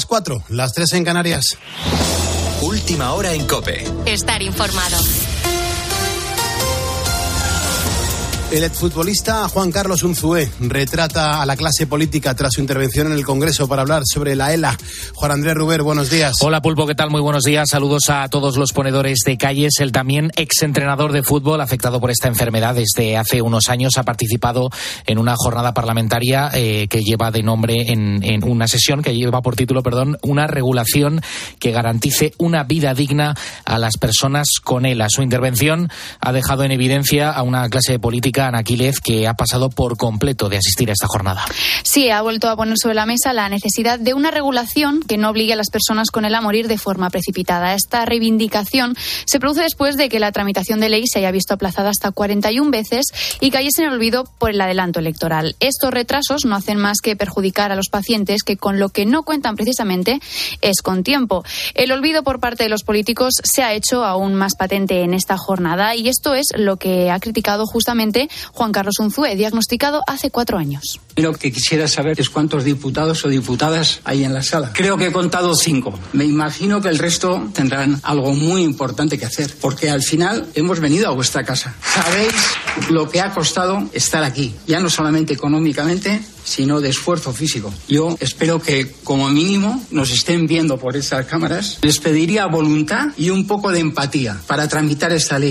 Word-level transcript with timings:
las 0.00 0.06
4, 0.06 0.44
las 0.48 0.72
3 0.72 0.94
en 0.94 1.04
Canarias. 1.04 1.44
Última 2.62 3.12
hora 3.12 3.34
en 3.34 3.46
Cope. 3.46 3.84
Estar 4.06 4.40
informado. 4.40 4.96
El 8.50 8.64
exfutbolista 8.64 9.48
Juan 9.48 9.70
Carlos 9.70 10.02
Unzué 10.02 10.50
retrata 10.58 11.40
a 11.40 11.46
la 11.46 11.56
clase 11.56 11.86
política 11.86 12.34
tras 12.34 12.54
su 12.54 12.60
intervención 12.60 13.06
en 13.06 13.12
el 13.12 13.24
Congreso 13.24 13.68
para 13.68 13.82
hablar 13.82 14.02
sobre 14.04 14.34
la 14.34 14.52
ELA. 14.52 14.76
Juan 15.14 15.30
Andrés 15.30 15.54
Ruber, 15.54 15.82
buenos 15.82 16.10
días. 16.10 16.34
Hola 16.40 16.60
Pulpo, 16.60 16.84
¿qué 16.84 16.96
tal? 16.96 17.10
Muy 17.10 17.20
buenos 17.20 17.44
días. 17.44 17.70
Saludos 17.70 18.10
a 18.10 18.28
todos 18.28 18.56
los 18.56 18.72
ponedores 18.72 19.20
de 19.24 19.38
calles. 19.38 19.74
El 19.78 19.92
también 19.92 20.32
exentrenador 20.34 21.12
de 21.12 21.22
fútbol 21.22 21.60
afectado 21.60 22.00
por 22.00 22.10
esta 22.10 22.26
enfermedad 22.26 22.74
desde 22.74 23.16
hace 23.16 23.40
unos 23.40 23.68
años 23.68 23.98
ha 23.98 24.02
participado 24.02 24.68
en 25.06 25.18
una 25.18 25.36
jornada 25.36 25.72
parlamentaria 25.72 26.50
eh, 26.52 26.88
que 26.88 27.02
lleva 27.02 27.30
de 27.30 27.44
nombre 27.44 27.92
en, 27.92 28.24
en 28.24 28.42
una 28.42 28.66
sesión 28.66 29.00
que 29.00 29.14
lleva 29.14 29.42
por 29.42 29.54
título, 29.54 29.84
perdón, 29.84 30.18
una 30.22 30.48
regulación 30.48 31.22
que 31.60 31.70
garantice 31.70 32.32
una 32.36 32.64
vida 32.64 32.94
digna 32.94 33.36
a 33.64 33.78
las 33.78 33.96
personas 33.96 34.48
con 34.64 34.86
ELA. 34.86 35.06
Su 35.08 35.22
intervención 35.22 35.88
ha 36.20 36.32
dejado 36.32 36.64
en 36.64 36.72
evidencia 36.72 37.30
a 37.30 37.44
una 37.44 37.68
clase 37.68 38.00
política 38.00 38.39
Aquiles, 38.40 39.00
que 39.00 39.28
ha 39.28 39.34
pasado 39.34 39.70
por 39.70 39.96
completo 39.96 40.48
de 40.48 40.56
asistir 40.56 40.88
a 40.90 40.92
esta 40.92 41.06
jornada. 41.06 41.44
Sí, 41.82 42.10
ha 42.10 42.22
vuelto 42.22 42.48
a 42.48 42.56
poner 42.56 42.76
sobre 42.78 42.94
la 42.94 43.06
mesa 43.06 43.32
la 43.32 43.48
necesidad 43.48 43.98
de 43.98 44.14
una 44.14 44.30
regulación 44.30 45.02
que 45.02 45.18
no 45.18 45.30
obligue 45.30 45.52
a 45.52 45.56
las 45.56 45.70
personas 45.70 46.10
con 46.10 46.24
él 46.24 46.34
a 46.34 46.40
morir 46.40 46.66
de 46.66 46.78
forma 46.78 47.10
precipitada. 47.10 47.74
Esta 47.74 48.04
reivindicación 48.06 48.96
se 49.26 49.40
produce 49.40 49.62
después 49.62 49.96
de 49.96 50.08
que 50.08 50.20
la 50.20 50.32
tramitación 50.32 50.80
de 50.80 50.88
ley 50.88 51.04
se 51.06 51.18
haya 51.18 51.30
visto 51.30 51.54
aplazada 51.54 51.90
hasta 51.90 52.10
41 52.10 52.70
veces 52.70 53.06
y 53.40 53.50
cayese 53.50 53.82
en 53.82 53.88
el 53.88 53.94
olvido 53.94 54.24
por 54.38 54.50
el 54.50 54.60
adelanto 54.60 55.00
electoral. 55.00 55.56
Estos 55.60 55.90
retrasos 55.90 56.44
no 56.44 56.56
hacen 56.56 56.78
más 56.78 56.98
que 57.02 57.16
perjudicar 57.16 57.72
a 57.72 57.76
los 57.76 57.88
pacientes 57.88 58.42
que 58.42 58.56
con 58.56 58.78
lo 58.78 58.88
que 58.88 59.04
no 59.04 59.22
cuentan 59.22 59.56
precisamente 59.56 60.20
es 60.62 60.80
con 60.82 61.02
tiempo. 61.02 61.44
El 61.74 61.92
olvido 61.92 62.22
por 62.22 62.40
parte 62.40 62.64
de 62.64 62.70
los 62.70 62.84
políticos 62.84 63.34
se 63.42 63.62
ha 63.62 63.74
hecho 63.74 64.04
aún 64.04 64.34
más 64.34 64.54
patente 64.54 65.02
en 65.02 65.12
esta 65.12 65.36
jornada 65.36 65.94
y 65.94 66.08
esto 66.08 66.34
es 66.34 66.46
lo 66.56 66.76
que 66.76 67.10
ha 67.10 67.20
criticado 67.20 67.66
justamente 67.66 68.29
Juan 68.52 68.72
Carlos 68.72 68.98
Unzué, 68.98 69.36
diagnosticado 69.36 70.02
hace 70.06 70.30
cuatro 70.30 70.58
años. 70.58 71.00
Lo 71.16 71.32
que 71.32 71.52
quisiera 71.52 71.88
saber 71.88 72.20
es 72.20 72.30
cuántos 72.30 72.64
diputados 72.64 73.24
o 73.24 73.28
diputadas 73.28 74.00
hay 74.04 74.24
en 74.24 74.34
la 74.34 74.42
sala. 74.42 74.72
Creo 74.72 74.96
que 74.96 75.06
he 75.06 75.12
contado 75.12 75.54
cinco. 75.54 75.98
Me 76.12 76.24
imagino 76.24 76.80
que 76.80 76.88
el 76.88 76.98
resto 76.98 77.48
tendrán 77.52 78.00
algo 78.02 78.32
muy 78.34 78.62
importante 78.62 79.18
que 79.18 79.26
hacer, 79.26 79.54
porque 79.60 79.90
al 79.90 80.02
final 80.02 80.46
hemos 80.54 80.80
venido 80.80 81.08
a 81.08 81.12
vuestra 81.12 81.44
casa. 81.44 81.74
Sabéis 81.82 82.34
lo 82.90 83.08
que 83.08 83.20
ha 83.20 83.32
costado 83.32 83.88
estar 83.92 84.22
aquí, 84.22 84.54
ya 84.66 84.80
no 84.80 84.90
solamente 84.90 85.34
económicamente, 85.34 86.20
sino 86.44 86.80
de 86.80 86.88
esfuerzo 86.88 87.32
físico. 87.32 87.72
Yo 87.88 88.16
espero 88.20 88.60
que 88.60 88.90
como 89.04 89.28
mínimo 89.28 89.84
nos 89.90 90.10
estén 90.10 90.46
viendo 90.46 90.78
por 90.78 90.96
esas 90.96 91.26
cámaras. 91.26 91.78
Les 91.82 91.98
pediría 91.98 92.46
voluntad 92.46 93.08
y 93.16 93.30
un 93.30 93.46
poco 93.46 93.70
de 93.70 93.80
empatía 93.80 94.40
para 94.46 94.68
tramitar 94.68 95.12
esta 95.12 95.38
ley. 95.38 95.50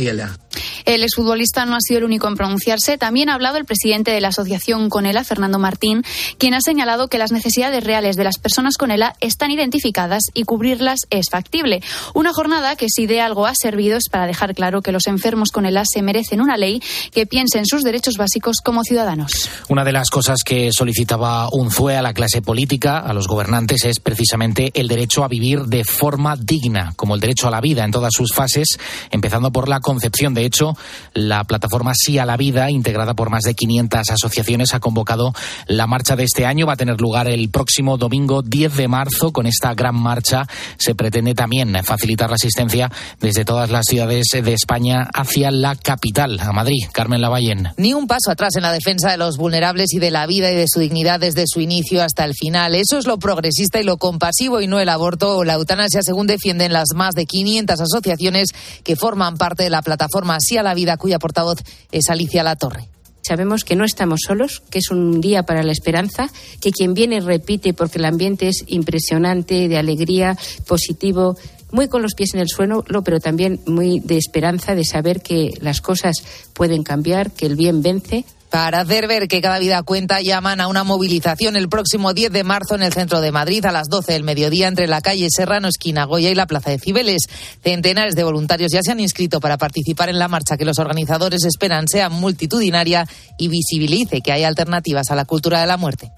El 0.86 1.04
exfutbolista 1.04 1.66
no 1.66 1.76
ha 1.76 1.80
sido 1.82 2.00
el 2.00 2.06
único 2.06 2.28
en 2.28 2.36
pronunciarse. 2.36 2.98
También 2.98 3.30
ha 3.30 3.36
hablado 3.36 3.58
el 3.58 3.66
presidente 3.66 4.12
de 4.12 4.22
la 4.22 4.30
asociación 4.30 4.90
Conela, 4.90 5.24
Fernando 5.24 5.60
Martín, 5.60 6.04
quien 6.38 6.54
ha 6.54 6.62
señalado 6.62 7.08
que 7.08 7.18
las 7.18 7.32
necesidades 7.32 7.84
reales 7.84 8.16
de 8.16 8.24
las 8.24 8.38
personas 8.38 8.78
con 8.78 8.90
ELA 8.90 9.14
están 9.20 9.52
identificadas 9.52 10.24
y 10.34 10.44
cubrirlas 10.44 11.02
es 11.10 11.30
factible. 11.30 11.82
Una 12.14 12.34
jornada 12.34 12.76
que 12.76 12.88
si 12.90 13.06
de 13.06 13.22
algo 13.22 13.46
ha 13.46 13.54
servido 13.56 13.98
es 13.98 14.10
para 14.10 14.26
dejar 14.26 14.56
claro 14.56 14.82
que 14.82 14.92
los 14.92 15.08
enfermos 15.08 15.50
con 15.50 15.66
ELA 15.66 15.84
se 15.86 16.02
merecen 16.02 16.42
una 16.42 16.58
ley 16.58 16.82
que 17.12 17.26
piense 17.26 17.60
en 17.60 17.66
sus 17.66 17.84
derechos 17.84 18.16
básicos 18.18 18.58
como 18.64 18.84
ciudadanos. 18.84 19.50
Una 19.68 19.84
de 19.84 19.92
las 19.92 20.10
cosas 20.10 20.44
que 20.44 20.72
solicitaba 20.80 21.50
Unzue 21.52 21.98
a 21.98 22.02
la 22.02 22.14
clase 22.14 22.42
política, 22.42 23.00
a 23.00 23.12
los 23.12 23.28
gobernantes, 23.28 23.84
es 23.84 24.00
precisamente 24.00 24.72
el 24.76 24.88
derecho 24.88 25.26
a 25.26 25.28
vivir 25.28 25.64
de 25.64 25.84
forma 25.84 26.38
digna, 26.38 26.94
como 26.96 27.16
el 27.16 27.20
derecho 27.20 27.50
a 27.50 27.52
la 27.52 27.60
vida 27.60 27.84
en 27.84 27.92
todas 27.92 28.14
sus 28.14 28.34
fases, 28.34 28.78
empezando 29.12 29.52
por 29.52 29.68
la 29.68 29.82
concepción. 29.82 30.34
De 30.34 30.46
hecho, 30.46 30.78
la 31.14 31.44
plataforma 31.44 31.92
Sí 31.94 32.18
a 32.18 32.26
la 32.26 32.38
Vida, 32.38 32.72
integrada 32.72 33.14
por 33.14 33.30
más 33.30 33.44
de 33.44 33.56
500 33.56 34.10
asociaciones, 34.10 34.74
ha 34.74 34.80
convocado 34.80 35.34
la 35.68 35.86
marcha 35.86 36.16
de 36.16 36.24
este 36.24 36.46
año. 36.46 36.66
Va 36.66 36.74
a 36.74 36.78
tener 36.78 37.02
lugar 37.02 37.28
el 37.28 37.50
próximo 37.50 37.98
domingo 37.98 38.42
10 38.42 38.78
de 38.78 38.88
marzo. 38.88 39.34
Con 39.34 39.48
esta 39.48 39.74
gran 39.74 39.96
marcha 39.96 40.48
se 40.78 40.96
pretende 40.96 41.34
también 41.34 41.76
facilitar 41.84 42.30
la 42.30 42.36
asistencia 42.36 42.90
desde 43.20 43.44
todas 43.44 43.70
las 43.70 43.86
ciudades 43.86 44.28
de 44.32 44.54
España 44.54 45.10
hacia 45.14 45.52
la 45.52 45.76
capital, 45.76 46.40
a 46.40 46.54
Madrid. 46.54 46.88
Carmen 46.94 47.20
Lavallén. 47.20 47.74
Ni 47.76 47.94
un 47.94 48.08
paso 48.08 48.32
atrás 48.32 48.56
en 48.56 48.62
la 48.62 48.72
defensa 48.72 49.12
de 49.12 49.18
los 49.18 49.36
vulnerables 49.36 49.94
y 49.94 50.00
de 50.00 50.12
la 50.12 50.26
vida 50.26 50.50
y 50.50 50.56
de 50.56 50.69
su 50.70 50.80
dignidad 50.80 51.20
desde 51.20 51.44
su 51.48 51.60
inicio 51.60 52.02
hasta 52.02 52.24
el 52.24 52.34
final. 52.34 52.76
Eso 52.76 52.98
es 52.98 53.08
lo 53.08 53.20
progresista 53.20 53.80
y 53.80 53.84
lo 53.84 53.98
compasivo 53.98 54.62
y 54.62 54.68
no 54.68 54.80
el 54.80 54.90
aborto 54.90 55.38
o 55.38 55.44
la 55.44 55.56
eutanasia, 55.56 56.02
según 56.04 56.28
defienden 56.28 56.72
las 56.74 56.90
más 56.96 57.14
de 57.16 57.26
500 57.26 57.80
asociaciones 57.82 58.50
que 58.84 58.96
forman 58.96 59.38
parte 59.38 59.64
de 59.64 59.70
la 59.70 59.82
plataforma 59.82 60.38
Sí 60.40 60.58
a 60.58 60.64
la 60.64 60.74
Vida, 60.74 60.98
cuya 60.98 61.20
portavoz 61.20 61.60
es 61.92 62.10
Alicia 62.10 62.44
Latorre. 62.44 62.88
Sabemos 63.22 63.64
que 63.64 63.76
no 63.76 63.84
estamos 63.84 64.22
solos, 64.26 64.64
que 64.70 64.80
es 64.80 64.90
un 64.92 65.22
día 65.22 65.44
para 65.44 65.62
la 65.64 65.72
esperanza, 65.72 66.30
que 66.62 66.72
quien 66.72 66.94
viene 66.94 67.20
repite 67.20 67.74
porque 67.74 68.00
el 68.00 68.06
ambiente 68.06 68.48
es 68.48 68.64
impresionante, 68.68 69.68
de 69.68 69.78
alegría, 69.78 70.38
positivo, 70.66 71.38
muy 71.72 71.88
con 71.88 72.02
los 72.02 72.16
pies 72.16 72.34
en 72.34 72.40
el 72.40 72.50
suelo, 72.50 72.84
pero 73.04 73.20
también 73.20 73.60
muy 73.66 74.00
de 74.00 74.18
esperanza, 74.18 74.74
de 74.74 74.84
saber 74.84 75.22
que 75.22 75.54
las 75.62 75.82
cosas 75.82 76.16
pueden 76.54 76.84
cambiar, 76.84 77.32
que 77.32 77.46
el 77.46 77.56
bien 77.56 77.82
vence. 77.82 78.26
Para 78.50 78.82
hacer 78.82 79.08
ver 79.08 79.28
que 79.28 79.42
cada 79.42 79.60
vida 79.60 79.84
cuenta, 79.84 80.22
llaman 80.22 80.60
a 80.60 80.68
una 80.68 80.84
movilización 80.84 81.56
el 81.56 81.70
próximo 81.70 82.14
10 82.14 82.32
de 82.32 82.44
marzo 82.44 82.76
en 82.76 82.82
el 82.82 82.94
centro 82.94 83.22
de 83.22 83.32
Madrid 83.32 83.64
a 83.66 83.72
las 83.72 83.90
12 83.90 84.14
del 84.14 84.24
mediodía 84.24 84.68
entre 84.68 84.88
la 84.88 85.02
calle 85.02 85.28
Serrano, 85.30 85.68
esquina 85.68 86.06
Goya 86.06 86.32
y 86.32 86.36
la 86.36 86.48
Plaza 86.48 86.72
de 86.72 86.80
Cibeles. 86.80 87.30
Centenares 87.64 88.16
de 88.16 88.24
voluntarios 88.24 88.72
ya 88.72 88.82
se 88.82 88.92
han 88.92 89.00
inscrito 89.00 89.40
para 89.40 89.58
participar 89.58 90.10
en 90.10 90.18
la 90.18 90.28
marcha 90.28 90.58
que 90.58 90.66
los 90.66 90.80
organizadores 90.80 91.46
esperan 91.46 91.88
sea 91.88 92.10
multitudinaria 92.10 93.08
y 93.38 93.50
visibilice 93.50 94.22
que 94.22 94.32
hay 94.32 94.44
alternativas 94.44 95.12
a 95.12 95.16
la 95.16 95.26
cultura 95.26 95.62
de 95.62 95.68
la 95.68 95.78
muerte. 95.78 96.12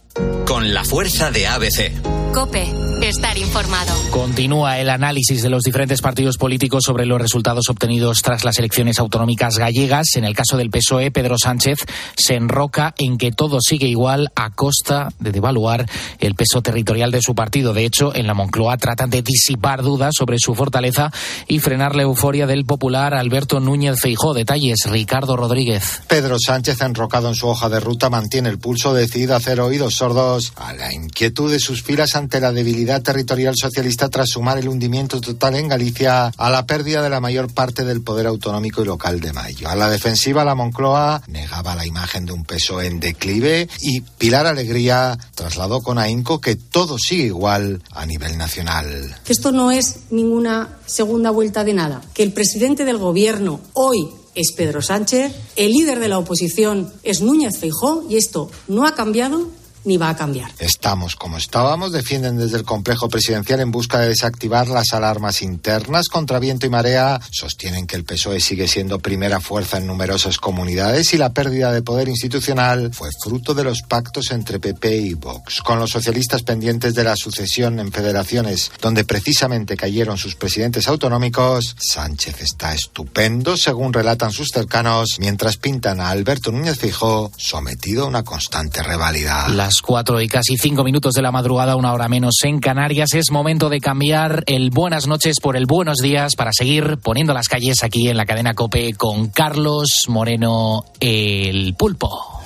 Con 0.45 0.73
la 0.73 0.83
fuerza 0.85 1.31
de 1.31 1.47
ABC. 1.47 2.20
Cope, 2.33 2.65
estar 3.01 3.37
informado. 3.37 3.93
Continúa 4.09 4.79
el 4.79 4.89
análisis 4.89 5.41
de 5.41 5.49
los 5.49 5.63
diferentes 5.63 6.01
partidos 6.01 6.37
políticos 6.37 6.83
sobre 6.85 7.05
los 7.05 7.21
resultados 7.21 7.69
obtenidos 7.69 8.21
tras 8.21 8.45
las 8.45 8.57
elecciones 8.57 8.99
autonómicas 8.99 9.57
gallegas. 9.57 10.15
En 10.15 10.23
el 10.23 10.33
caso 10.33 10.55
del 10.55 10.69
PSOE, 10.69 11.11
Pedro 11.11 11.37
Sánchez 11.37 11.79
se 12.15 12.35
enroca 12.35 12.95
en 12.97 13.17
que 13.17 13.33
todo 13.33 13.59
sigue 13.59 13.87
igual 13.87 14.31
a 14.35 14.51
costa 14.51 15.09
de 15.19 15.33
devaluar 15.33 15.85
el 16.19 16.35
peso 16.35 16.61
territorial 16.61 17.11
de 17.11 17.21
su 17.21 17.35
partido. 17.35 17.73
De 17.73 17.83
hecho, 17.83 18.15
en 18.15 18.27
la 18.27 18.33
Moncloa 18.33 18.77
tratan 18.77 19.09
de 19.09 19.21
disipar 19.21 19.81
dudas 19.81 20.13
sobre 20.17 20.39
su 20.39 20.55
fortaleza 20.55 21.11
y 21.49 21.59
frenar 21.59 21.97
la 21.97 22.03
euforia 22.03 22.47
del 22.47 22.65
popular 22.65 23.13
Alberto 23.13 23.59
Núñez 23.59 23.99
Feijó. 23.99 24.33
Detalles, 24.33 24.85
Ricardo 24.85 25.35
Rodríguez. 25.35 26.01
Pedro 26.07 26.37
Sánchez, 26.39 26.79
enrocado 26.79 27.27
en 27.27 27.35
su 27.35 27.49
hoja 27.49 27.67
de 27.67 27.81
ruta, 27.81 28.09
mantiene 28.09 28.47
el 28.47 28.57
pulso 28.57 28.93
decidido 28.93 29.33
a 29.33 29.37
hacer 29.37 29.59
oídos 29.59 29.95
sordos 29.95 30.53
a 30.55 30.71
la 30.71 30.93
inquietud 30.93 31.51
de 31.51 31.59
sus 31.59 31.83
filas 31.83 32.15
ante 32.21 32.39
la 32.39 32.51
debilidad 32.51 33.01
territorial 33.01 33.55
socialista 33.57 34.09
tras 34.09 34.29
sumar 34.29 34.59
el 34.59 34.69
hundimiento 34.69 35.19
total 35.19 35.55
en 35.55 35.67
Galicia 35.67 36.31
a 36.37 36.49
la 36.51 36.65
pérdida 36.65 37.01
de 37.01 37.09
la 37.09 37.19
mayor 37.19 37.51
parte 37.51 37.83
del 37.83 38.01
poder 38.01 38.27
autonómico 38.27 38.81
y 38.81 38.85
local 38.85 39.19
de 39.19 39.33
mayo. 39.33 39.67
A 39.67 39.75
la 39.75 39.89
defensiva, 39.89 40.45
la 40.45 40.55
Moncloa 40.55 41.23
negaba 41.27 41.75
la 41.75 41.85
imagen 41.85 42.25
de 42.25 42.33
un 42.33 42.45
peso 42.45 42.79
en 42.81 42.99
declive 42.99 43.67
y 43.81 44.01
Pilar 44.01 44.45
Alegría 44.45 45.17
trasladó 45.33 45.81
con 45.81 45.97
ahínco 45.97 46.39
que 46.39 46.55
todo 46.55 46.97
sigue 46.99 47.25
igual 47.25 47.81
a 47.91 48.05
nivel 48.05 48.37
nacional. 48.37 49.15
Esto 49.27 49.51
no 49.51 49.71
es 49.71 50.11
ninguna 50.11 50.77
segunda 50.85 51.31
vuelta 51.31 51.63
de 51.63 51.73
nada. 51.73 52.01
Que 52.13 52.23
el 52.23 52.33
presidente 52.33 52.85
del 52.85 52.99
gobierno 52.99 53.61
hoy 53.73 54.09
es 54.35 54.51
Pedro 54.55 54.81
Sánchez, 54.81 55.33
el 55.55 55.71
líder 55.71 55.99
de 55.99 56.07
la 56.07 56.19
oposición 56.19 56.93
es 57.03 57.21
Núñez 57.21 57.57
Feijó 57.57 58.05
y 58.07 58.17
esto 58.17 58.49
no 58.67 58.85
ha 58.85 58.95
cambiado 58.95 59.49
ni 59.83 59.97
va 59.97 60.09
a 60.09 60.15
cambiar. 60.15 60.51
Estamos 60.59 61.15
como 61.15 61.37
estábamos, 61.37 61.91
defienden 61.91 62.37
desde 62.37 62.57
el 62.57 62.63
complejo 62.63 63.09
presidencial 63.09 63.59
en 63.59 63.71
busca 63.71 63.99
de 63.99 64.09
desactivar 64.09 64.67
las 64.67 64.93
alarmas 64.93 65.41
internas 65.41 66.07
contra 66.07 66.39
viento 66.39 66.65
y 66.65 66.69
marea, 66.69 67.19
sostienen 67.31 67.87
que 67.87 67.95
el 67.95 68.03
PSOE 68.03 68.39
sigue 68.39 68.67
siendo 68.67 68.99
primera 68.99 69.39
fuerza 69.39 69.77
en 69.77 69.87
numerosas 69.87 70.37
comunidades 70.37 71.13
y 71.13 71.17
la 71.17 71.33
pérdida 71.33 71.71
de 71.71 71.81
poder 71.81 72.07
institucional 72.07 72.91
fue 72.93 73.09
fruto 73.23 73.53
de 73.53 73.63
los 73.63 73.81
pactos 73.81 74.31
entre 74.31 74.59
PP 74.59 74.97
y 74.97 75.13
Vox, 75.13 75.61
con 75.61 75.79
los 75.79 75.91
socialistas 75.91 76.43
pendientes 76.43 76.93
de 76.93 77.03
la 77.03 77.15
sucesión 77.15 77.79
en 77.79 77.91
federaciones 77.91 78.71
donde 78.81 79.03
precisamente 79.03 79.77
cayeron 79.77 80.17
sus 80.17 80.35
presidentes 80.35 80.87
autonómicos, 80.87 81.75
Sánchez 81.79 82.41
está 82.41 82.73
estupendo, 82.73 83.57
según 83.57 83.93
relatan 83.93 84.31
sus 84.31 84.49
cercanos, 84.49 85.17
mientras 85.19 85.57
pintan 85.57 86.01
a 86.01 86.09
Alberto 86.09 86.51
Núñez 86.51 86.79
Fijó 86.79 87.31
sometido 87.37 88.03
a 88.03 88.07
una 88.07 88.23
constante 88.23 88.81
revalida. 88.83 89.47
Las 89.71 89.81
cuatro 89.81 90.19
y 90.19 90.27
casi 90.27 90.57
cinco 90.57 90.83
minutos 90.83 91.13
de 91.13 91.21
la 91.21 91.31
madrugada, 91.31 91.77
una 91.77 91.93
hora 91.93 92.09
menos 92.09 92.33
en 92.43 92.59
Canarias. 92.59 93.13
Es 93.13 93.31
momento 93.31 93.69
de 93.69 93.79
cambiar 93.79 94.43
el 94.47 94.69
buenas 94.69 95.07
noches 95.07 95.39
por 95.39 95.55
el 95.55 95.65
buenos 95.65 95.99
días 95.99 96.35
para 96.35 96.51
seguir 96.51 96.97
poniendo 96.97 97.33
las 97.33 97.47
calles 97.47 97.81
aquí 97.81 98.09
en 98.09 98.17
la 98.17 98.25
cadena 98.25 98.53
Cope 98.53 98.91
con 98.95 99.29
Carlos 99.29 100.01
Moreno, 100.09 100.83
el 100.99 101.73
pulpo. 101.75 102.41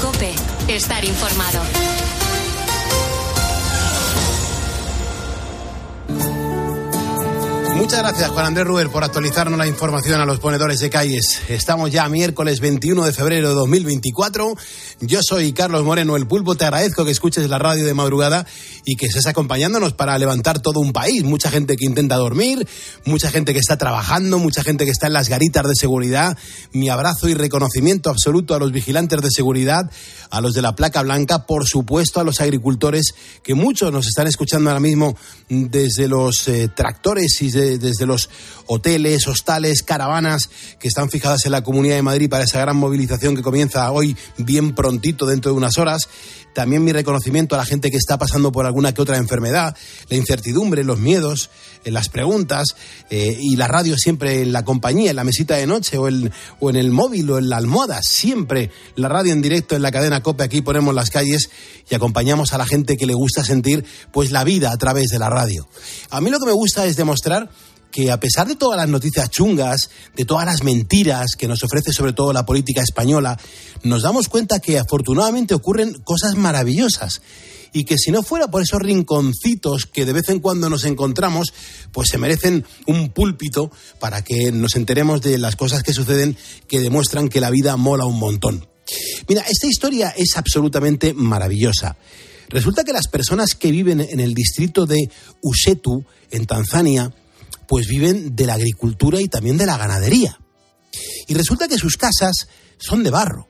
Cope, 0.00 0.32
estar 0.68 1.04
informado. 1.04 1.60
Muchas 7.76 7.98
gracias, 7.98 8.30
Juan 8.30 8.46
Andrés 8.46 8.66
Ruber, 8.66 8.88
por 8.88 9.04
actualizarnos 9.04 9.58
la 9.58 9.66
información 9.66 10.18
a 10.18 10.24
los 10.24 10.40
ponedores 10.40 10.80
de 10.80 10.88
calles. 10.88 11.42
Estamos 11.48 11.90
ya 11.90 12.08
miércoles 12.08 12.58
21 12.60 13.04
de 13.04 13.12
febrero 13.12 13.50
de 13.50 13.54
2024. 13.54 14.54
Yo 15.02 15.20
soy 15.22 15.52
Carlos 15.52 15.84
Moreno, 15.84 16.16
el 16.16 16.26
pulpo. 16.26 16.54
Te 16.54 16.64
agradezco 16.64 17.04
que 17.04 17.10
escuches 17.10 17.50
la 17.50 17.58
radio 17.58 17.84
de 17.84 17.92
madrugada 17.92 18.46
y 18.86 18.96
que 18.96 19.06
estés 19.06 19.26
acompañándonos 19.26 19.92
para 19.92 20.18
levantar 20.18 20.60
todo 20.60 20.80
un 20.80 20.94
país. 20.94 21.22
Mucha 21.22 21.50
gente 21.50 21.76
que 21.76 21.84
intenta 21.84 22.16
dormir, 22.16 22.66
mucha 23.04 23.30
gente 23.30 23.52
que 23.52 23.60
está 23.60 23.76
trabajando, 23.76 24.38
mucha 24.38 24.64
gente 24.64 24.86
que 24.86 24.90
está 24.90 25.06
en 25.08 25.12
las 25.12 25.28
garitas 25.28 25.68
de 25.68 25.74
seguridad. 25.74 26.36
Mi 26.72 26.88
abrazo 26.88 27.28
y 27.28 27.34
reconocimiento 27.34 28.08
absoluto 28.08 28.54
a 28.54 28.58
los 28.58 28.72
vigilantes 28.72 29.20
de 29.20 29.30
seguridad, 29.30 29.90
a 30.30 30.40
los 30.40 30.54
de 30.54 30.62
la 30.62 30.74
placa 30.74 31.02
blanca, 31.02 31.44
por 31.46 31.66
supuesto 31.66 32.20
a 32.20 32.24
los 32.24 32.40
agricultores, 32.40 33.14
que 33.42 33.54
muchos 33.54 33.92
nos 33.92 34.06
están 34.06 34.26
escuchando 34.26 34.70
ahora 34.70 34.80
mismo 34.80 35.14
desde 35.50 36.08
los 36.08 36.48
eh, 36.48 36.68
tractores 36.74 37.42
y 37.42 37.50
de 37.50 37.65
desde 37.78 38.06
los 38.06 38.30
hoteles, 38.66 39.26
hostales, 39.26 39.82
caravanas 39.82 40.48
que 40.78 40.88
están 40.88 41.10
fijadas 41.10 41.44
en 41.46 41.52
la 41.52 41.62
Comunidad 41.62 41.96
de 41.96 42.02
Madrid 42.02 42.30
para 42.30 42.44
esa 42.44 42.60
gran 42.60 42.76
movilización 42.76 43.36
que 43.36 43.42
comienza 43.42 43.90
hoy 43.90 44.16
bien 44.38 44.74
prontito 44.74 45.26
dentro 45.26 45.50
de 45.50 45.56
unas 45.56 45.78
horas. 45.78 46.08
También 46.56 46.82
mi 46.82 46.90
reconocimiento 46.90 47.54
a 47.54 47.58
la 47.58 47.66
gente 47.66 47.90
que 47.90 47.98
está 47.98 48.16
pasando 48.16 48.50
por 48.50 48.64
alguna 48.64 48.94
que 48.94 49.02
otra 49.02 49.18
enfermedad, 49.18 49.76
la 50.08 50.16
incertidumbre, 50.16 50.84
los 50.84 50.98
miedos, 50.98 51.50
eh, 51.84 51.90
las 51.90 52.08
preguntas 52.08 52.68
eh, 53.10 53.36
y 53.38 53.56
la 53.56 53.68
radio 53.68 53.94
siempre 53.98 54.40
en 54.40 54.52
la 54.52 54.64
compañía, 54.64 55.10
en 55.10 55.16
la 55.16 55.24
mesita 55.24 55.56
de 55.56 55.66
noche 55.66 55.98
o, 55.98 56.08
o 56.60 56.70
en 56.70 56.76
el 56.76 56.90
móvil 56.90 57.30
o 57.30 57.36
en 57.36 57.50
la 57.50 57.58
almohada. 57.58 58.00
Siempre 58.02 58.70
la 58.94 59.10
radio 59.10 59.34
en 59.34 59.42
directo 59.42 59.76
en 59.76 59.82
la 59.82 59.92
cadena 59.92 60.22
COPE. 60.22 60.44
Aquí 60.44 60.62
ponemos 60.62 60.94
las 60.94 61.10
calles 61.10 61.50
y 61.90 61.94
acompañamos 61.94 62.54
a 62.54 62.58
la 62.58 62.64
gente 62.64 62.96
que 62.96 63.04
le 63.04 63.12
gusta 63.12 63.44
sentir 63.44 63.84
pues 64.10 64.30
la 64.30 64.42
vida 64.42 64.72
a 64.72 64.78
través 64.78 65.08
de 65.08 65.18
la 65.18 65.28
radio. 65.28 65.68
A 66.08 66.22
mí 66.22 66.30
lo 66.30 66.38
que 66.38 66.46
me 66.46 66.52
gusta 66.52 66.86
es 66.86 66.96
demostrar 66.96 67.50
que 67.96 68.10
a 68.10 68.20
pesar 68.20 68.46
de 68.46 68.56
todas 68.56 68.76
las 68.76 68.90
noticias 68.90 69.30
chungas, 69.30 69.88
de 70.14 70.26
todas 70.26 70.44
las 70.44 70.62
mentiras 70.62 71.28
que 71.34 71.48
nos 71.48 71.64
ofrece 71.64 71.94
sobre 71.94 72.12
todo 72.12 72.30
la 72.34 72.44
política 72.44 72.82
española, 72.82 73.40
nos 73.84 74.02
damos 74.02 74.28
cuenta 74.28 74.60
que 74.60 74.78
afortunadamente 74.78 75.54
ocurren 75.54 75.94
cosas 76.04 76.34
maravillosas 76.34 77.22
y 77.72 77.84
que 77.84 77.96
si 77.96 78.10
no 78.10 78.22
fuera 78.22 78.48
por 78.48 78.60
esos 78.60 78.82
rinconcitos 78.82 79.86
que 79.86 80.04
de 80.04 80.12
vez 80.12 80.28
en 80.28 80.40
cuando 80.40 80.68
nos 80.68 80.84
encontramos, 80.84 81.54
pues 81.90 82.10
se 82.10 82.18
merecen 82.18 82.66
un 82.86 83.08
púlpito 83.08 83.72
para 83.98 84.22
que 84.22 84.52
nos 84.52 84.76
enteremos 84.76 85.22
de 85.22 85.38
las 85.38 85.56
cosas 85.56 85.82
que 85.82 85.94
suceden 85.94 86.36
que 86.68 86.80
demuestran 86.80 87.30
que 87.30 87.40
la 87.40 87.48
vida 87.48 87.78
mola 87.78 88.04
un 88.04 88.18
montón. 88.18 88.68
Mira, 89.26 89.40
esta 89.48 89.68
historia 89.68 90.12
es 90.14 90.36
absolutamente 90.36 91.14
maravillosa. 91.14 91.96
Resulta 92.50 92.84
que 92.84 92.92
las 92.92 93.08
personas 93.08 93.54
que 93.54 93.70
viven 93.70 94.02
en 94.02 94.20
el 94.20 94.34
distrito 94.34 94.84
de 94.84 95.10
Usetu, 95.40 96.04
en 96.30 96.44
Tanzania, 96.44 97.10
pues 97.68 97.86
viven 97.86 98.34
de 98.36 98.46
la 98.46 98.54
agricultura 98.54 99.20
y 99.20 99.28
también 99.28 99.56
de 99.56 99.66
la 99.66 99.76
ganadería. 99.76 100.38
Y 101.26 101.34
resulta 101.34 101.68
que 101.68 101.78
sus 101.78 101.96
casas 101.96 102.48
son 102.78 103.02
de 103.02 103.10
barro 103.10 103.48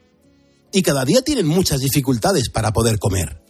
y 0.72 0.82
cada 0.82 1.04
día 1.04 1.22
tienen 1.22 1.46
muchas 1.46 1.80
dificultades 1.80 2.50
para 2.50 2.72
poder 2.72 2.98
comer. 2.98 3.42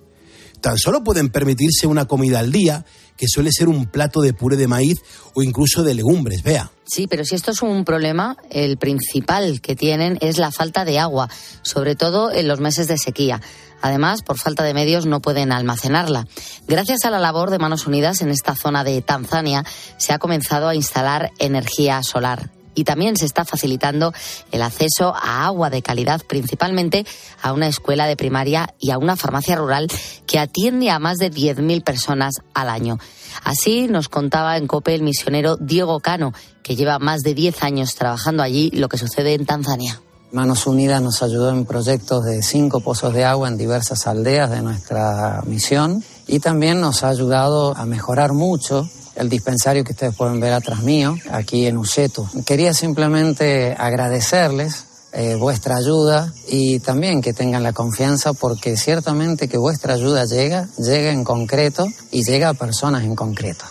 Tan 0.60 0.78
solo 0.78 1.04
pueden 1.04 1.30
permitirse 1.30 1.86
una 1.86 2.06
comida 2.06 2.38
al 2.38 2.50
día, 2.50 2.84
que 3.16 3.26
suele 3.28 3.50
ser 3.52 3.68
un 3.68 3.86
plato 3.86 4.20
de 4.20 4.32
puré 4.32 4.56
de 4.56 4.66
maíz 4.66 4.98
o 5.34 5.42
incluso 5.42 5.82
de 5.82 5.94
legumbres, 5.94 6.42
vea. 6.42 6.70
Sí, 6.86 7.06
pero 7.06 7.24
si 7.24 7.34
esto 7.34 7.50
es 7.50 7.62
un 7.62 7.84
problema, 7.84 8.36
el 8.50 8.76
principal 8.76 9.60
que 9.60 9.76
tienen 9.76 10.18
es 10.20 10.38
la 10.38 10.50
falta 10.50 10.84
de 10.84 10.98
agua, 10.98 11.28
sobre 11.62 11.94
todo 11.94 12.32
en 12.32 12.48
los 12.48 12.60
meses 12.60 12.88
de 12.88 12.98
sequía. 12.98 13.40
Además, 13.82 14.22
por 14.22 14.38
falta 14.38 14.62
de 14.62 14.74
medios 14.74 15.06
no 15.06 15.20
pueden 15.20 15.52
almacenarla. 15.52 16.26
Gracias 16.66 17.04
a 17.04 17.10
la 17.10 17.18
labor 17.18 17.50
de 17.50 17.58
Manos 17.58 17.86
Unidas 17.86 18.20
en 18.22 18.30
esta 18.30 18.54
zona 18.54 18.84
de 18.84 19.02
Tanzania, 19.02 19.64
se 19.96 20.12
ha 20.12 20.18
comenzado 20.18 20.68
a 20.68 20.74
instalar 20.74 21.30
energía 21.38 22.02
solar 22.02 22.50
y 22.76 22.84
también 22.84 23.16
se 23.16 23.24
está 23.24 23.44
facilitando 23.44 24.12
el 24.52 24.62
acceso 24.62 25.14
a 25.16 25.46
agua 25.46 25.70
de 25.70 25.82
calidad, 25.82 26.22
principalmente 26.28 27.04
a 27.42 27.52
una 27.52 27.66
escuela 27.66 28.06
de 28.06 28.16
primaria 28.16 28.74
y 28.78 28.90
a 28.90 28.98
una 28.98 29.16
farmacia 29.16 29.56
rural 29.56 29.88
que 30.26 30.38
atiende 30.38 30.90
a 30.90 31.00
más 31.00 31.16
de 31.16 31.32
10.000 31.32 31.82
personas 31.82 32.34
al 32.54 32.68
año. 32.68 32.98
Así 33.42 33.88
nos 33.88 34.08
contaba 34.08 34.56
en 34.56 34.66
COPE 34.68 34.94
el 34.94 35.02
misionero 35.02 35.56
Diego 35.56 35.98
Cano, 36.00 36.32
que 36.62 36.76
lleva 36.76 36.98
más 36.98 37.22
de 37.22 37.34
10 37.34 37.62
años 37.62 37.94
trabajando 37.94 38.42
allí, 38.42 38.70
lo 38.72 38.88
que 38.88 38.98
sucede 38.98 39.34
en 39.34 39.46
Tanzania. 39.46 40.00
Manos 40.32 40.66
Unidas 40.66 41.00
nos 41.00 41.22
ayudó 41.22 41.50
en 41.50 41.64
proyectos 41.64 42.24
de 42.24 42.42
cinco 42.42 42.80
pozos 42.80 43.14
de 43.14 43.24
agua 43.24 43.48
en 43.48 43.56
diversas 43.56 44.06
aldeas 44.06 44.50
de 44.50 44.60
nuestra 44.60 45.42
misión 45.46 46.02
y 46.26 46.40
también 46.40 46.80
nos 46.80 47.04
ha 47.04 47.08
ayudado 47.08 47.76
a 47.76 47.86
mejorar 47.86 48.32
mucho 48.32 48.88
el 49.14 49.28
dispensario 49.28 49.84
que 49.84 49.92
ustedes 49.92 50.14
pueden 50.14 50.40
ver 50.40 50.52
atrás 50.52 50.82
mío, 50.82 51.16
aquí 51.30 51.66
en 51.66 51.78
Useto. 51.78 52.28
Quería 52.44 52.74
simplemente 52.74 53.74
agradecerles 53.78 54.86
eh, 55.12 55.36
vuestra 55.36 55.76
ayuda 55.76 56.30
y 56.48 56.80
también 56.80 57.22
que 57.22 57.32
tengan 57.32 57.62
la 57.62 57.72
confianza 57.72 58.34
porque 58.34 58.76
ciertamente 58.76 59.48
que 59.48 59.56
vuestra 59.56 59.94
ayuda 59.94 60.26
llega, 60.26 60.68
llega 60.76 61.10
en 61.10 61.24
concreto 61.24 61.86
y 62.10 62.22
llega 62.24 62.50
a 62.50 62.54
personas 62.54 63.04
en 63.04 63.16
concreto. 63.16 63.64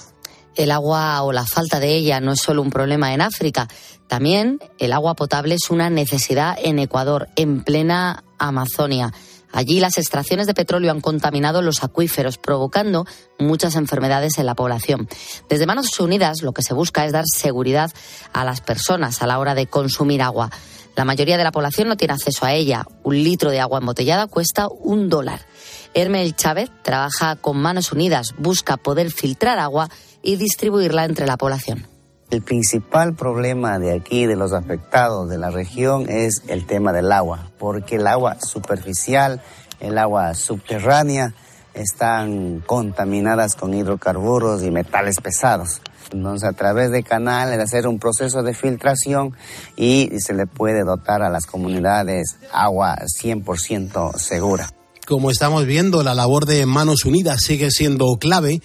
El 0.56 0.72
agua 0.72 1.22
o 1.24 1.34
la 1.34 1.46
falta 1.46 1.80
de 1.80 1.96
ella 1.96 2.22
no 2.22 2.32
es 2.32 2.40
solo 2.40 2.62
un 2.62 2.70
problema 2.70 3.14
en 3.14 3.22
África, 3.22 3.68
también 4.08 4.60
el 4.78 4.94
agua 4.94 5.16
potable 5.16 5.56
es 5.56 5.70
una 5.70 5.90
necesidad 5.90 6.58
en 6.62 6.80
Ecuador, 6.80 7.30
en 7.36 7.64
plena 7.64 8.24
Amazonia. 8.38 9.14
Allí 9.52 9.80
las 9.80 9.98
extracciones 9.98 10.48
de 10.48 10.54
petróleo 10.54 10.92
han 10.92 11.00
contaminado 11.00 11.62
los 11.62 11.82
acuíferos, 11.82 12.38
provocando 12.38 13.06
muchas 13.40 13.76
enfermedades 13.76 14.38
en 14.38 14.46
la 14.46 14.54
población. 14.54 15.08
Desde 15.48 15.66
Manos 15.66 15.98
Unidas 16.00 16.42
lo 16.42 16.52
que 16.52 16.62
se 16.62 16.74
busca 16.74 17.06
es 17.06 17.14
dar 17.14 17.24
seguridad 17.26 17.90
a 18.34 18.44
las 18.44 18.60
personas 18.60 19.22
a 19.22 19.28
la 19.28 19.40
hora 19.40 19.56
de 19.56 19.68
consumir 19.68 20.22
agua. 20.22 20.52
La 20.96 21.06
mayoría 21.06 21.38
de 21.38 21.46
la 21.46 21.54
población 21.54 21.88
no 21.88 21.98
tiene 21.98 22.14
acceso 22.14 22.46
a 22.46 22.54
ella. 22.54 22.86
Un 23.04 23.16
litro 23.24 23.50
de 23.50 23.62
agua 23.62 23.80
embotellada 23.80 24.28
cuesta 24.28 24.68
un 24.68 25.10
dólar. 25.10 25.46
Hermel 25.94 26.36
Chávez 26.36 26.70
trabaja 26.84 27.38
con 27.38 27.58
Manos 27.58 27.94
Unidas, 27.94 28.36
busca 28.38 28.76
poder 28.76 29.10
filtrar 29.12 29.58
agua 29.60 29.90
y 30.22 30.36
distribuirla 30.36 31.06
entre 31.06 31.28
la 31.28 31.38
población. 31.38 31.95
El 32.36 32.42
principal 32.42 33.14
problema 33.14 33.80
de 33.80 33.94
aquí, 33.94 34.26
de 34.26 34.36
los 34.36 34.52
afectados 34.52 35.30
de 35.30 35.38
la 35.38 35.52
región, 35.52 36.10
es 36.10 36.44
el 36.50 36.66
tema 36.66 36.92
del 36.92 37.14
agua, 37.14 37.50
porque 37.58 37.96
el 37.96 38.06
agua 38.08 38.42
superficial, 38.42 39.42
el 39.80 39.98
agua 39.98 40.34
subterránea, 40.34 41.34
están 41.74 42.62
contaminadas 42.66 43.56
con 43.56 43.74
hidrocarburos 43.74 44.64
y 44.64 44.70
metales 44.70 45.22
pesados. 45.22 45.80
Entonces, 46.12 46.50
a 46.50 46.52
través 46.52 46.92
de 46.92 47.04
canales, 47.04 47.58
hacer 47.58 47.88
un 47.88 48.00
proceso 48.00 48.44
de 48.44 48.54
filtración 48.54 49.34
y 49.78 50.10
se 50.20 50.34
le 50.34 50.46
puede 50.46 50.84
dotar 50.84 51.22
a 51.22 51.30
las 51.30 51.46
comunidades 51.46 52.36
agua 52.52 52.98
100% 52.98 54.18
segura. 54.18 54.70
Como 55.08 55.32
estamos 55.32 55.66
viendo, 55.66 56.04
la 56.04 56.14
labor 56.14 56.46
de 56.46 56.66
Manos 56.66 57.06
Unidas 57.06 57.42
sigue 57.44 57.72
siendo 57.72 58.18
clave 58.20 58.60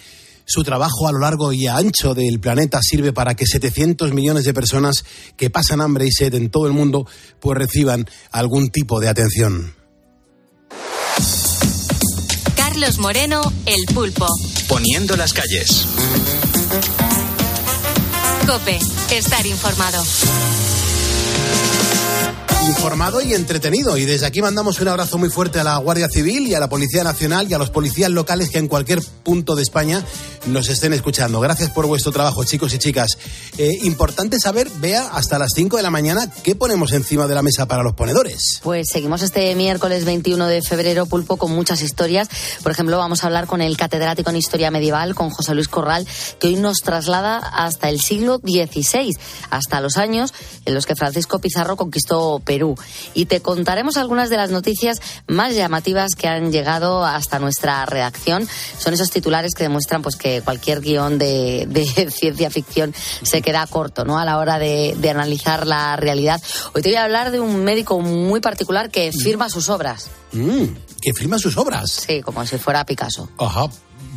su 0.50 0.64
trabajo 0.64 1.06
a 1.06 1.12
lo 1.12 1.20
largo 1.20 1.52
y 1.52 1.68
ancho 1.68 2.12
del 2.12 2.40
planeta 2.40 2.80
sirve 2.82 3.12
para 3.12 3.36
que 3.36 3.46
700 3.46 4.12
millones 4.12 4.42
de 4.44 4.52
personas 4.52 5.04
que 5.36 5.48
pasan 5.48 5.80
hambre 5.80 6.06
y 6.06 6.10
sed 6.10 6.34
en 6.34 6.50
todo 6.50 6.66
el 6.66 6.72
mundo 6.72 7.06
pues 7.38 7.56
reciban 7.56 8.04
algún 8.32 8.70
tipo 8.70 8.98
de 8.98 9.08
atención. 9.08 9.76
Carlos 12.56 12.98
Moreno, 12.98 13.40
El 13.64 13.84
Pulpo. 13.94 14.26
Poniendo 14.66 15.16
las 15.16 15.32
calles. 15.32 15.86
Cope, 18.44 18.80
estar 19.12 19.46
informado 19.46 20.02
informado 22.68 23.20
y 23.20 23.34
entretenido. 23.34 23.96
Y 23.96 24.04
desde 24.04 24.26
aquí 24.26 24.42
mandamos 24.42 24.80
un 24.80 24.88
abrazo 24.88 25.18
muy 25.18 25.30
fuerte 25.30 25.60
a 25.60 25.64
la 25.64 25.76
Guardia 25.78 26.08
Civil 26.08 26.46
y 26.46 26.54
a 26.54 26.60
la 26.60 26.68
Policía 26.68 27.04
Nacional 27.04 27.50
y 27.50 27.54
a 27.54 27.58
los 27.58 27.70
policías 27.70 28.10
locales 28.10 28.50
que 28.50 28.58
en 28.58 28.68
cualquier 28.68 29.02
punto 29.22 29.54
de 29.54 29.62
España 29.62 30.04
nos 30.46 30.68
estén 30.68 30.92
escuchando. 30.92 31.40
Gracias 31.40 31.70
por 31.70 31.86
vuestro 31.86 32.12
trabajo, 32.12 32.44
chicos 32.44 32.72
y 32.74 32.78
chicas. 32.78 33.18
Eh, 33.58 33.78
importante 33.82 34.38
saber, 34.38 34.68
vea, 34.80 35.08
hasta 35.12 35.38
las 35.38 35.50
5 35.54 35.76
de 35.76 35.82
la 35.82 35.90
mañana, 35.90 36.30
¿qué 36.42 36.54
ponemos 36.54 36.92
encima 36.92 37.26
de 37.26 37.34
la 37.34 37.42
mesa 37.42 37.66
para 37.66 37.82
los 37.82 37.94
ponedores? 37.94 38.60
Pues 38.62 38.88
seguimos 38.90 39.22
este 39.22 39.54
miércoles 39.54 40.04
21 40.04 40.46
de 40.46 40.62
febrero, 40.62 41.06
Pulpo, 41.06 41.36
con 41.36 41.52
muchas 41.52 41.82
historias. 41.82 42.28
Por 42.62 42.72
ejemplo, 42.72 42.96
vamos 42.98 43.22
a 43.22 43.26
hablar 43.26 43.46
con 43.46 43.60
el 43.60 43.76
catedrático 43.76 44.30
en 44.30 44.36
Historia 44.36 44.70
Medieval, 44.70 45.14
con 45.14 45.30
José 45.30 45.54
Luis 45.54 45.68
Corral, 45.68 46.06
que 46.38 46.48
hoy 46.48 46.56
nos 46.56 46.78
traslada 46.78 47.38
hasta 47.38 47.88
el 47.88 48.00
siglo 48.00 48.38
XVI, 48.38 49.16
hasta 49.50 49.80
los 49.80 49.96
años 49.96 50.32
en 50.64 50.74
los 50.74 50.86
que 50.86 50.96
Francisco 50.96 51.38
Pizarro 51.38 51.76
conquistó 51.76 52.40
Perú. 52.50 52.74
Y 53.14 53.26
te 53.26 53.40
contaremos 53.40 53.96
algunas 53.96 54.28
de 54.28 54.36
las 54.36 54.50
noticias 54.50 55.00
más 55.28 55.54
llamativas 55.54 56.16
que 56.18 56.26
han 56.26 56.50
llegado 56.50 57.04
hasta 57.04 57.38
nuestra 57.38 57.86
redacción. 57.86 58.48
Son 58.76 58.92
esos 58.92 59.12
titulares 59.12 59.54
que 59.54 59.62
demuestran 59.62 60.02
pues 60.02 60.16
que 60.16 60.42
cualquier 60.42 60.80
guion 60.80 61.16
de, 61.16 61.68
ciencia 62.10 62.50
ficción 62.50 62.92
se 63.22 63.40
queda 63.40 63.64
corto 63.68 64.04
¿no? 64.04 64.18
a 64.18 64.24
la 64.24 64.38
hora 64.38 64.58
de, 64.58 64.96
analizar 65.08 65.64
la 65.64 65.94
realidad. 65.94 66.42
Hoy 66.74 66.82
te 66.82 66.88
voy 66.88 66.96
a 66.96 67.04
hablar 67.04 67.30
de 67.30 67.38
un 67.38 67.62
médico 67.62 68.00
muy 68.00 68.40
particular 68.40 68.90
que 68.90 69.12
firma 69.12 69.48
sus 69.48 69.68
obras. 69.68 70.10
Mm, 70.32 70.64
que 71.00 71.14
firma 71.14 71.38
sus 71.38 71.56
obras. 71.56 72.04
Sí, 72.04 72.20
como 72.20 72.44
si 72.46 72.58
fuera 72.58 72.84
Picasso. 72.84 73.28
Ajá. 73.38 73.70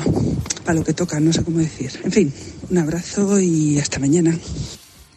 para 0.64 0.80
lo 0.80 0.84
que 0.84 0.94
toca, 0.94 1.20
no 1.20 1.34
sé 1.34 1.44
cómo 1.44 1.58
decir. 1.58 2.00
En 2.04 2.12
fin, 2.12 2.34
un 2.70 2.78
abrazo 2.78 3.40
y 3.40 3.80
hasta 3.80 4.00
mañana. 4.00 4.38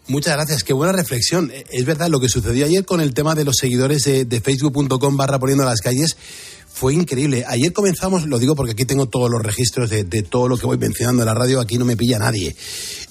Muchas 0.06 0.34
gracias, 0.34 0.64
qué 0.64 0.74
buena 0.74 0.92
reflexión. 0.92 1.50
Es 1.70 1.86
verdad, 1.86 2.08
lo 2.08 2.20
que 2.20 2.28
sucedió 2.28 2.66
ayer 2.66 2.84
con 2.84 3.00
el 3.00 3.14
tema 3.14 3.34
de 3.34 3.44
los 3.44 3.56
seguidores 3.56 4.04
de, 4.04 4.40
facebook.com 4.40 5.16
barra 5.16 5.38
poniendo 5.38 5.64
las 5.64 5.80
calles 5.80 6.18
fue 6.70 6.92
increíble. 6.92 7.44
Ayer 7.48 7.72
comenzamos, 7.72 8.26
lo 8.26 8.38
digo 8.38 8.54
porque 8.54 8.72
aquí 8.72 8.84
tengo 8.84 9.06
todos 9.06 9.30
los 9.30 9.42
registros 9.42 9.88
de, 9.88 10.04
de 10.04 10.22
todo 10.22 10.46
lo 10.46 10.58
que 10.58 10.66
voy 10.66 10.76
mencionando 10.76 11.22
en 11.22 11.26
la 11.26 11.34
radio, 11.34 11.58
aquí 11.58 11.78
no 11.78 11.86
me 11.86 11.96
pilla 11.96 12.18
nadie. 12.18 12.54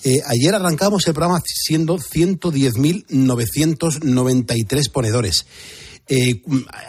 Eh, 0.04 0.22
ayer 0.28 0.54
arrancamos 0.54 1.08
el 1.08 1.16
programa 1.16 1.42
siendo 1.44 1.98
110.993 1.98 4.92
ponedores. 4.92 5.48
Eh, 6.08 6.42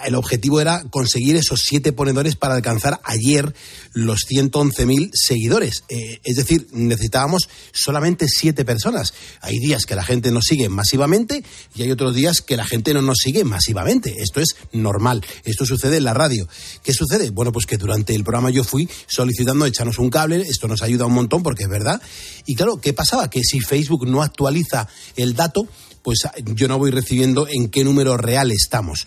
el 0.05 0.15
objetivo 0.17 0.61
era 0.61 0.83
conseguir 0.91 1.37
esos 1.37 1.61
siete 1.61 1.93
ponedores 1.93 2.35
para 2.35 2.55
alcanzar 2.55 3.01
ayer 3.05 3.55
los 3.93 4.27
111.000 4.29 5.11
seguidores. 5.15 5.85
Eh, 5.89 6.21
es 6.25 6.37
decir, 6.37 6.67
necesitábamos 6.73 7.49
solamente 7.73 8.27
siete 8.29 8.65
personas. 8.65 9.15
Hay 9.41 9.59
días 9.59 9.87
que 9.87 9.95
la 9.95 10.03
gente 10.03 10.33
nos 10.33 10.47
sigue 10.47 10.69
masivamente 10.69 11.45
y 11.75 11.83
hay 11.83 11.93
otros 11.93 12.15
días 12.15 12.41
que 12.41 12.57
la 12.57 12.67
gente 12.67 12.93
no 12.93 13.03
nos 13.03 13.19
sigue 13.19 13.45
masivamente. 13.45 14.17
Esto 14.19 14.41
es 14.41 14.57
normal. 14.73 15.25
Esto 15.45 15.65
sucede 15.65 15.99
en 15.99 16.05
la 16.05 16.15
radio. 16.15 16.49
¿Qué 16.83 16.93
sucede? 16.93 17.31
Bueno, 17.31 17.53
pues 17.53 17.67
que 17.67 17.77
durante 17.77 18.15
el 18.15 18.25
programa 18.25 18.51
yo 18.51 18.65
fui 18.65 18.89
solicitando 19.07 19.65
echarnos 19.65 19.99
un 19.99 20.11
cable. 20.11 20.43
Esto 20.43 20.67
nos 20.67 20.83
ayuda 20.83 21.07
un 21.07 21.15
montón 21.15 21.43
porque 21.43 21.65
es 21.65 21.69
verdad. 21.69 22.03
Y 22.47 22.57
claro, 22.57 22.81
¿qué 22.81 22.93
pasaba? 22.93 23.31
Que 23.31 23.43
si 23.45 23.61
Facebook 23.61 24.09
no 24.09 24.23
actualiza 24.23 24.89
el 25.17 25.35
dato, 25.35 25.69
pues 26.05 26.21
yo 26.55 26.69
no 26.69 26.79
voy 26.79 26.91
recibiendo 26.91 27.49
en 27.51 27.71
qué 27.71 27.83
número 27.83 28.17
real 28.19 28.53
estamos. 28.53 29.07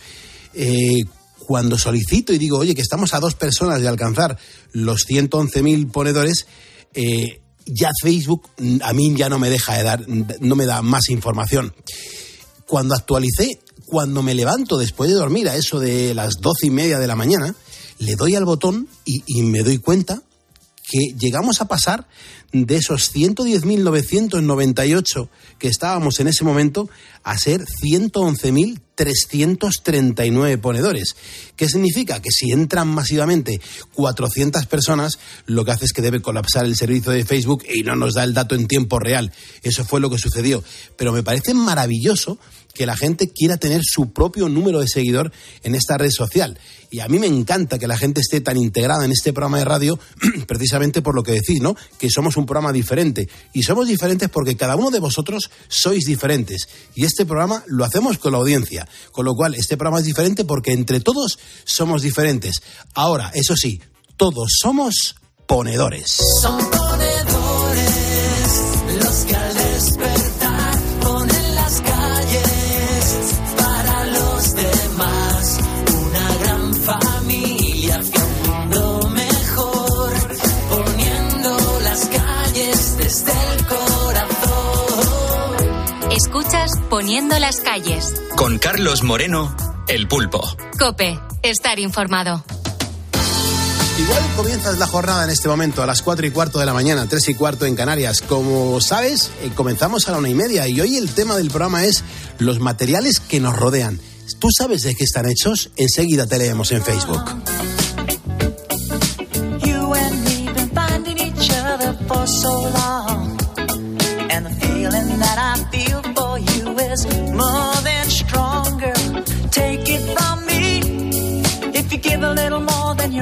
Eh, 0.53 1.05
cuando 1.37 1.77
solicito 1.77 2.33
y 2.33 2.39
digo, 2.39 2.57
oye, 2.57 2.75
que 2.75 2.81
estamos 2.81 3.13
a 3.13 3.19
dos 3.19 3.35
personas 3.35 3.79
de 3.79 3.87
alcanzar 3.87 4.37
los 4.73 5.07
111.000 5.07 5.91
ponedores, 5.91 6.47
eh, 6.93 7.41
ya 7.67 7.91
Facebook 8.01 8.49
a 8.81 8.93
mí 8.93 9.13
ya 9.15 9.29
no 9.29 9.37
me 9.37 9.49
deja 9.49 9.77
de 9.77 9.83
dar, 9.83 10.05
no 10.07 10.55
me 10.55 10.65
da 10.65 10.81
más 10.81 11.09
información. 11.09 11.73
Cuando 12.65 12.95
actualicé, 12.95 13.61
cuando 13.85 14.23
me 14.23 14.33
levanto 14.33 14.77
después 14.77 15.09
de 15.09 15.15
dormir 15.15 15.47
a 15.47 15.55
eso 15.55 15.79
de 15.79 16.15
las 16.15 16.41
doce 16.41 16.67
y 16.67 16.71
media 16.71 16.97
de 16.97 17.07
la 17.07 17.15
mañana, 17.15 17.55
le 17.99 18.15
doy 18.15 18.35
al 18.35 18.45
botón 18.45 18.89
y, 19.05 19.23
y 19.27 19.43
me 19.43 19.61
doy 19.61 19.77
cuenta 19.77 20.23
que 20.87 21.13
llegamos 21.17 21.61
a 21.61 21.67
pasar 21.67 22.07
de 22.53 22.77
esos 22.77 23.13
110.998 23.13 25.27
que 25.59 25.67
estábamos 25.67 26.21
en 26.21 26.27
ese 26.27 26.45
momento 26.45 26.89
a 27.23 27.37
ser 27.37 27.65
111.339 27.65 30.61
ponedores. 30.61 31.17
¿Qué 31.57 31.67
significa? 31.67 32.21
Que 32.21 32.31
si 32.31 32.51
entran 32.51 32.87
masivamente 32.87 33.59
400 33.93 34.65
personas, 34.67 35.19
lo 35.45 35.65
que 35.65 35.71
hace 35.71 35.83
es 35.85 35.91
que 35.91 36.01
debe 36.01 36.21
colapsar 36.21 36.63
el 36.65 36.77
servicio 36.77 37.11
de 37.11 37.25
Facebook 37.25 37.65
y 37.67 37.83
no 37.83 37.97
nos 37.97 38.13
da 38.13 38.23
el 38.23 38.33
dato 38.33 38.55
en 38.55 38.67
tiempo 38.67 38.99
real. 38.99 39.33
Eso 39.61 39.83
fue 39.83 39.99
lo 39.99 40.09
que 40.09 40.17
sucedió. 40.17 40.63
Pero 40.95 41.11
me 41.11 41.23
parece 41.23 41.53
maravilloso 41.53 42.39
que 42.77 42.85
la 42.85 42.95
gente 42.95 43.29
quiera 43.29 43.57
tener 43.57 43.81
su 43.83 44.13
propio 44.13 44.47
número 44.49 44.79
de 44.79 44.87
seguidor 44.87 45.31
en 45.63 45.73
esta 45.73 45.97
red 45.97 46.11
social. 46.11 46.59
Y 46.91 46.99
a 46.99 47.07
mí 47.07 47.17
me 47.17 47.25
encanta 47.27 47.79
que 47.79 47.87
la 47.87 47.97
gente 47.97 48.21
esté 48.21 48.39
tan 48.39 48.55
integrada 48.55 49.03
en 49.03 49.11
este 49.11 49.33
programa 49.33 49.57
de 49.57 49.65
radio, 49.65 49.99
precisamente 50.47 51.01
por 51.01 51.15
lo 51.15 51.23
que 51.23 51.31
decís, 51.31 51.59
¿no? 51.59 51.75
Que 51.97 52.09
somos 52.09 52.37
un 52.37 52.45
programa 52.45 52.71
diferente. 52.71 53.27
Y 53.51 53.63
somos 53.63 53.87
diferentes 53.87 54.29
porque 54.29 54.55
cada 54.55 54.75
uno 54.75 54.91
de 54.91 54.99
vosotros 54.99 55.49
sois 55.67 56.05
diferentes. 56.05 56.69
Y 56.93 57.05
este 57.05 57.25
programa 57.25 57.63
lo 57.65 57.83
hacemos 57.83 58.19
con 58.19 58.31
la 58.33 58.37
audiencia. 58.37 58.87
Con 59.11 59.25
lo 59.25 59.33
cual, 59.33 59.55
este 59.55 59.75
programa 59.75 59.99
es 59.99 60.05
diferente 60.05 60.45
porque 60.45 60.71
entre 60.71 60.99
todos 60.99 61.39
somos 61.65 62.03
diferentes. 62.03 62.61
Ahora, 62.93 63.31
eso 63.33 63.55
sí, 63.55 63.81
todos 64.15 64.51
somos 64.61 65.15
ponedores. 65.47 66.19
Son 66.41 66.57
ponedores 66.69 67.97
los 69.03 69.25
que 69.25 70.26
Poniendo 86.89 87.37
las 87.39 87.59
calles. 87.61 88.13
Con 88.35 88.57
Carlos 88.59 89.03
Moreno, 89.03 89.55
el 89.87 90.07
pulpo. 90.07 90.41
Cope, 90.77 91.19
estar 91.43 91.79
informado. 91.79 92.43
Igual 93.99 94.23
comienzas 94.35 94.77
la 94.77 94.85
jornada 94.87 95.23
en 95.23 95.29
este 95.29 95.47
momento 95.47 95.81
a 95.81 95.87
las 95.87 96.01
4 96.01 96.27
y 96.27 96.31
cuarto 96.31 96.59
de 96.59 96.65
la 96.65 96.73
mañana, 96.73 97.07
3 97.09 97.29
y 97.29 97.33
cuarto 97.33 97.65
en 97.65 97.75
Canarias. 97.75 98.21
Como 98.21 98.79
sabes, 98.79 99.31
eh, 99.41 99.51
comenzamos 99.55 100.07
a 100.07 100.11
la 100.11 100.19
una 100.19 100.29
y 100.29 100.35
media 100.35 100.67
y 100.67 100.79
hoy 100.79 100.97
el 100.97 101.09
tema 101.09 101.35
del 101.35 101.49
programa 101.49 101.83
es 101.85 102.03
los 102.37 102.59
materiales 102.59 103.19
que 103.19 103.39
nos 103.39 103.55
rodean. 103.55 103.99
¿Tú 104.39 104.49
sabes 104.55 104.83
de 104.83 104.93
qué 104.93 105.03
están 105.03 105.25
hechos? 105.27 105.71
Enseguida 105.77 106.27
te 106.27 106.37
leemos 106.37 106.71
en 106.71 106.83
Facebook. 106.83 107.23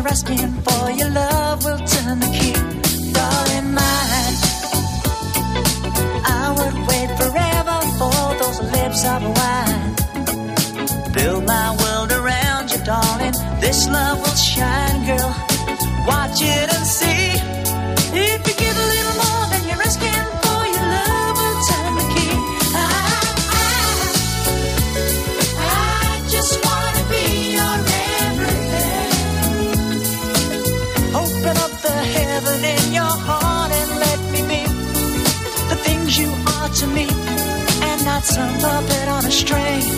You're 0.06 0.12
asking 0.12 0.52
for, 0.62 0.92
your 0.92 1.10
love 1.10 1.66
will 1.66 1.78
turn 1.78 2.20
the 2.20 2.28
key. 2.38 2.54
Darling, 3.12 3.74
mine. 3.74 4.36
I 6.26 6.54
would 6.58 6.76
wait 6.88 7.10
forever 7.20 7.78
for 7.98 8.36
those 8.42 8.60
lips 8.72 9.06
of 9.06 9.24
wine. 9.38 9.96
Build 11.14 11.46
my 11.46 11.76
world 11.82 12.12
around 12.12 12.72
you, 12.72 12.84
darling. 12.86 13.34
This 13.62 13.88
love 13.88 14.20
will 14.20 14.36
shine, 14.36 15.06
girl. 15.06 15.55
Some 38.26 38.58
puppet 38.58 39.08
on 39.08 39.26
a 39.26 39.32
string. 39.32 39.95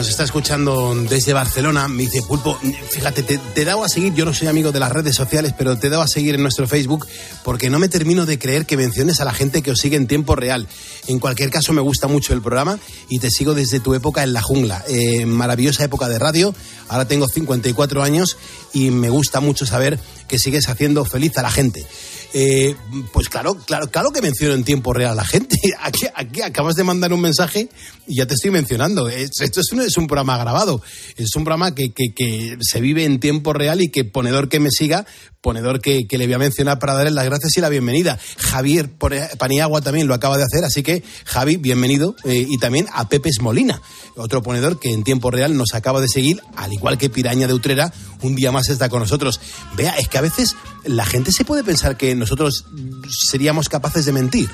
Nos 0.00 0.08
está 0.08 0.24
escuchando 0.24 0.94
desde 0.94 1.34
Barcelona, 1.34 1.86
me 1.86 2.04
dice, 2.04 2.22
Pulpo, 2.22 2.58
fíjate, 2.88 3.22
te, 3.22 3.36
te 3.36 3.60
he 3.60 3.64
dado 3.66 3.84
a 3.84 3.88
seguir, 3.90 4.14
yo 4.14 4.24
no 4.24 4.32
soy 4.32 4.48
amigo 4.48 4.72
de 4.72 4.80
las 4.80 4.90
redes 4.90 5.14
sociales, 5.14 5.52
pero 5.58 5.76
te 5.76 5.88
he 5.88 5.90
dado 5.90 6.02
a 6.02 6.08
seguir 6.08 6.36
en 6.36 6.40
nuestro 6.40 6.66
Facebook 6.66 7.06
porque 7.44 7.68
no 7.68 7.78
me 7.78 7.90
termino 7.90 8.24
de 8.24 8.38
creer 8.38 8.64
que 8.64 8.78
menciones 8.78 9.20
a 9.20 9.26
la 9.26 9.34
gente 9.34 9.60
que 9.60 9.72
os 9.72 9.78
sigue 9.78 9.98
en 9.98 10.06
tiempo 10.06 10.36
real. 10.36 10.66
En 11.06 11.18
cualquier 11.18 11.50
caso, 11.50 11.74
me 11.74 11.82
gusta 11.82 12.08
mucho 12.08 12.32
el 12.32 12.40
programa 12.40 12.78
y 13.10 13.18
te 13.18 13.28
sigo 13.30 13.52
desde 13.52 13.78
tu 13.78 13.92
época 13.92 14.22
en 14.22 14.32
la 14.32 14.40
jungla. 14.40 14.82
Eh, 14.88 15.26
maravillosa 15.26 15.84
época 15.84 16.08
de 16.08 16.18
radio, 16.18 16.54
ahora 16.88 17.06
tengo 17.06 17.28
54 17.28 18.02
años 18.02 18.38
y 18.72 18.90
me 18.90 19.10
gusta 19.10 19.40
mucho 19.40 19.66
saber 19.66 20.00
que 20.28 20.38
sigues 20.38 20.70
haciendo 20.70 21.04
feliz 21.04 21.36
a 21.36 21.42
la 21.42 21.50
gente. 21.50 21.84
Eh, 22.32 22.76
pues 23.12 23.28
claro, 23.28 23.54
claro, 23.66 23.88
claro 23.90 24.10
que 24.12 24.22
menciono 24.22 24.54
en 24.54 24.62
tiempo 24.62 24.92
real 24.92 25.12
a 25.12 25.14
la 25.16 25.24
gente. 25.24 25.56
Aquí, 25.82 26.06
aquí 26.14 26.42
acabas 26.42 26.76
de 26.76 26.84
mandar 26.84 27.12
un 27.12 27.20
mensaje 27.20 27.68
y 28.06 28.16
ya 28.16 28.26
te 28.26 28.34
estoy 28.34 28.50
mencionando. 28.52 29.08
Es- 29.08 29.40
Esto 29.40 29.60
es 29.60 29.72
un, 29.72 29.80
es 29.80 29.96
un 29.96 30.06
programa 30.06 30.38
grabado, 30.38 30.80
es 31.16 31.34
un 31.34 31.42
programa 31.44 31.74
que, 31.74 31.92
que- 31.92 32.56
se 32.60 32.80
vive 32.80 33.04
en 33.04 33.18
tiempo 33.18 33.52
real 33.52 33.80
y 33.82 33.88
que 33.90 34.04
ponedor 34.04 34.48
que 34.48 34.60
me 34.60 34.70
siga, 34.70 35.06
ponedor 35.40 35.80
que, 35.80 36.06
que 36.06 36.18
le 36.18 36.26
voy 36.26 36.34
a 36.34 36.38
mencionar 36.38 36.78
para 36.78 36.94
darle 36.94 37.10
las 37.10 37.24
gracias 37.24 37.56
y 37.56 37.60
la 37.60 37.68
bienvenida. 37.68 38.18
Javier 38.38 38.90
Paniagua 39.38 39.80
también 39.80 40.06
lo 40.06 40.14
acaba 40.14 40.36
de 40.38 40.44
hacer, 40.44 40.62
así 40.64 40.82
que 40.82 41.02
Javi, 41.24 41.56
bienvenido. 41.56 42.14
Eh, 42.24 42.46
y 42.48 42.58
también 42.58 42.86
a 42.92 43.08
Pepes 43.08 43.40
Molina, 43.40 43.80
otro 44.16 44.42
ponedor 44.42 44.78
que 44.78 44.92
en 44.92 45.02
tiempo 45.02 45.30
real 45.30 45.56
nos 45.56 45.74
acaba 45.74 46.00
de 46.00 46.08
seguir, 46.08 46.40
al 46.56 46.72
igual 46.72 46.98
que 46.98 47.10
Piraña 47.10 47.46
de 47.48 47.54
Utrera, 47.54 47.92
un 48.22 48.36
día 48.36 48.52
más 48.52 48.68
está 48.68 48.88
con 48.88 49.00
nosotros. 49.00 49.40
Vea, 49.76 49.92
es 49.98 50.08
que 50.08 50.18
a 50.18 50.22
veces 50.22 50.54
la 50.84 51.04
gente 51.04 51.32
se 51.32 51.44
puede 51.44 51.64
pensar 51.64 51.96
que 51.96 52.14
nosotros 52.14 52.64
seríamos 53.08 53.68
capaces 53.68 54.04
de 54.04 54.12
mentir. 54.12 54.50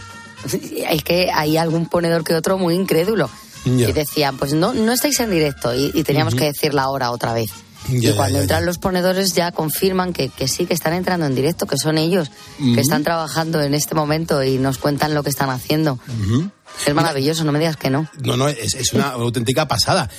Es 0.90 1.02
que 1.02 1.30
hay 1.32 1.56
algún 1.56 1.86
ponedor 1.86 2.24
que 2.24 2.34
otro 2.34 2.58
muy 2.58 2.74
incrédulo. 2.74 3.30
Ya. 3.64 3.88
Y 3.88 3.92
decían, 3.92 4.36
pues 4.36 4.52
no, 4.52 4.74
no 4.74 4.92
estáis 4.92 5.18
en 5.20 5.30
directo. 5.30 5.74
Y, 5.74 5.90
y 5.92 6.04
teníamos 6.04 6.34
que 6.34 6.44
decir 6.44 6.72
la 6.72 6.88
hora 6.88 7.10
otra 7.10 7.32
vez. 7.32 7.50
Y 7.88 8.12
cuando 8.12 8.40
entran 8.40 8.66
los 8.66 8.78
ponedores 8.78 9.34
ya 9.34 9.52
confirman 9.52 10.12
que, 10.12 10.28
que 10.28 10.48
sí, 10.48 10.66
que 10.66 10.74
están 10.74 10.92
entrando 10.92 11.26
en 11.26 11.34
directo, 11.34 11.66
que 11.66 11.76
son 11.76 11.98
ellos, 11.98 12.30
que 12.58 12.80
están 12.80 13.04
trabajando 13.04 13.62
en 13.62 13.74
este 13.74 13.94
momento 13.94 14.42
y 14.42 14.58
nos 14.58 14.78
cuentan 14.78 15.14
lo 15.14 15.22
que 15.22 15.30
están 15.30 15.50
haciendo. 15.50 15.98
Es 16.84 16.94
maravilloso, 16.94 17.44
no 17.44 17.52
me 17.52 17.58
digas 17.58 17.76
que 17.76 17.90
no. 17.90 18.08
No, 18.22 18.36
no, 18.36 18.48
es, 18.48 18.74
es 18.74 18.92
una 18.92 19.08
auténtica 19.10 19.66
pasada. 19.66 20.10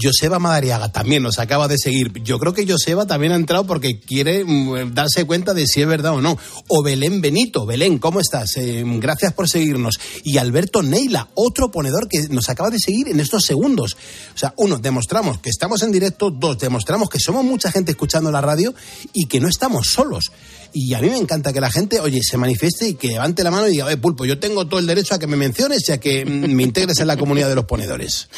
Joseba 0.00 0.38
Madariaga 0.38 0.92
también 0.92 1.22
nos 1.22 1.38
acaba 1.38 1.68
de 1.68 1.78
seguir. 1.78 2.12
Yo 2.22 2.38
creo 2.38 2.52
que 2.52 2.66
Joseba 2.66 3.06
también 3.06 3.32
ha 3.32 3.36
entrado 3.36 3.66
porque 3.66 3.98
quiere 4.00 4.44
mm, 4.44 4.94
darse 4.94 5.24
cuenta 5.24 5.54
de 5.54 5.66
si 5.66 5.80
es 5.80 5.88
verdad 5.88 6.12
o 6.12 6.20
no. 6.20 6.38
O 6.68 6.82
Belén 6.82 7.20
Benito. 7.20 7.66
Belén, 7.66 7.98
¿cómo 7.98 8.20
estás? 8.20 8.56
Eh, 8.56 8.84
gracias 8.86 9.32
por 9.32 9.48
seguirnos. 9.48 9.98
Y 10.22 10.38
Alberto 10.38 10.82
Neila, 10.82 11.28
otro 11.34 11.70
ponedor 11.70 12.08
que 12.08 12.28
nos 12.28 12.48
acaba 12.48 12.70
de 12.70 12.78
seguir 12.78 13.08
en 13.08 13.20
estos 13.20 13.44
segundos. 13.44 13.96
O 14.34 14.38
sea, 14.38 14.54
uno, 14.56 14.78
demostramos 14.78 15.38
que 15.38 15.50
estamos 15.50 15.82
en 15.82 15.92
directo. 15.92 16.30
Dos, 16.30 16.58
demostramos 16.58 17.08
que 17.08 17.18
somos 17.18 17.44
mucha 17.44 17.72
gente 17.72 17.92
escuchando 17.92 18.30
la 18.30 18.40
radio 18.40 18.74
y 19.12 19.26
que 19.26 19.40
no 19.40 19.48
estamos 19.48 19.88
solos. 19.88 20.30
Y 20.74 20.94
a 20.94 21.00
mí 21.00 21.08
me 21.10 21.18
encanta 21.18 21.52
que 21.52 21.60
la 21.60 21.70
gente, 21.70 22.00
oye, 22.00 22.20
se 22.22 22.36
manifieste 22.38 22.88
y 22.88 22.94
que 22.94 23.08
levante 23.08 23.42
la 23.44 23.50
mano 23.50 23.68
y 23.68 23.72
diga, 23.72 23.86
oye, 23.86 23.96
Pulpo, 23.98 24.24
yo 24.24 24.38
tengo 24.38 24.66
todo 24.66 24.80
el 24.80 24.86
derecho 24.86 25.14
a 25.14 25.18
que 25.18 25.26
me 25.26 25.36
menciones 25.36 25.88
y 25.88 25.92
a 25.92 25.98
que 25.98 26.24
mm, 26.24 26.52
me 26.54 26.62
integres 26.62 26.98
en 27.00 27.06
la 27.06 27.16
comunidad 27.16 27.48
de 27.48 27.54
los 27.54 27.64
ponedores. 27.66 28.28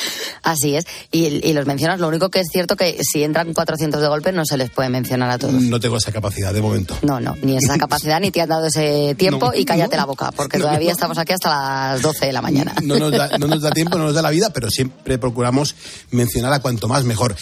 Así 0.42 0.74
es. 0.76 0.84
Y, 1.12 1.46
y 1.48 1.52
los 1.52 1.66
mencionas, 1.66 2.00
lo 2.00 2.08
único 2.08 2.30
que 2.30 2.40
es 2.40 2.48
cierto 2.50 2.76
que 2.76 2.98
si 3.02 3.22
entran 3.22 3.52
400 3.54 4.00
de 4.00 4.08
golpe 4.08 4.32
no 4.32 4.44
se 4.44 4.56
les 4.56 4.70
puede 4.70 4.88
mencionar 4.88 5.30
a 5.30 5.38
todos. 5.38 5.54
No 5.54 5.78
tengo 5.80 5.96
esa 5.96 6.12
capacidad 6.12 6.52
de 6.52 6.60
momento. 6.60 6.96
No, 7.02 7.20
no, 7.20 7.36
ni 7.42 7.56
esa 7.56 7.78
capacidad 7.78 8.20
ni 8.20 8.30
te 8.30 8.40
han 8.40 8.48
dado 8.48 8.66
ese 8.66 9.14
tiempo 9.16 9.46
No, 9.52 9.54
y 9.58 9.64
cállate 9.64 9.96
la 9.96 10.04
boca, 10.04 10.32
porque 10.32 10.58
No, 10.58 10.64
todavía 10.66 10.92
estamos 10.92 11.18
aquí 11.18 11.32
hasta 11.32 11.92
las 11.92 12.02
12 12.02 12.26
de 12.26 12.32
la 12.32 12.42
mañana. 12.42 12.74
No 12.82 12.98
nos, 12.98 13.12
da, 13.12 13.38
no 13.38 13.46
nos 13.46 13.62
da 13.62 13.70
tiempo, 13.70 13.96
no 13.96 14.04
nos 14.04 14.14
da 14.14 14.22
la 14.22 14.30
vida, 14.30 14.50
pero 14.50 14.70
siempre 14.70 15.18
procuramos 15.18 15.74
mencionar 16.10 16.52
a 16.52 16.60
cuanto 16.60 16.88
más 16.88 17.04
mejor. 17.04 17.34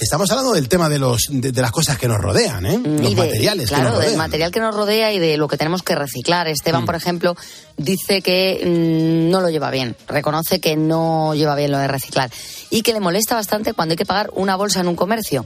Estamos 0.00 0.30
hablando 0.30 0.52
del 0.54 0.68
tema 0.68 0.88
de, 0.88 0.98
los, 0.98 1.26
de, 1.30 1.52
de 1.52 1.62
las 1.62 1.70
cosas 1.72 1.98
que 1.98 2.08
nos 2.08 2.18
rodean, 2.18 2.64
¿eh? 2.66 2.78
los 2.82 3.10
Y 3.10 3.14
de- 3.14 3.20
materiales 3.22 3.68
que 3.68 3.74
claro, 3.74 3.90
nos 3.90 3.98
del 3.98 4.04
rodean. 4.06 4.18
Material 4.38 4.52
que 4.52 4.60
nos 4.60 4.74
rodea 4.74 5.12
y 5.12 5.18
de 5.18 5.36
lo 5.36 5.48
que 5.48 5.56
tenemos 5.56 5.82
que 5.82 5.96
reciclar. 5.96 6.46
Esteban, 6.46 6.82
Mm. 6.84 6.86
por 6.86 6.94
ejemplo, 6.94 7.36
dice 7.76 8.22
que 8.22 8.62
mm, 8.64 9.30
no 9.30 9.40
lo 9.40 9.50
lleva 9.50 9.70
bien, 9.72 9.96
reconoce 10.06 10.60
que 10.60 10.76
no 10.76 11.34
lleva 11.34 11.56
bien 11.56 11.72
lo 11.72 11.78
de 11.78 11.88
reciclar 11.88 12.30
y 12.70 12.82
que 12.82 12.92
le 12.92 13.00
molesta 13.00 13.34
bastante 13.34 13.72
cuando 13.74 13.94
hay 13.94 13.96
que 13.96 14.06
pagar 14.06 14.30
una 14.34 14.54
bolsa 14.54 14.80
en 14.80 14.86
un 14.88 14.94
comercio. 14.94 15.44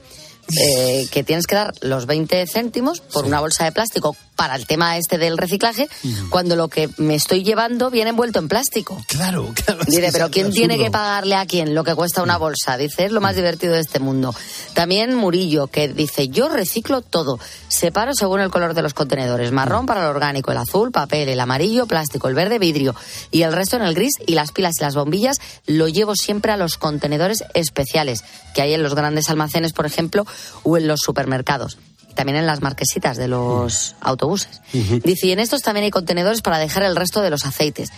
Eh, 0.48 1.06
que 1.10 1.24
tienes 1.24 1.46
que 1.46 1.54
dar 1.54 1.72
los 1.80 2.06
20 2.06 2.46
céntimos 2.46 3.00
por 3.00 3.24
una 3.24 3.40
bolsa 3.40 3.64
de 3.64 3.72
plástico 3.72 4.16
para 4.36 4.56
el 4.56 4.66
tema 4.66 4.96
este 4.96 5.18
del 5.18 5.38
reciclaje, 5.38 5.88
cuando 6.30 6.56
lo 6.56 6.68
que 6.68 6.88
me 6.96 7.14
estoy 7.14 7.44
llevando 7.44 7.90
viene 7.90 8.10
envuelto 8.10 8.38
en 8.40 8.48
plástico. 8.48 9.00
Claro, 9.06 9.52
claro. 9.64 9.84
Dice, 9.86 10.06
es 10.06 10.12
pero 10.12 10.30
¿quién 10.30 10.46
absurdo. 10.46 10.66
tiene 10.66 10.82
que 10.82 10.90
pagarle 10.90 11.36
a 11.36 11.46
quién 11.46 11.74
lo 11.74 11.84
que 11.84 11.94
cuesta 11.94 12.22
una 12.22 12.38
bolsa? 12.38 12.76
Dice, 12.76 13.04
es 13.04 13.12
lo 13.12 13.20
más 13.20 13.36
divertido 13.36 13.74
de 13.74 13.80
este 13.80 14.00
mundo. 14.00 14.34
También 14.74 15.14
Murillo, 15.14 15.68
que 15.68 15.88
dice, 15.88 16.28
yo 16.28 16.48
reciclo 16.48 17.02
todo. 17.02 17.38
Separo 17.68 18.14
según 18.14 18.40
el 18.40 18.50
color 18.50 18.74
de 18.74 18.82
los 18.82 18.94
contenedores. 18.94 19.52
Marrón 19.52 19.86
para 19.86 20.00
el 20.00 20.06
orgánico, 20.06 20.50
el 20.50 20.58
azul, 20.58 20.90
papel, 20.90 21.28
el 21.28 21.38
amarillo, 21.38 21.86
plástico, 21.86 22.26
el 22.26 22.34
verde, 22.34 22.58
vidrio. 22.58 22.96
Y 23.30 23.42
el 23.42 23.52
resto 23.52 23.76
en 23.76 23.82
el 23.82 23.94
gris 23.94 24.14
y 24.26 24.34
las 24.34 24.50
pilas 24.50 24.74
y 24.80 24.82
las 24.82 24.94
bombillas 24.94 25.38
lo 25.66 25.88
llevo 25.88 26.16
siempre 26.16 26.52
a 26.52 26.56
los 26.56 26.78
contenedores 26.78 27.44
especiales 27.54 28.24
que 28.54 28.62
hay 28.62 28.74
en 28.74 28.82
los 28.82 28.94
grandes 28.94 29.30
almacenes, 29.30 29.72
por 29.72 29.86
ejemplo, 29.86 30.26
o 30.62 30.76
en 30.76 30.86
los 30.86 31.00
supermercados. 31.00 31.78
Y 32.10 32.14
También 32.14 32.36
en 32.38 32.46
las 32.46 32.60
marquesitas 32.60 33.16
de 33.16 33.28
los 33.28 33.96
autobuses. 34.00 34.60
Dice, 34.72 35.28
y 35.28 35.32
en 35.32 35.38
estos 35.38 35.62
también 35.62 35.84
hay 35.84 35.90
contenedores 35.90 36.42
para 36.42 36.58
dejar 36.58 36.82
el 36.82 36.96
resto 36.96 37.22
de 37.22 37.30
los 37.30 37.46
aceites. 37.46 37.90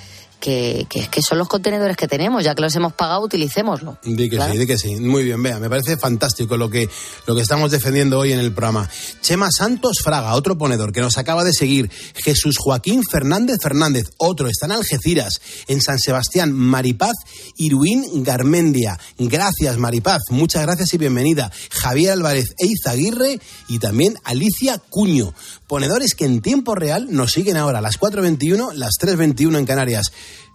Que, 0.44 0.86
que, 0.90 1.06
que 1.08 1.22
son 1.22 1.38
los 1.38 1.48
contenedores 1.48 1.96
que 1.96 2.06
tenemos, 2.06 2.44
ya 2.44 2.54
que 2.54 2.60
los 2.60 2.76
hemos 2.76 2.92
pagado, 2.92 3.22
utilicémoslo. 3.22 3.96
Di 4.04 4.28
que 4.28 4.36
Claro. 4.36 4.52
sí, 4.52 4.58
di 4.58 4.66
que 4.66 4.76
sí. 4.76 4.96
Muy 4.96 5.24
bien, 5.24 5.42
vea, 5.42 5.58
me 5.58 5.70
parece 5.70 5.96
fantástico 5.96 6.58
lo 6.58 6.68
que, 6.68 6.90
lo 7.26 7.34
que 7.34 7.40
estamos 7.40 7.70
defendiendo 7.70 8.18
hoy 8.18 8.32
en 8.32 8.40
el 8.40 8.52
programa. 8.52 8.90
Chema 9.22 9.48
Santos 9.50 10.00
Fraga, 10.04 10.34
otro 10.34 10.58
ponedor 10.58 10.92
que 10.92 11.00
nos 11.00 11.16
acaba 11.16 11.44
de 11.44 11.54
seguir. 11.54 11.90
Jesús 12.16 12.56
Joaquín 12.58 13.02
Fernández 13.10 13.56
Fernández, 13.62 14.10
otro. 14.18 14.48
Está 14.48 14.66
en 14.66 14.72
Algeciras, 14.72 15.40
en 15.66 15.80
San 15.80 15.98
Sebastián, 15.98 16.52
Maripaz 16.52 17.14
Iruín 17.56 18.22
Garmendia. 18.22 18.98
Gracias, 19.18 19.78
Maripaz. 19.78 20.24
Muchas 20.28 20.60
gracias 20.62 20.92
y 20.92 20.98
bienvenida. 20.98 21.50
Javier 21.70 22.12
Álvarez 22.12 22.54
Eizaguirre 22.58 23.40
y 23.68 23.78
también 23.78 24.18
Alicia 24.24 24.78
Cuño. 24.90 25.32
Ponedores 25.66 26.14
que 26.14 26.26
en 26.26 26.42
tiempo 26.42 26.74
real 26.74 27.06
nos 27.10 27.32
siguen 27.32 27.56
ahora 27.56 27.78
a 27.78 27.82
las 27.82 27.98
4.21, 27.98 28.74
las 28.74 28.92
3.21 29.00 29.56
en 29.58 29.64
Canarias. 29.64 30.12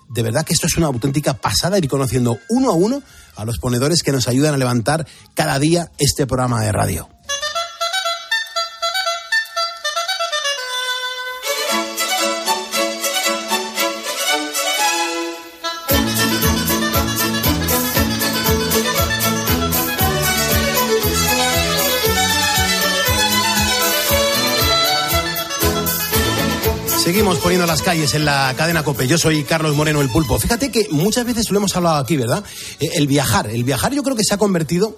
De 0.10 0.24
verdad 0.24 0.46
que 0.46 0.54
esto 0.54 0.68
es 0.68 0.76
una 0.78 0.88
auténtica 0.88 1.36
pasada 1.36 1.78
ir 1.78 1.88
conociendo 1.88 2.40
uno 2.50 2.72
a 2.72 2.74
uno 2.74 3.04
a 3.36 3.46
los 3.46 3.60
ponedores 3.60 4.04
que 4.04 4.12
nos 4.12 4.28
ayudan 4.28 4.56
a 4.56 4.58
levantar 4.58 5.08
cada 5.36 5.60
día 5.60 5.92
este 6.00 6.26
programa 6.26 6.62
de 6.62 6.72
radio. 6.72 7.10
Seguimos 27.20 27.40
poniendo 27.40 27.68
las 27.68 27.82
calles 27.82 28.14
en 28.14 28.24
la 28.24 28.54
cadena 28.56 28.82
Cope. 28.82 29.06
Yo 29.06 29.18
soy 29.18 29.44
Carlos 29.44 29.76
Moreno, 29.76 30.00
el 30.00 30.08
pulpo. 30.08 30.40
Fíjate 30.40 30.72
que 30.72 30.88
muchas 30.90 31.26
veces 31.26 31.52
lo 31.52 31.58
hemos 31.58 31.76
hablado 31.76 31.98
aquí, 31.98 32.16
¿verdad? 32.16 32.46
Eh, 32.80 32.92
El 32.94 33.08
viajar. 33.08 33.50
El 33.50 33.66
viajar 33.66 33.94
yo 33.94 34.04
creo 34.04 34.16
que 34.16 34.24
se 34.24 34.34
ha 34.34 34.38
convertido 34.38 34.96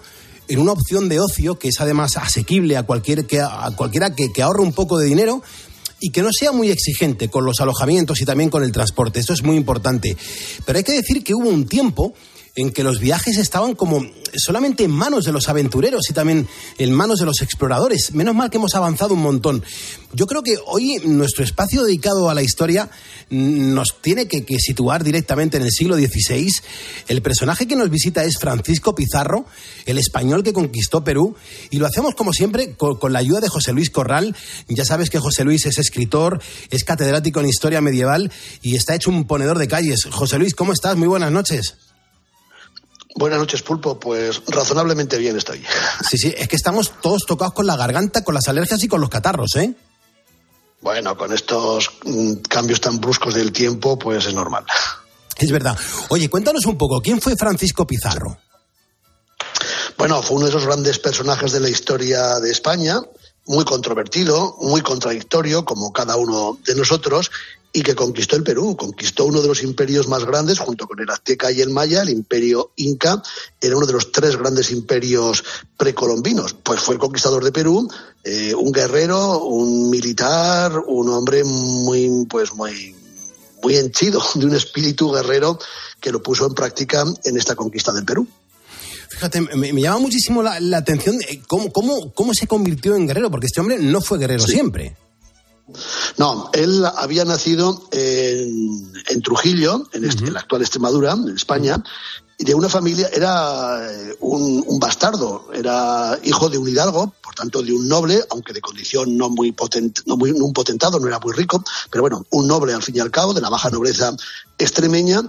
en 0.47 0.60
una 0.60 0.73
opción 0.73 1.10
de 1.10 1.19
ocio 1.19 1.57
que 1.57 1.69
es 1.69 1.81
además 1.81 2.17
asequible 2.17 2.77
a, 2.77 2.84
cualquier, 2.84 3.25
que, 3.25 3.41
a 3.41 3.71
cualquiera 3.75 4.13
que, 4.13 4.31
que 4.31 4.43
ahorre 4.43 4.62
un 4.62 4.71
poco 4.71 4.99
de 4.99 5.07
dinero 5.07 5.41
y 5.99 6.12
que 6.12 6.21
no 6.21 6.29
sea 6.31 6.51
muy 6.51 6.69
exigente 6.69 7.27
con 7.27 7.43
los 7.43 7.60
alojamientos 7.60 8.21
y 8.21 8.25
también 8.25 8.51
con 8.51 8.63
el 8.63 8.71
transporte. 8.71 9.19
Esto 9.19 9.34
es 9.34 9.41
muy 9.41 9.55
importante. 9.55 10.15
Pero 10.63 10.77
hay 10.77 10.84
que 10.84 10.91
decir 10.91 11.23
que 11.23 11.34
hubo 11.34 11.49
un 11.49 11.65
tiempo 11.65 12.13
en 12.55 12.71
que 12.71 12.83
los 12.83 12.99
viajes 12.99 13.37
estaban 13.37 13.75
como 13.75 14.05
solamente 14.35 14.83
en 14.83 14.91
manos 14.91 15.25
de 15.25 15.31
los 15.31 15.47
aventureros 15.47 16.09
y 16.09 16.13
también 16.13 16.47
en 16.77 16.91
manos 16.91 17.19
de 17.19 17.25
los 17.25 17.41
exploradores. 17.41 18.13
Menos 18.13 18.35
mal 18.35 18.49
que 18.49 18.57
hemos 18.57 18.75
avanzado 18.75 19.13
un 19.13 19.21
montón. 19.21 19.63
Yo 20.13 20.27
creo 20.27 20.43
que 20.43 20.57
hoy 20.65 20.97
nuestro 21.05 21.43
espacio 21.43 21.83
dedicado 21.83 22.29
a 22.29 22.33
la 22.33 22.43
historia 22.43 22.89
mm, 23.29 23.73
nos 23.73 24.01
tiene 24.01 24.27
que, 24.27 24.43
situar 24.59 25.03
directamente 25.03 25.57
en 25.57 25.63
el 25.63 25.71
siglo 25.71 25.95
XVI. 25.95 26.51
El 27.07 27.21
personaje 27.21 27.67
que 27.67 27.77
nos 27.77 27.89
visita 27.89 28.23
es 28.23 28.37
Francisco 28.37 28.93
Pizarro, 28.95 29.45
el 29.85 29.97
español 29.97 30.43
que 30.43 30.53
conquistó 30.53 31.03
Perú, 31.03 31.35
y 31.69 31.77
lo 31.77 31.87
hacemos 31.87 32.15
como 32.15 32.33
siempre 32.33 32.75
con, 32.75 32.97
con 32.97 33.13
la 33.13 33.19
ayuda 33.19 33.39
de 33.39 33.49
José 33.49 33.71
Luis 33.71 33.89
Corral. 33.89 34.35
Ya 34.67 34.83
sabes 34.83 35.09
que 35.09 35.19
José 35.19 35.45
Luis 35.45 35.65
es 35.65 35.77
escritor, 35.77 36.41
es 36.69 36.83
catedrático 36.83 37.39
en 37.39 37.47
historia 37.47 37.79
medieval 37.79 38.31
y 38.61 38.75
está 38.75 38.95
hecho 38.95 39.09
un 39.09 39.25
ponedor 39.25 39.57
de 39.57 39.69
calles. 39.69 40.07
José 40.11 40.37
Luis, 40.37 40.53
¿cómo 40.53 40.73
estás? 40.73 40.97
Muy 40.97 41.07
buenas 41.07 41.31
noches. 41.31 41.75
Buenas 43.15 43.39
noches, 43.39 43.62
Pulpo. 43.62 44.00
Pues 44.00 44.41
razonablemente 44.47 45.17
bien 45.17 45.38
estoy. 45.38 45.63
Sí, 46.10 46.17
sí, 46.17 46.34
es 46.38 46.47
que 46.47 46.56
estamos 46.56 46.91
todos 47.02 47.26
tocados 47.26 47.54
con 47.54 47.65
la 47.65 47.78
garganta, 47.78 48.24
con 48.24 48.36
las 48.36 48.47
alergias 48.47 48.84
y 48.84 48.88
con 48.88 49.00
los 49.00 49.10
catarros, 49.10 49.56
¿eh? 49.56 49.74
Bueno, 50.82 51.15
con 51.15 51.32
estos 51.32 51.91
mm, 52.04 52.34
cambios 52.50 52.82
tan 52.82 53.00
bruscos 53.00 53.36
del 53.36 53.52
tiempo, 53.52 53.97
pues 53.97 54.26
es 54.26 54.34
normal. 54.34 54.65
Es 55.38 55.52
verdad. 55.52 55.78
Oye, 56.10 56.30
cuéntanos 56.30 56.65
un 56.65 56.78
poco, 56.78 57.02
¿quién 57.02 57.21
fue 57.21 57.36
Francisco 57.36 57.86
Pizarro? 57.86 58.38
Bueno, 59.97 60.21
fue 60.24 60.38
uno 60.38 60.45
de 60.45 60.52
esos 60.52 60.65
grandes 60.65 61.00
personajes 61.00 61.52
de 61.52 61.60
la 61.60 61.69
historia 61.69 62.39
de 62.39 62.52
España, 62.52 63.00
muy 63.45 63.63
controvertido, 63.63 64.58
muy 64.60 64.82
contradictorio, 64.82 65.63
como 65.65 65.93
cada 65.93 66.15
uno 66.15 66.58
de 66.65 66.76
nosotros, 66.76 67.32
y 67.73 67.81
que 67.84 67.95
conquistó 67.95 68.36
el 68.36 68.43
Perú, 68.43 68.75
conquistó 68.75 69.25
uno 69.25 69.41
de 69.41 69.47
los 69.47 69.63
imperios 69.63 70.07
más 70.07 70.25
grandes, 70.25 70.60
junto 70.60 70.88
con 70.88 70.99
el 70.99 71.10
Azteca 71.10 71.51
y 71.51 71.62
el 71.62 71.69
Maya, 71.69 72.01
el 72.01 72.10
imperio 72.10 72.71
Inca, 72.75 73.21
era 73.60 73.77
uno 73.77 73.86
de 73.86 73.93
los 73.93 74.12
tres 74.12 74.36
grandes 74.36 74.71
imperios 74.71 75.43
precolombinos. 75.77 76.53
Pues 76.53 76.81
fue 76.81 76.95
el 76.95 76.99
conquistador 76.99 77.43
de 77.43 77.51
Perú, 77.51 77.89
eh, 78.23 78.53
un 78.53 78.71
guerrero, 78.71 79.43
un 79.43 79.89
militar, 79.89 80.77
un 80.86 81.10
hombre 81.10 81.43
muy, 81.43 82.25
pues 82.29 82.53
muy, 82.53 82.95
muy 83.63 83.77
henchido 83.77 84.21
de 84.36 84.45
un 84.45 84.55
espíritu 84.55 85.12
guerrero 85.12 85.57
que 85.99 86.12
lo 86.12 86.21
puso 86.21 86.45
en 86.45 86.53
práctica 86.53 87.05
en 87.23 87.38
esta 87.38 87.55
conquista 87.55 87.93
del 87.93 88.05
Perú. 88.05 88.27
Fíjate, 89.10 89.41
me, 89.41 89.71
me 89.71 89.81
llama 89.81 89.99
muchísimo 89.99 90.41
la, 90.41 90.60
la 90.60 90.77
atención 90.77 91.17
eh, 91.29 91.41
cómo, 91.47 91.71
cómo, 91.71 92.12
cómo 92.13 92.34
se 92.34 92.47
convirtió 92.47 92.95
en 92.95 93.07
guerrero, 93.07 93.29
porque 93.29 93.47
este 93.47 93.62
hombre 93.62 93.77
no 93.77 94.01
fue 94.01 94.17
guerrero 94.17 94.43
siempre. 94.45 94.95
No, 96.17 96.50
él 96.54 96.84
había 96.97 97.24
nacido 97.26 97.88
en, 97.91 98.91
en 99.10 99.21
Trujillo, 99.21 99.88
en, 99.93 100.06
este- 100.06 100.26
en 100.26 100.34
la 100.34 100.39
actual 100.41 100.62
Extremadura, 100.62 101.13
en 101.13 101.30
España, 101.36 101.82
y 102.38 102.43
de 102.43 102.56
una 102.56 102.69
familia, 102.69 103.08
era 103.13 103.80
eh, 103.91 104.15
un, 104.21 104.63
un 104.67 104.80
bastardo, 104.80 105.50
era 105.54 106.17
hijo 106.24 106.50
de 106.50 106.58
un 106.58 106.67
hidalgo, 106.67 107.13
por 107.24 107.36
tanto 107.36 107.62
de 107.62 107.71
un 107.71 107.88
noble, 107.88 108.24
aunque 108.32 108.52
de 108.52 108.62
condición 108.62 109.15
no 109.15 109.30
muy, 109.30 109.52
potent- 109.54 110.02
no 110.08 110.17
muy 110.17 110.32
no 110.32 110.45
un 110.45 110.54
potentado, 110.54 111.00
no 111.00 111.08
era 111.08 111.19
muy 111.19 111.34
rico, 111.34 111.63
pero 111.91 112.02
bueno, 112.02 112.26
un 112.32 112.47
noble 112.47 112.74
al 112.74 112.82
fin 112.82 112.95
y 112.97 113.00
al 113.00 113.12
cabo, 113.12 113.34
de 113.34 113.41
la 113.41 113.50
baja 113.50 113.69
nobleza 113.69 114.15
extremeña, 114.58 115.21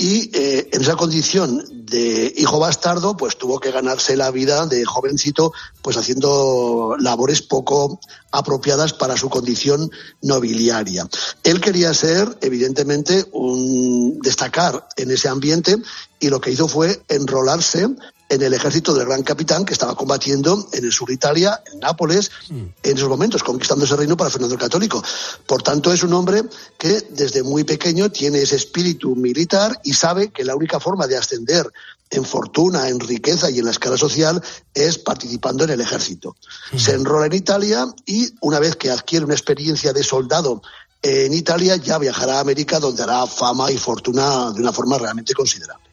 y 0.00 0.30
eh, 0.32 0.68
en 0.72 0.80
esa 0.80 0.94
condición 0.94 1.64
de 1.72 2.32
hijo 2.36 2.60
bastardo, 2.60 3.16
pues 3.16 3.36
tuvo 3.36 3.58
que 3.58 3.72
ganarse 3.72 4.16
la 4.16 4.30
vida 4.30 4.64
de 4.66 4.84
jovencito, 4.84 5.52
pues 5.82 5.96
haciendo 5.96 6.94
labores 7.00 7.42
poco 7.42 7.98
apropiadas 8.30 8.92
para 8.92 9.16
su 9.16 9.28
condición 9.28 9.90
nobiliaria. 10.22 11.08
Él 11.42 11.60
quería 11.60 11.92
ser, 11.94 12.38
evidentemente, 12.42 13.26
un 13.32 14.20
destacar 14.20 14.86
en 14.96 15.10
ese 15.10 15.28
ambiente 15.28 15.76
y 16.20 16.28
lo 16.28 16.40
que 16.40 16.52
hizo 16.52 16.68
fue 16.68 17.02
enrolarse 17.08 17.88
en 18.28 18.42
el 18.42 18.52
ejército 18.52 18.94
del 18.94 19.06
gran 19.06 19.22
capitán 19.22 19.64
que 19.64 19.72
estaba 19.72 19.94
combatiendo 19.94 20.68
en 20.72 20.84
el 20.84 20.92
sur 20.92 21.08
de 21.08 21.14
Italia, 21.14 21.62
en 21.72 21.80
Nápoles, 21.80 22.30
en 22.50 22.74
esos 22.82 23.08
momentos, 23.08 23.42
conquistando 23.42 23.84
ese 23.84 23.96
reino 23.96 24.16
para 24.16 24.30
Fernando 24.30 24.54
el 24.54 24.60
Católico. 24.60 25.02
Por 25.46 25.62
tanto, 25.62 25.92
es 25.92 26.02
un 26.02 26.12
hombre 26.12 26.42
que 26.76 27.00
desde 27.10 27.42
muy 27.42 27.64
pequeño 27.64 28.10
tiene 28.10 28.42
ese 28.42 28.56
espíritu 28.56 29.16
militar 29.16 29.80
y 29.82 29.94
sabe 29.94 30.30
que 30.30 30.44
la 30.44 30.54
única 30.54 30.78
forma 30.78 31.06
de 31.06 31.16
ascender 31.16 31.66
en 32.10 32.24
fortuna, 32.24 32.88
en 32.88 33.00
riqueza 33.00 33.50
y 33.50 33.58
en 33.58 33.66
la 33.66 33.70
escala 33.70 33.96
social 33.96 34.42
es 34.74 34.98
participando 34.98 35.64
en 35.64 35.70
el 35.70 35.80
ejército. 35.80 36.36
Se 36.76 36.94
enrola 36.94 37.26
en 37.26 37.34
Italia 37.34 37.86
y 38.06 38.30
una 38.40 38.58
vez 38.58 38.76
que 38.76 38.90
adquiere 38.90 39.24
una 39.24 39.34
experiencia 39.34 39.92
de 39.92 40.02
soldado 40.02 40.62
en 41.02 41.32
Italia 41.32 41.76
ya 41.76 41.98
viajará 41.98 42.38
a 42.38 42.40
América 42.40 42.80
donde 42.80 43.02
hará 43.02 43.26
fama 43.26 43.70
y 43.70 43.78
fortuna 43.78 44.50
de 44.52 44.60
una 44.60 44.72
forma 44.72 44.98
realmente 44.98 45.32
considerable. 45.32 45.87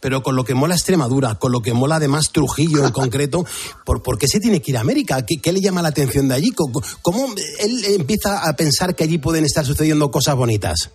Pero 0.00 0.22
con 0.22 0.36
lo 0.36 0.44
que 0.44 0.54
mola 0.54 0.74
Extremadura, 0.74 1.36
con 1.36 1.52
lo 1.52 1.60
que 1.60 1.72
mola 1.72 1.96
además 1.96 2.30
Trujillo 2.32 2.84
en 2.84 2.92
concreto, 3.00 3.44
¿por, 3.84 4.02
por 4.02 4.18
qué 4.18 4.28
se 4.28 4.40
tiene 4.40 4.60
que 4.60 4.72
ir 4.72 4.76
a 4.76 4.80
América? 4.80 5.24
¿Qué, 5.26 5.36
qué 5.40 5.52
le 5.52 5.60
llama 5.60 5.82
la 5.82 5.88
atención 5.88 6.28
de 6.28 6.34
allí? 6.34 6.50
¿Cómo, 6.50 6.80
cómo 7.02 7.26
él 7.60 7.84
empieza 7.86 8.48
a 8.48 8.54
pensar 8.54 8.94
que 8.94 9.04
allí 9.04 9.18
pueden 9.18 9.44
estar 9.44 9.64
sucediendo 9.64 10.10
cosas 10.10 10.36
bonitas? 10.36 10.90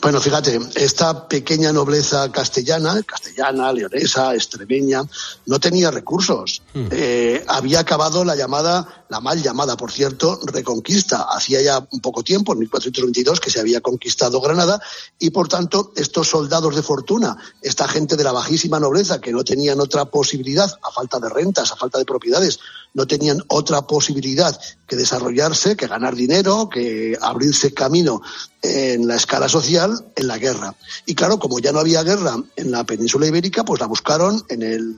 Bueno, 0.00 0.20
fíjate, 0.20 0.58
esta 0.76 1.28
pequeña 1.28 1.72
nobleza 1.72 2.32
castellana, 2.32 3.02
castellana, 3.02 3.72
leonesa, 3.72 4.34
extremeña, 4.34 5.02
no 5.46 5.60
tenía 5.60 5.90
recursos. 5.90 6.62
Eh, 6.74 7.44
había 7.46 7.80
acabado 7.80 8.24
la 8.24 8.34
llamada, 8.34 9.04
la 9.08 9.20
mal 9.20 9.42
llamada, 9.42 9.76
por 9.76 9.92
cierto, 9.92 10.40
reconquista. 10.44 11.26
Hacía 11.30 11.60
ya 11.60 11.86
un 11.90 12.00
poco 12.00 12.22
tiempo, 12.22 12.52
en 12.52 12.60
1422, 12.60 13.40
que 13.40 13.50
se 13.50 13.60
había 13.60 13.80
conquistado 13.80 14.40
Granada 14.40 14.80
y, 15.18 15.30
por 15.30 15.48
tanto, 15.48 15.92
estos 15.96 16.28
soldados 16.28 16.74
de 16.74 16.82
fortuna, 16.82 17.36
esta 17.60 17.86
gente 17.86 18.16
de 18.16 18.24
la 18.24 18.32
bajísima 18.32 18.80
nobleza 18.80 19.20
que 19.20 19.32
no 19.32 19.44
tenían 19.44 19.80
otra 19.80 20.06
posibilidad, 20.06 20.72
a 20.82 20.90
falta 20.90 21.20
de 21.20 21.28
rentas, 21.28 21.72
a 21.72 21.76
falta 21.76 21.98
de 21.98 22.04
propiedades, 22.04 22.58
no 22.94 23.06
tenían 23.06 23.42
otra 23.48 23.86
posibilidad 23.86 24.58
que 24.86 24.96
desarrollarse, 24.96 25.76
que 25.76 25.86
ganar 25.86 26.14
dinero, 26.14 26.68
que 26.68 27.16
abrirse 27.20 27.72
camino 27.72 28.22
en 28.62 29.06
la 29.06 29.16
escala 29.16 29.48
social 29.48 30.06
en 30.16 30.26
la 30.26 30.38
guerra. 30.38 30.74
Y 31.06 31.14
claro, 31.14 31.38
como 31.38 31.58
ya 31.58 31.72
no 31.72 31.80
había 31.80 32.02
guerra 32.02 32.36
en 32.56 32.70
la 32.70 32.84
península 32.84 33.26
ibérica, 33.26 33.64
pues 33.64 33.80
la 33.80 33.86
buscaron 33.86 34.44
en 34.48 34.62
el 34.62 34.96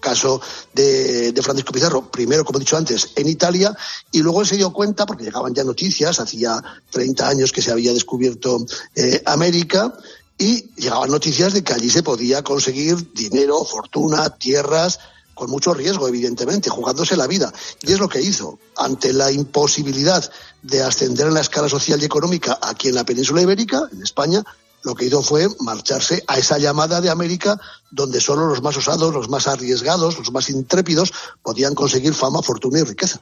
caso 0.00 0.40
de, 0.74 1.32
de, 1.32 1.42
Francisco 1.42 1.72
Pizarro, 1.72 2.10
primero, 2.10 2.44
como 2.44 2.58
he 2.58 2.60
dicho 2.60 2.76
antes, 2.76 3.10
en 3.16 3.28
Italia, 3.28 3.76
y 4.12 4.20
luego 4.20 4.42
él 4.42 4.46
se 4.46 4.56
dio 4.56 4.72
cuenta, 4.72 5.06
porque 5.06 5.24
llegaban 5.24 5.54
ya 5.54 5.64
noticias, 5.64 6.20
hacía 6.20 6.62
30 6.90 7.28
años 7.28 7.52
que 7.52 7.62
se 7.62 7.72
había 7.72 7.92
descubierto 7.92 8.64
eh, 8.94 9.22
América, 9.26 9.92
y 10.38 10.70
llegaban 10.76 11.10
noticias 11.10 11.52
de 11.52 11.64
que 11.64 11.72
allí 11.72 11.90
se 11.90 12.04
podía 12.04 12.42
conseguir 12.44 13.12
dinero, 13.12 13.64
fortuna, 13.64 14.30
tierras, 14.36 15.00
con 15.38 15.50
mucho 15.50 15.72
riesgo, 15.72 16.08
evidentemente, 16.08 16.68
jugándose 16.68 17.16
la 17.16 17.28
vida. 17.28 17.52
Y 17.82 17.92
es 17.92 18.00
lo 18.00 18.08
que 18.08 18.20
hizo. 18.20 18.58
Ante 18.76 19.12
la 19.12 19.30
imposibilidad 19.30 20.28
de 20.62 20.82
ascender 20.82 21.28
en 21.28 21.34
la 21.34 21.40
escala 21.40 21.68
social 21.68 22.02
y 22.02 22.04
económica 22.04 22.58
aquí 22.60 22.88
en 22.88 22.96
la 22.96 23.04
península 23.04 23.40
ibérica, 23.40 23.88
en 23.92 24.02
España, 24.02 24.44
lo 24.82 24.96
que 24.96 25.04
hizo 25.04 25.22
fue 25.22 25.46
marcharse 25.60 26.24
a 26.26 26.38
esa 26.38 26.58
llamada 26.58 27.00
de 27.00 27.10
América 27.10 27.60
donde 27.90 28.20
solo 28.20 28.46
los 28.48 28.62
más 28.62 28.76
osados, 28.76 29.14
los 29.14 29.28
más 29.28 29.46
arriesgados, 29.46 30.18
los 30.18 30.32
más 30.32 30.50
intrépidos 30.50 31.12
podían 31.42 31.74
conseguir 31.74 32.14
fama, 32.14 32.42
fortuna 32.42 32.80
y 32.80 32.82
riqueza. 32.82 33.20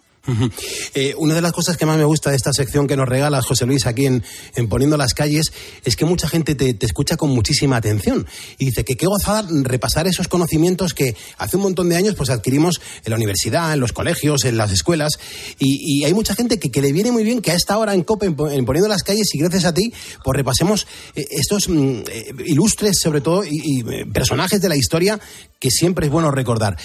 Eh, 0.94 1.14
una 1.18 1.34
de 1.34 1.40
las 1.40 1.52
cosas 1.52 1.76
que 1.76 1.86
más 1.86 1.98
me 1.98 2.04
gusta 2.04 2.30
de 2.30 2.36
esta 2.36 2.52
sección 2.52 2.86
que 2.86 2.96
nos 2.96 3.08
regalas, 3.08 3.46
José 3.46 3.66
Luis, 3.66 3.86
aquí 3.86 4.06
en, 4.06 4.22
en 4.54 4.68
Poniendo 4.68 4.96
las 4.96 5.14
Calles, 5.14 5.52
es 5.84 5.96
que 5.96 6.04
mucha 6.04 6.28
gente 6.28 6.54
te, 6.54 6.76
escucha 6.80 7.16
con 7.16 7.30
muchísima 7.30 7.76
atención 7.76 8.26
y 8.58 8.66
dice 8.66 8.84
que 8.84 8.96
qué 8.96 9.06
gozada 9.06 9.46
repasar 9.62 10.06
esos 10.06 10.28
conocimientos 10.28 10.94
que 10.94 11.16
hace 11.38 11.56
un 11.56 11.62
montón 11.62 11.88
de 11.88 11.96
años 11.96 12.14
pues 12.14 12.30
adquirimos 12.30 12.80
en 13.04 13.10
la 13.10 13.16
universidad, 13.16 13.72
en 13.72 13.80
los 13.80 13.92
colegios, 13.92 14.44
en 14.44 14.56
las 14.56 14.72
escuelas 14.72 15.18
y, 15.58 16.04
hay 16.06 16.14
mucha 16.14 16.34
gente 16.34 16.60
que, 16.60 16.70
que, 16.70 16.82
le 16.82 16.92
viene 16.92 17.10
muy 17.10 17.24
bien 17.24 17.42
que 17.42 17.50
a 17.50 17.54
esta 17.54 17.76
hora 17.78 17.92
en 17.94 18.04
COPE, 18.04 18.26
en, 18.26 18.36
en 18.50 18.64
Poniendo 18.64 18.88
las 18.88 19.02
Calles 19.02 19.34
y 19.34 19.38
gracias 19.38 19.64
a 19.64 19.74
ti, 19.74 19.92
pues 20.22 20.36
repasemos 20.36 20.86
eh, 21.14 21.24
estos 21.30 21.68
mm, 21.68 22.02
eh, 22.08 22.34
ilustres, 22.46 22.98
sobre 23.02 23.20
todo, 23.20 23.42
y, 23.44 23.82
personajes 24.12 24.60
de 24.60 24.68
la 24.68 24.76
historia 24.76 25.18
que 25.58 25.70
siempre 25.70 26.06
es 26.06 26.12
bueno 26.12 26.30
recordar. 26.30 26.76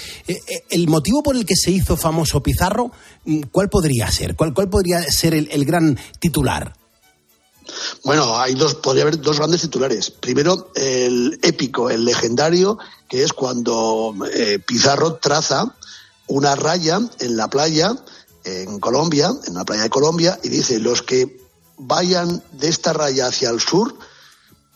el 0.70 0.88
motivo 0.88 1.22
por 1.24 1.36
el 1.36 1.46
que 1.46 1.56
se 1.56 1.72
hizo 1.72 1.98
famoso 1.98 2.42
Pizarro 2.42 2.92
¿cuál 3.52 3.70
podría 3.70 4.12
ser? 4.12 4.36
¿Cuál, 4.36 4.54
cuál 4.54 4.70
podría 4.70 5.04
ser 5.04 5.34
el, 5.34 5.50
el, 5.52 5.66
gran 5.66 5.98
titular? 6.20 6.74
Bueno, 8.04 8.38
hay 8.38 8.56
dos, 8.56 8.76
podría 8.76 9.04
haber 9.04 9.22
dos 9.22 9.38
grandes 9.38 9.62
titulares. 9.62 10.12
Primero, 10.12 10.72
el 10.76 11.40
épico, 11.42 11.90
el 11.90 12.04
legendario, 12.04 12.78
que 13.08 13.24
es 13.24 13.34
cuando 13.34 14.14
eh, 14.34 14.60
Pizarro 14.60 15.16
traza 15.16 15.76
una 16.28 16.56
raya 16.56 17.00
en 17.20 17.38
la 17.38 17.50
playa, 17.50 17.96
en 18.44 18.80
Colombia, 18.80 19.32
en 19.46 19.54
la 19.54 19.66
playa 19.66 19.84
de 19.84 19.90
Colombia, 19.90 20.40
y 20.44 20.50
dice, 20.50 20.80
los 20.80 21.02
que 21.02 21.40
vayan 21.78 22.44
de 22.52 22.70
esta 22.70 22.94
raya 22.94 23.28
hacia 23.28 23.50
el 23.50 23.60
sur 23.60 23.96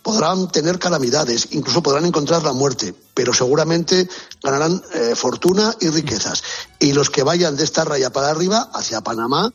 podrán 0.05 0.47
tener 0.49 0.77
calamidades, 0.77 1.47
incluso 1.49 1.81
podrán 1.81 2.05
encontrar 2.05 2.43
la 2.43 2.53
muerte, 2.53 2.93
pero 3.15 3.33
seguramente 3.33 4.07
ganarán 4.43 4.79
eh, 4.93 5.15
fortuna 5.15 5.75
y 5.81 5.89
riquezas. 5.89 6.43
Y 6.79 6.93
los 6.93 7.09
que 7.09 7.23
vayan 7.23 7.55
de 7.55 7.63
esta 7.63 7.83
raya 7.83 8.11
para 8.11 8.29
arriba, 8.29 8.69
hacia 8.71 9.01
Panamá, 9.01 9.51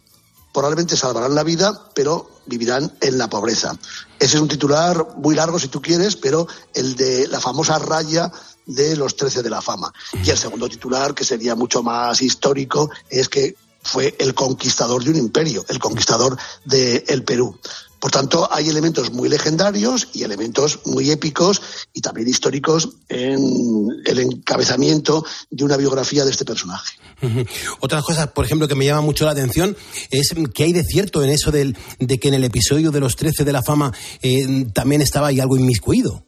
probablemente 0.52 0.96
salvarán 0.96 1.36
la 1.36 1.44
vida, 1.44 1.80
pero 1.94 2.28
vivirán 2.46 2.92
en 3.00 3.16
la 3.16 3.30
pobreza. 3.30 3.78
Ese 4.18 4.38
es 4.38 4.42
un 4.42 4.48
titular 4.48 5.14
muy 5.18 5.36
largo, 5.36 5.60
si 5.60 5.68
tú 5.68 5.80
quieres, 5.80 6.16
pero 6.16 6.48
el 6.74 6.96
de 6.96 7.28
la 7.28 7.38
famosa 7.38 7.78
raya 7.78 8.32
de 8.66 8.96
los 8.96 9.14
trece 9.14 9.44
de 9.44 9.50
la 9.50 9.62
fama. 9.62 9.92
Y 10.24 10.30
el 10.30 10.36
segundo 10.36 10.68
titular, 10.68 11.14
que 11.14 11.24
sería 11.24 11.54
mucho 11.54 11.84
más 11.84 12.20
histórico, 12.22 12.90
es 13.08 13.28
que 13.28 13.54
fue 13.84 14.16
el 14.18 14.34
conquistador 14.34 15.04
de 15.04 15.10
un 15.10 15.16
imperio, 15.16 15.64
el 15.68 15.78
conquistador 15.78 16.36
del 16.64 17.04
de 17.04 17.22
Perú. 17.24 17.56
Por 18.00 18.10
tanto, 18.10 18.48
hay 18.50 18.68
elementos 18.68 19.12
muy 19.12 19.28
legendarios 19.28 20.08
y 20.14 20.22
elementos 20.22 20.80
muy 20.86 21.10
épicos 21.10 21.60
y 21.92 22.00
también 22.00 22.28
históricos 22.28 22.88
en 23.08 23.88
el 24.06 24.18
encabezamiento 24.18 25.24
de 25.50 25.64
una 25.64 25.76
biografía 25.76 26.24
de 26.24 26.30
este 26.30 26.46
personaje. 26.46 26.94
Uh 27.20 27.26
-huh. 27.26 27.48
Otra 27.80 28.00
cosa, 28.00 28.32
por 28.32 28.46
ejemplo, 28.46 28.66
que 28.66 28.74
me 28.74 28.86
llama 28.86 29.02
mucho 29.02 29.26
la 29.26 29.32
atención 29.32 29.76
es 30.10 30.34
que 30.54 30.64
hay 30.64 30.72
de 30.72 30.82
cierto 30.82 31.22
en 31.22 31.28
eso 31.28 31.50
del, 31.50 31.76
de 31.98 32.18
que 32.18 32.28
en 32.28 32.34
el 32.34 32.44
episodio 32.44 32.90
de 32.90 33.00
los 33.00 33.16
13 33.16 33.44
de 33.44 33.52
la 33.52 33.62
fama 33.62 33.92
eh, 34.22 34.66
también 34.72 35.02
estaba 35.02 35.28
ahí 35.28 35.38
algo 35.38 35.56
inmiscuido. 35.56 36.24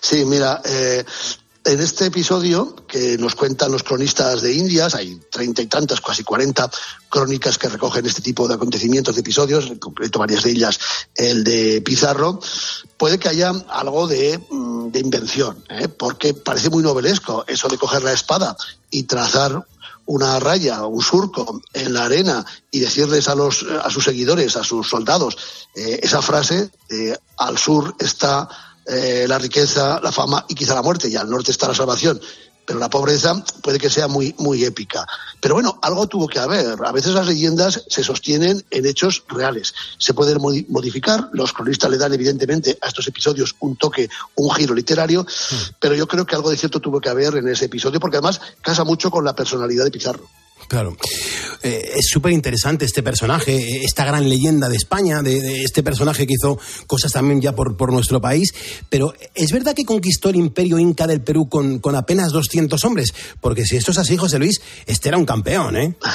Sí, 0.00 0.24
mira, 0.24 0.62
eh, 0.64 1.04
en 1.68 1.80
este 1.80 2.06
episodio 2.06 2.74
que 2.86 3.18
nos 3.18 3.34
cuentan 3.34 3.70
los 3.70 3.82
cronistas 3.82 4.40
de 4.40 4.54
Indias, 4.54 4.94
hay 4.94 5.20
treinta 5.30 5.60
y 5.60 5.66
tantas, 5.66 6.00
casi 6.00 6.24
cuarenta 6.24 6.70
crónicas 7.10 7.58
que 7.58 7.68
recogen 7.68 8.06
este 8.06 8.22
tipo 8.22 8.48
de 8.48 8.54
acontecimientos, 8.54 9.14
de 9.14 9.20
episodios, 9.20 9.66
en 9.66 9.78
concreto 9.78 10.18
varias 10.18 10.44
de 10.44 10.50
ellas 10.50 10.78
el 11.14 11.44
de 11.44 11.82
Pizarro, 11.82 12.40
puede 12.96 13.18
que 13.18 13.28
haya 13.28 13.52
algo 13.68 14.06
de, 14.06 14.38
mm, 14.50 14.88
invención, 14.94 15.62
¿eh? 15.68 15.88
porque 15.88 16.32
parece 16.32 16.70
muy 16.70 16.82
novelesco 16.82 17.44
eso 17.46 17.68
de 17.68 17.76
coger 17.76 18.02
la 18.02 18.12
espada 18.12 18.56
y 18.90 19.02
trazar 19.02 19.62
una 20.06 20.40
raya, 20.40 20.86
un 20.86 21.02
surco 21.02 21.60
en 21.74 21.92
la 21.92 22.06
arena 22.06 22.44
y 22.70 22.80
decirles 22.80 23.28
a, 23.28 23.34
los, 23.34 23.62
a 23.62 23.90
sus 23.90 24.04
seguidores, 24.04 24.56
a 24.56 24.64
sus 24.64 24.88
soldados, 24.88 25.36
eh, 25.74 26.00
esa 26.02 26.22
frase, 26.22 26.70
eh, 26.88 27.14
al 27.36 27.58
sur 27.58 27.94
está 27.98 28.48
eh, 28.88 29.26
la 29.28 29.38
riqueza, 29.38 30.00
la 30.02 30.12
fama 30.12 30.44
y 30.48 30.54
quizá 30.54 30.74
la 30.74 30.82
muerte, 30.82 31.08
y 31.08 31.16
al 31.16 31.28
norte 31.28 31.50
está 31.50 31.68
la 31.68 31.74
salvación. 31.74 32.20
Pero 32.64 32.80
la 32.80 32.90
pobreza 32.90 33.42
puede 33.62 33.78
que 33.78 33.88
sea 33.88 34.08
muy, 34.08 34.34
muy 34.38 34.62
épica. 34.62 35.06
Pero 35.40 35.54
bueno, 35.54 35.78
algo 35.80 36.06
tuvo 36.06 36.28
que 36.28 36.38
haber. 36.38 36.76
A 36.84 36.92
veces 36.92 37.14
las 37.14 37.26
leyendas 37.26 37.84
se 37.88 38.04
sostienen 38.04 38.62
en 38.70 38.84
hechos 38.84 39.24
reales. 39.26 39.72
Se 39.96 40.12
pueden 40.12 40.36
modificar. 40.68 41.30
Los 41.32 41.54
cronistas 41.54 41.90
le 41.90 41.96
dan, 41.96 42.12
evidentemente, 42.12 42.76
a 42.82 42.88
estos 42.88 43.06
episodios 43.06 43.56
un 43.60 43.76
toque, 43.76 44.10
un 44.34 44.50
giro 44.50 44.74
literario. 44.74 45.22
Mm. 45.22 45.54
Pero 45.80 45.94
yo 45.94 46.06
creo 46.06 46.26
que 46.26 46.34
algo 46.34 46.50
de 46.50 46.58
cierto 46.58 46.78
tuvo 46.78 47.00
que 47.00 47.08
haber 47.08 47.36
en 47.36 47.48
ese 47.48 47.64
episodio, 47.64 48.00
porque 48.00 48.18
además 48.18 48.38
casa 48.60 48.84
mucho 48.84 49.10
con 49.10 49.24
la 49.24 49.34
personalidad 49.34 49.84
de 49.84 49.90
Pizarro. 49.90 50.28
Claro. 50.68 50.96
Eh, 51.62 51.92
es 51.96 52.08
súper 52.10 52.32
interesante 52.32 52.84
este 52.84 53.02
personaje, 53.02 53.84
esta 53.84 54.04
gran 54.04 54.28
leyenda 54.28 54.68
de 54.68 54.76
España, 54.76 55.22
de, 55.22 55.64
este 55.64 55.82
personaje 55.82 56.26
que 56.26 56.34
hizo 56.34 56.58
cosas 56.86 57.12
también 57.12 57.40
ya 57.40 57.54
por, 57.54 57.76
por, 57.76 57.90
nuestro 57.90 58.20
país. 58.20 58.54
Pero 58.90 59.14
es 59.34 59.50
verdad 59.50 59.74
que 59.74 59.86
conquistó 59.86 60.28
el 60.28 60.36
imperio 60.36 60.78
inca 60.78 61.06
del 61.06 61.22
Perú 61.22 61.48
con, 61.48 61.78
con 61.78 61.96
apenas 61.96 62.32
200 62.32 62.84
hombres. 62.84 63.14
Porque 63.40 63.64
si 63.64 63.76
esto 63.76 63.92
es 63.92 63.98
así, 63.98 64.16
José 64.16 64.38
Luis, 64.38 64.60
este 64.86 65.08
era 65.08 65.18
un 65.18 65.26
campeón, 65.26 65.76
¿eh? 65.76 65.96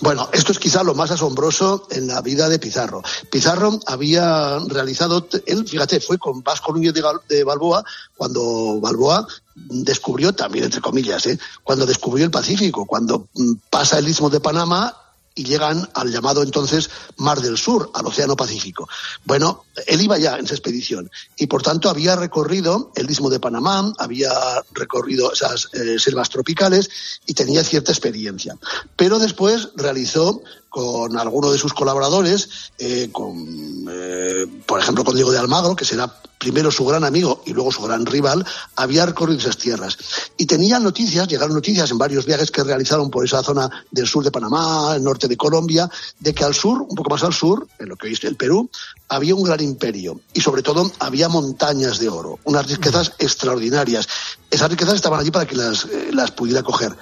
Bueno, 0.00 0.28
esto 0.32 0.52
es 0.52 0.60
quizá 0.60 0.84
lo 0.84 0.94
más 0.94 1.10
asombroso 1.10 1.88
en 1.90 2.06
la 2.06 2.20
vida 2.20 2.48
de 2.48 2.60
Pizarro. 2.60 3.02
Pizarro 3.32 3.80
había 3.86 4.58
realizado, 4.68 5.26
él, 5.44 5.66
fíjate, 5.66 5.98
fue 5.98 6.18
con 6.18 6.42
Vasco 6.44 6.72
Núñez 6.72 6.94
de 7.28 7.42
Balboa, 7.42 7.84
cuando 8.16 8.78
Balboa 8.80 9.26
descubrió, 9.68 10.32
también 10.34 10.64
entre 10.64 10.80
comillas, 10.80 11.26
¿eh? 11.26 11.38
cuando 11.62 11.86
descubrió 11.86 12.24
el 12.24 12.30
Pacífico, 12.30 12.86
cuando 12.86 13.28
mm, 13.34 13.52
pasa 13.70 13.98
el 13.98 14.08
istmo 14.08 14.30
de 14.30 14.40
Panamá 14.40 14.94
y 15.38 15.44
llegan 15.44 15.88
al 15.94 16.10
llamado 16.10 16.42
entonces 16.42 16.90
Mar 17.16 17.40
del 17.40 17.56
Sur, 17.56 17.90
al 17.94 18.06
Océano 18.06 18.34
Pacífico. 18.34 18.88
Bueno, 19.24 19.64
él 19.86 20.02
iba 20.02 20.18
ya 20.18 20.36
en 20.36 20.44
esa 20.44 20.54
expedición 20.54 21.08
y 21.36 21.46
por 21.46 21.62
tanto 21.62 21.88
había 21.88 22.16
recorrido 22.16 22.90
el 22.96 23.08
istmo 23.08 23.30
de 23.30 23.38
Panamá, 23.38 23.92
había 23.98 24.32
recorrido 24.72 25.32
esas 25.32 25.68
eh, 25.74 25.98
selvas 26.00 26.28
tropicales 26.28 26.90
y 27.26 27.34
tenía 27.34 27.62
cierta 27.62 27.92
experiencia. 27.92 28.56
Pero 28.96 29.20
después 29.20 29.68
realizó 29.76 30.42
con 30.78 31.18
alguno 31.18 31.50
de 31.50 31.58
sus 31.58 31.74
colaboradores, 31.74 32.70
eh, 32.78 33.08
con, 33.10 33.84
eh, 33.90 34.46
por 34.64 34.78
ejemplo, 34.78 35.02
con 35.02 35.16
Diego 35.16 35.32
de 35.32 35.38
Almagro, 35.38 35.74
que 35.74 35.84
será 35.84 36.22
primero 36.38 36.70
su 36.70 36.84
gran 36.86 37.02
amigo 37.02 37.42
y 37.46 37.52
luego 37.52 37.72
su 37.72 37.82
gran 37.82 38.06
rival, 38.06 38.46
había 38.76 39.04
recorrido 39.04 39.40
esas 39.40 39.58
tierras. 39.58 39.98
Y 40.36 40.46
tenían 40.46 40.84
noticias, 40.84 41.26
llegaron 41.26 41.56
noticias 41.56 41.90
en 41.90 41.98
varios 41.98 42.26
viajes 42.26 42.52
que 42.52 42.62
realizaron 42.62 43.10
por 43.10 43.24
esa 43.24 43.42
zona 43.42 43.68
del 43.90 44.06
sur 44.06 44.22
de 44.22 44.30
Panamá, 44.30 44.92
el 44.94 45.02
norte 45.02 45.26
de 45.26 45.36
Colombia, 45.36 45.90
de 46.20 46.32
que 46.32 46.44
al 46.44 46.54
sur, 46.54 46.80
un 46.82 46.94
poco 46.94 47.10
más 47.10 47.24
al 47.24 47.34
sur, 47.34 47.66
en 47.80 47.88
lo 47.88 47.96
que 47.96 48.12
es 48.12 48.22
el 48.22 48.36
Perú, 48.36 48.70
había 49.08 49.34
un 49.34 49.42
gran 49.42 49.60
imperio 49.60 50.20
y 50.32 50.40
sobre 50.40 50.62
todo 50.62 50.92
había 51.00 51.28
montañas 51.28 51.98
de 51.98 52.08
oro, 52.08 52.38
unas 52.44 52.68
riquezas 52.68 53.14
extraordinarias. 53.18 54.06
Esas 54.48 54.70
riquezas 54.70 54.94
estaban 54.94 55.18
allí 55.18 55.32
para 55.32 55.44
que 55.44 55.56
las, 55.56 55.86
eh, 55.86 56.10
las 56.12 56.30
pudiera 56.30 56.62
coger. 56.62 56.96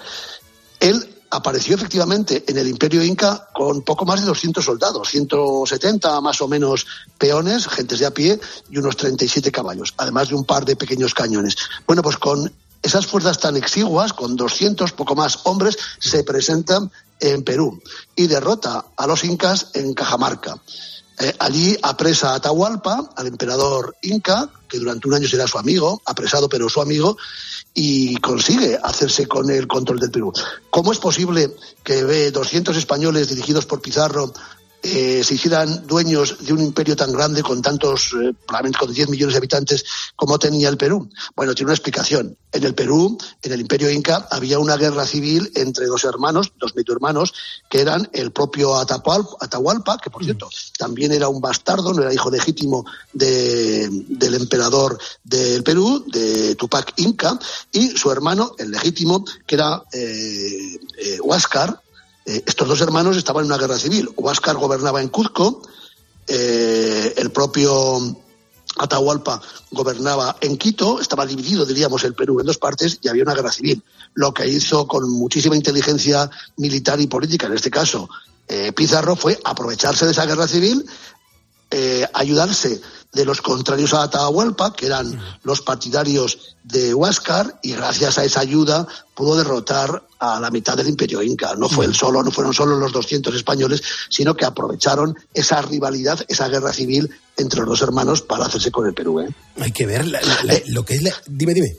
Él 0.79 1.13
apareció 1.29 1.75
efectivamente 1.75 2.43
en 2.47 2.57
el 2.57 2.67
Imperio 2.67 3.03
Inca 3.03 3.49
con 3.53 3.81
poco 3.81 4.05
más 4.05 4.21
de 4.21 4.27
200 4.27 4.63
soldados, 4.63 5.09
170 5.09 6.21
más 6.21 6.41
o 6.41 6.47
menos 6.47 6.85
peones, 7.17 7.67
gentes 7.67 7.99
de 7.99 8.05
a 8.05 8.11
pie 8.11 8.39
y 8.69 8.77
unos 8.77 8.97
37 8.97 9.51
caballos, 9.51 9.93
además 9.97 10.29
de 10.29 10.35
un 10.35 10.45
par 10.45 10.65
de 10.65 10.75
pequeños 10.75 11.13
cañones. 11.13 11.55
Bueno, 11.85 12.01
pues 12.01 12.17
con 12.17 12.51
esas 12.81 13.07
fuerzas 13.07 13.39
tan 13.39 13.57
exiguas, 13.57 14.13
con 14.13 14.35
200 14.35 14.91
poco 14.93 15.15
más 15.15 15.39
hombres, 15.43 15.77
se 15.99 16.23
presentan 16.23 16.91
en 17.19 17.43
Perú 17.43 17.81
y 18.15 18.27
derrota 18.27 18.85
a 18.95 19.07
los 19.07 19.23
incas 19.23 19.71
en 19.73 19.93
Cajamarca. 19.93 20.61
Eh, 21.19 21.33
allí 21.39 21.75
apresa 21.81 22.31
a 22.31 22.35
Atahualpa, 22.35 23.09
al 23.15 23.27
emperador 23.27 23.95
inca, 24.03 24.49
que 24.67 24.77
durante 24.77 25.07
un 25.07 25.15
año 25.15 25.27
será 25.27 25.47
su 25.47 25.57
amigo, 25.57 26.01
apresado 26.05 26.47
pero 26.47 26.69
su 26.69 26.79
amigo, 26.79 27.17
y 27.73 28.17
consigue 28.17 28.77
hacerse 28.83 29.27
con 29.27 29.49
el 29.49 29.67
control 29.67 29.99
del 29.99 30.11
Perú. 30.11 30.31
¿Cómo 30.69 30.91
es 30.91 30.99
posible 30.99 31.55
que 31.83 32.03
ve 32.03 32.31
200 32.31 32.75
españoles 32.77 33.29
dirigidos 33.29 33.65
por 33.65 33.81
Pizarro 33.81 34.31
eh, 34.83 35.23
se 35.23 35.33
hicieran 35.33 35.85
dueños 35.87 36.37
de 36.45 36.53
un 36.53 36.61
imperio 36.61 36.95
tan 36.95 37.11
grande 37.11 37.41
con 37.43 37.61
tantos, 37.61 38.13
eh, 38.13 38.33
probablemente 38.45 38.79
con 38.79 38.93
10 38.93 39.09
millones 39.09 39.33
de 39.33 39.37
habitantes 39.37 39.85
como 40.15 40.37
tenía 40.39 40.69
el 40.69 40.77
Perú? 40.77 41.09
Bueno, 41.35 41.53
tiene 41.55 41.67
una 41.69 41.73
explicación. 41.75 42.37
En 42.51 42.63
el 42.63 42.73
Perú, 42.73 43.17
en 43.41 43.51
el 43.51 43.59
imperio 43.61 43.91
inca, 43.91 44.27
había 44.31 44.57
una 44.59 44.77
guerra 44.77 45.05
civil 45.05 45.51
entre 45.55 45.85
dos 45.87 46.05
hermanos, 46.05 46.53
dos 46.57 46.75
medio 46.75 46.93
hermanos, 46.93 47.33
que 47.69 47.81
eran 47.81 48.09
el 48.13 48.31
propio 48.31 48.75
Atahualpa, 48.77 49.97
que 49.97 50.09
por 50.09 50.23
cierto 50.23 50.49
también 50.77 51.11
era 51.11 51.27
un 51.27 51.41
bastardo, 51.41 51.93
no 51.93 52.01
era 52.03 52.13
hijo 52.13 52.31
legítimo 52.31 52.85
de- 53.13 53.89
del 54.07 54.35
emperador 54.35 54.97
del 55.23 55.63
Perú, 55.63 56.05
de 56.07 56.55
Tupac 56.55 56.93
Inca, 56.97 57.37
y 57.71 57.89
su 57.89 58.09
hermano, 58.11 58.53
el 58.57 58.71
legítimo, 58.71 59.25
que 59.45 59.55
era 59.55 59.83
eh, 59.91 60.79
eh, 60.99 61.19
Huáscar, 61.21 61.81
eh, 62.27 62.43
estos 62.45 62.67
dos 62.67 62.81
hermanos 62.81 63.15
estaban 63.15 63.45
en 63.45 63.51
una 63.51 63.57
guerra 63.57 63.79
civil. 63.79 64.09
Huáscar 64.17 64.57
gobernaba 64.57 65.01
en 65.01 65.07
Cuzco, 65.07 65.61
eh, 66.27 67.13
el 67.15 67.31
propio 67.31 68.17
Atahualpa 68.77 69.41
gobernaba 69.71 70.35
en 70.41 70.57
Quito, 70.57 70.99
estaba 70.99 71.25
dividido, 71.25 71.65
diríamos, 71.65 72.03
el 72.03 72.13
Perú 72.13 72.41
en 72.41 72.45
dos 72.45 72.57
partes 72.57 72.99
y 73.01 73.07
había 73.07 73.23
una 73.23 73.33
guerra 73.33 73.51
civil. 73.53 73.81
Lo 74.13 74.33
que 74.33 74.45
hizo 74.45 74.87
con 74.87 75.09
muchísima 75.09 75.55
inteligencia 75.55 76.29
militar 76.57 76.99
y 76.99 77.07
política, 77.07 77.47
en 77.47 77.53
este 77.53 77.71
caso, 77.71 78.09
eh, 78.49 78.73
Pizarro, 78.73 79.15
fue 79.15 79.39
aprovecharse 79.45 80.05
de 80.05 80.11
esa 80.11 80.25
guerra 80.25 80.47
civil, 80.47 80.85
ayudarse 82.13 82.81
de 83.13 83.25
los 83.25 83.41
contrarios 83.41 83.93
a 83.93 84.03
Atahualpa, 84.03 84.73
que 84.73 84.85
eran 84.85 85.19
los 85.43 85.61
partidarios 85.61 86.55
de 86.63 86.93
Huáscar, 86.93 87.59
y 87.63 87.73
gracias 87.73 88.17
a 88.17 88.23
esa 88.25 88.41
ayuda 88.41 88.85
pudo 89.15 89.35
derrotar 89.37 90.03
a 90.19 90.39
la 90.39 90.51
mitad 90.51 90.75
del 90.75 90.89
imperio 90.89 91.21
inca. 91.23 91.55
No 91.55 91.69
fue 91.69 91.85
el 91.85 91.95
solo, 91.95 92.21
no 92.21 92.31
fueron 92.31 92.53
solo 92.53 92.77
los 92.77 92.91
200 92.91 93.33
españoles, 93.35 93.81
sino 94.09 94.35
que 94.35 94.45
aprovecharon 94.45 95.15
esa 95.33 95.61
rivalidad, 95.61 96.19
esa 96.27 96.47
guerra 96.49 96.73
civil 96.73 97.09
entre 97.37 97.61
los 97.61 97.69
dos 97.69 97.81
hermanos 97.81 98.21
para 98.21 98.45
hacerse 98.45 98.71
con 98.71 98.85
el 98.87 98.93
Perú. 98.93 99.21
¿eh? 99.21 99.29
Hay 99.59 99.71
que 99.71 99.85
ver 99.85 100.05
la- 100.07 100.21
la- 100.21 100.43
la- 100.43 100.61
lo 100.67 100.83
que 100.85 100.95
es 100.95 101.03
la... 101.03 101.13
Dime, 101.27 101.53
dime. 101.53 101.77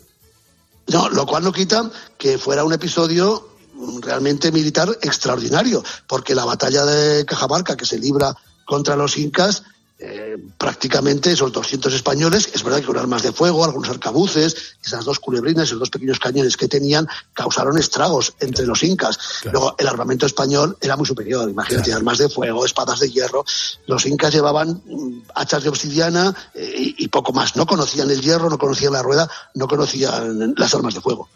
No, 0.88 1.08
lo 1.10 1.26
cual 1.26 1.44
no 1.44 1.52
quita 1.52 1.90
que 2.16 2.38
fuera 2.38 2.64
un 2.64 2.72
episodio 2.72 3.48
mm, 3.74 4.00
realmente 4.00 4.50
militar 4.50 4.96
extraordinario, 5.02 5.84
porque 6.06 6.34
la 6.34 6.44
batalla 6.46 6.84
de 6.84 7.24
Cajamarca 7.26 7.76
que 7.76 7.84
se 7.86 7.98
libra 7.98 8.34
contra 8.64 8.96
los 8.96 9.16
incas, 9.18 9.64
eh, 10.00 10.36
prácticamente 10.56 11.32
esos 11.32 11.52
200 11.52 11.92
españoles, 11.92 12.50
es 12.54 12.62
verdad 12.62 12.78
que 12.78 12.86
con 12.86 12.98
armas 12.98 13.24
de 13.24 13.32
fuego, 13.32 13.64
algunos 13.64 13.90
arcabuces, 13.90 14.76
esas 14.80 15.04
dos 15.04 15.18
culebrinas, 15.18 15.64
esos 15.64 15.80
dos 15.80 15.90
pequeños 15.90 16.20
cañones 16.20 16.56
que 16.56 16.68
tenían, 16.68 17.08
causaron 17.34 17.76
estragos 17.78 18.34
entre 18.38 18.64
los 18.64 18.84
incas. 18.84 19.18
Luego, 19.50 19.74
el 19.76 19.88
armamento 19.88 20.24
español 20.24 20.76
era 20.80 20.96
muy 20.96 21.04
superior, 21.04 21.50
imagínate, 21.50 21.92
armas 21.92 22.18
de 22.18 22.28
fuego, 22.28 22.64
espadas 22.64 23.00
de 23.00 23.10
hierro. 23.10 23.44
Los 23.86 24.06
incas 24.06 24.32
llevaban 24.32 24.82
mm, 24.86 25.22
hachas 25.34 25.64
de 25.64 25.68
obsidiana 25.68 26.32
eh, 26.54 26.94
y, 26.96 27.08
poco 27.08 27.32
más. 27.32 27.56
No 27.56 27.66
conocían 27.66 28.08
el 28.08 28.20
hierro, 28.20 28.48
no 28.48 28.58
conocían 28.58 28.92
la 28.92 29.02
rueda, 29.02 29.28
no 29.54 29.66
conocían 29.66 30.54
las 30.56 30.74
armas 30.74 30.94
de 30.94 31.00
fuego. 31.00 31.28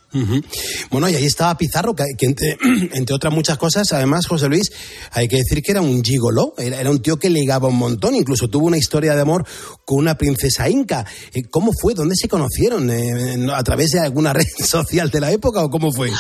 Bueno, 0.91 1.09
y 1.09 1.17
ahí 1.17 1.25
estaba 1.25 1.57
Pizarro, 1.57 1.95
que, 1.95 2.05
que 2.17 2.27
entre, 2.27 2.59
entre 2.93 3.15
otras 3.15 3.33
muchas 3.33 3.59
cosas, 3.59 3.93
además, 3.93 4.27
José 4.27 4.49
Luis, 4.49 4.71
hay 5.11 5.27
que 5.27 5.39
decir 5.39 5.63
que 5.63 5.73
era 5.73 5.81
un 5.81 6.05
gigoló, 6.05 6.55
era, 6.59 6.79
era 6.79 6.91
un 6.91 7.01
tío 7.01 7.19
que 7.19 7.31
ligaba 7.31 7.69
un 7.69 7.79
montón, 7.79 8.15
incluso 8.15 8.49
tuvo 8.53 8.67
una 8.67 8.79
historia 8.79 9.17
de 9.17 9.23
amor 9.23 9.45
con 9.85 9.99
una 9.99 10.17
princesa 10.17 10.69
inca. 10.71 11.05
Eh, 11.33 11.43
¿Cómo 11.51 11.73
fue? 11.73 11.95
¿Dónde 11.95 12.15
se 12.15 12.29
conocieron? 12.29 12.89
Eh, 12.89 13.49
¿A 13.53 13.65
través 13.65 13.91
de 13.91 13.99
alguna 13.99 14.33
red 14.33 14.47
social 14.65 15.11
de 15.11 15.21
la 15.21 15.33
época 15.33 15.65
o 15.65 15.71
cómo 15.71 15.93
fue? 15.93 16.13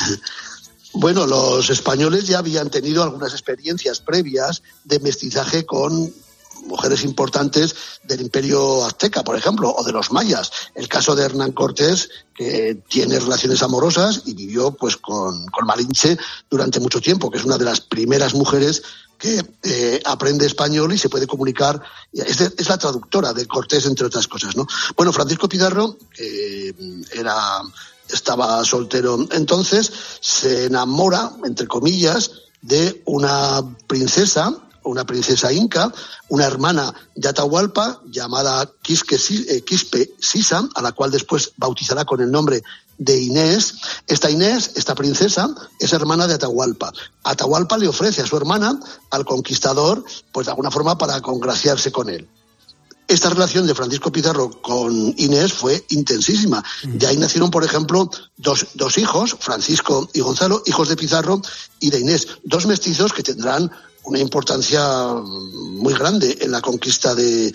Bueno, 0.94 1.26
los 1.26 1.70
españoles 1.70 2.26
ya 2.26 2.38
habían 2.38 2.68
tenido 2.68 3.02
algunas 3.02 3.32
experiencias 3.32 4.00
previas 4.00 4.62
de 4.84 4.98
mestizaje 4.98 5.64
con 5.64 6.12
mujeres 6.66 7.04
importantes 7.04 7.74
del 8.04 8.20
imperio 8.20 8.84
azteca, 8.84 9.22
por 9.22 9.36
ejemplo, 9.36 9.74
o 9.74 9.82
de 9.84 9.92
los 9.92 10.10
mayas. 10.12 10.50
El 10.74 10.88
caso 10.88 11.14
de 11.14 11.24
Hernán 11.24 11.52
Cortés, 11.52 12.08
que 12.34 12.82
tiene 12.88 13.18
relaciones 13.20 13.62
amorosas 13.62 14.22
y 14.26 14.34
vivió 14.34 14.72
pues 14.72 14.96
con, 14.96 15.46
con 15.46 15.66
Malinche 15.66 16.16
durante 16.50 16.80
mucho 16.80 17.00
tiempo, 17.00 17.30
que 17.30 17.38
es 17.38 17.44
una 17.44 17.58
de 17.58 17.64
las 17.64 17.80
primeras 17.80 18.34
mujeres 18.34 18.82
que 19.18 19.40
eh, 19.62 20.00
aprende 20.04 20.46
español 20.46 20.92
y 20.92 20.98
se 20.98 21.08
puede 21.08 21.28
comunicar. 21.28 21.80
Es, 22.12 22.38
de- 22.38 22.52
es 22.58 22.68
la 22.68 22.78
traductora 22.78 23.32
de 23.32 23.46
Cortés, 23.46 23.86
entre 23.86 24.06
otras 24.06 24.26
cosas. 24.26 24.56
¿no? 24.56 24.66
Bueno, 24.96 25.12
Francisco 25.12 25.48
Pizarro, 25.48 25.96
mm, 26.18 27.02
era, 27.12 27.36
estaba 28.08 28.64
soltero 28.64 29.18
entonces, 29.30 29.92
se 30.20 30.66
enamora, 30.66 31.32
entre 31.44 31.66
comillas, 31.68 32.32
de 32.62 33.02
una 33.06 33.62
princesa, 33.86 34.56
una 34.84 35.04
princesa 35.04 35.52
inca, 35.52 35.92
una 36.28 36.46
hermana 36.46 36.92
de 37.14 37.28
Atahualpa 37.28 38.00
llamada 38.06 38.70
Quisque, 38.82 39.16
eh, 39.16 39.62
Quispe 39.62 40.14
Sisa, 40.20 40.68
a 40.74 40.82
la 40.82 40.92
cual 40.92 41.10
después 41.10 41.52
bautizará 41.56 42.04
con 42.04 42.20
el 42.20 42.30
nombre 42.30 42.62
de 42.98 43.20
Inés. 43.20 43.74
Esta 44.06 44.30
Inés, 44.30 44.72
esta 44.76 44.94
princesa, 44.94 45.54
es 45.78 45.92
hermana 45.92 46.26
de 46.26 46.34
Atahualpa. 46.34 46.92
Atahualpa 47.24 47.78
le 47.78 47.88
ofrece 47.88 48.22
a 48.22 48.26
su 48.26 48.36
hermana 48.36 48.78
al 49.10 49.24
conquistador, 49.24 50.04
pues 50.32 50.46
de 50.46 50.52
alguna 50.52 50.70
forma 50.70 50.98
para 50.98 51.20
congraciarse 51.20 51.90
con 51.90 52.08
él. 52.08 52.28
Esta 53.08 53.28
relación 53.28 53.66
de 53.66 53.74
Francisco 53.74 54.10
Pizarro 54.10 54.50
con 54.62 55.14
Inés 55.18 55.52
fue 55.52 55.84
intensísima. 55.90 56.64
De 56.82 57.06
ahí 57.06 57.18
nacieron, 57.18 57.50
por 57.50 57.62
ejemplo, 57.62 58.08
dos, 58.38 58.68
dos 58.74 58.96
hijos, 58.96 59.36
Francisco 59.38 60.08
y 60.14 60.20
Gonzalo, 60.20 60.62
hijos 60.64 60.88
de 60.88 60.96
Pizarro 60.96 61.42
y 61.78 61.90
de 61.90 62.00
Inés, 62.00 62.28
dos 62.44 62.64
mestizos 62.64 63.12
que 63.12 63.22
tendrán 63.22 63.70
una 64.04 64.18
importancia 64.18 64.82
muy 65.14 65.94
grande 65.94 66.38
en 66.40 66.50
la 66.50 66.60
conquista 66.60 67.14
de, 67.14 67.52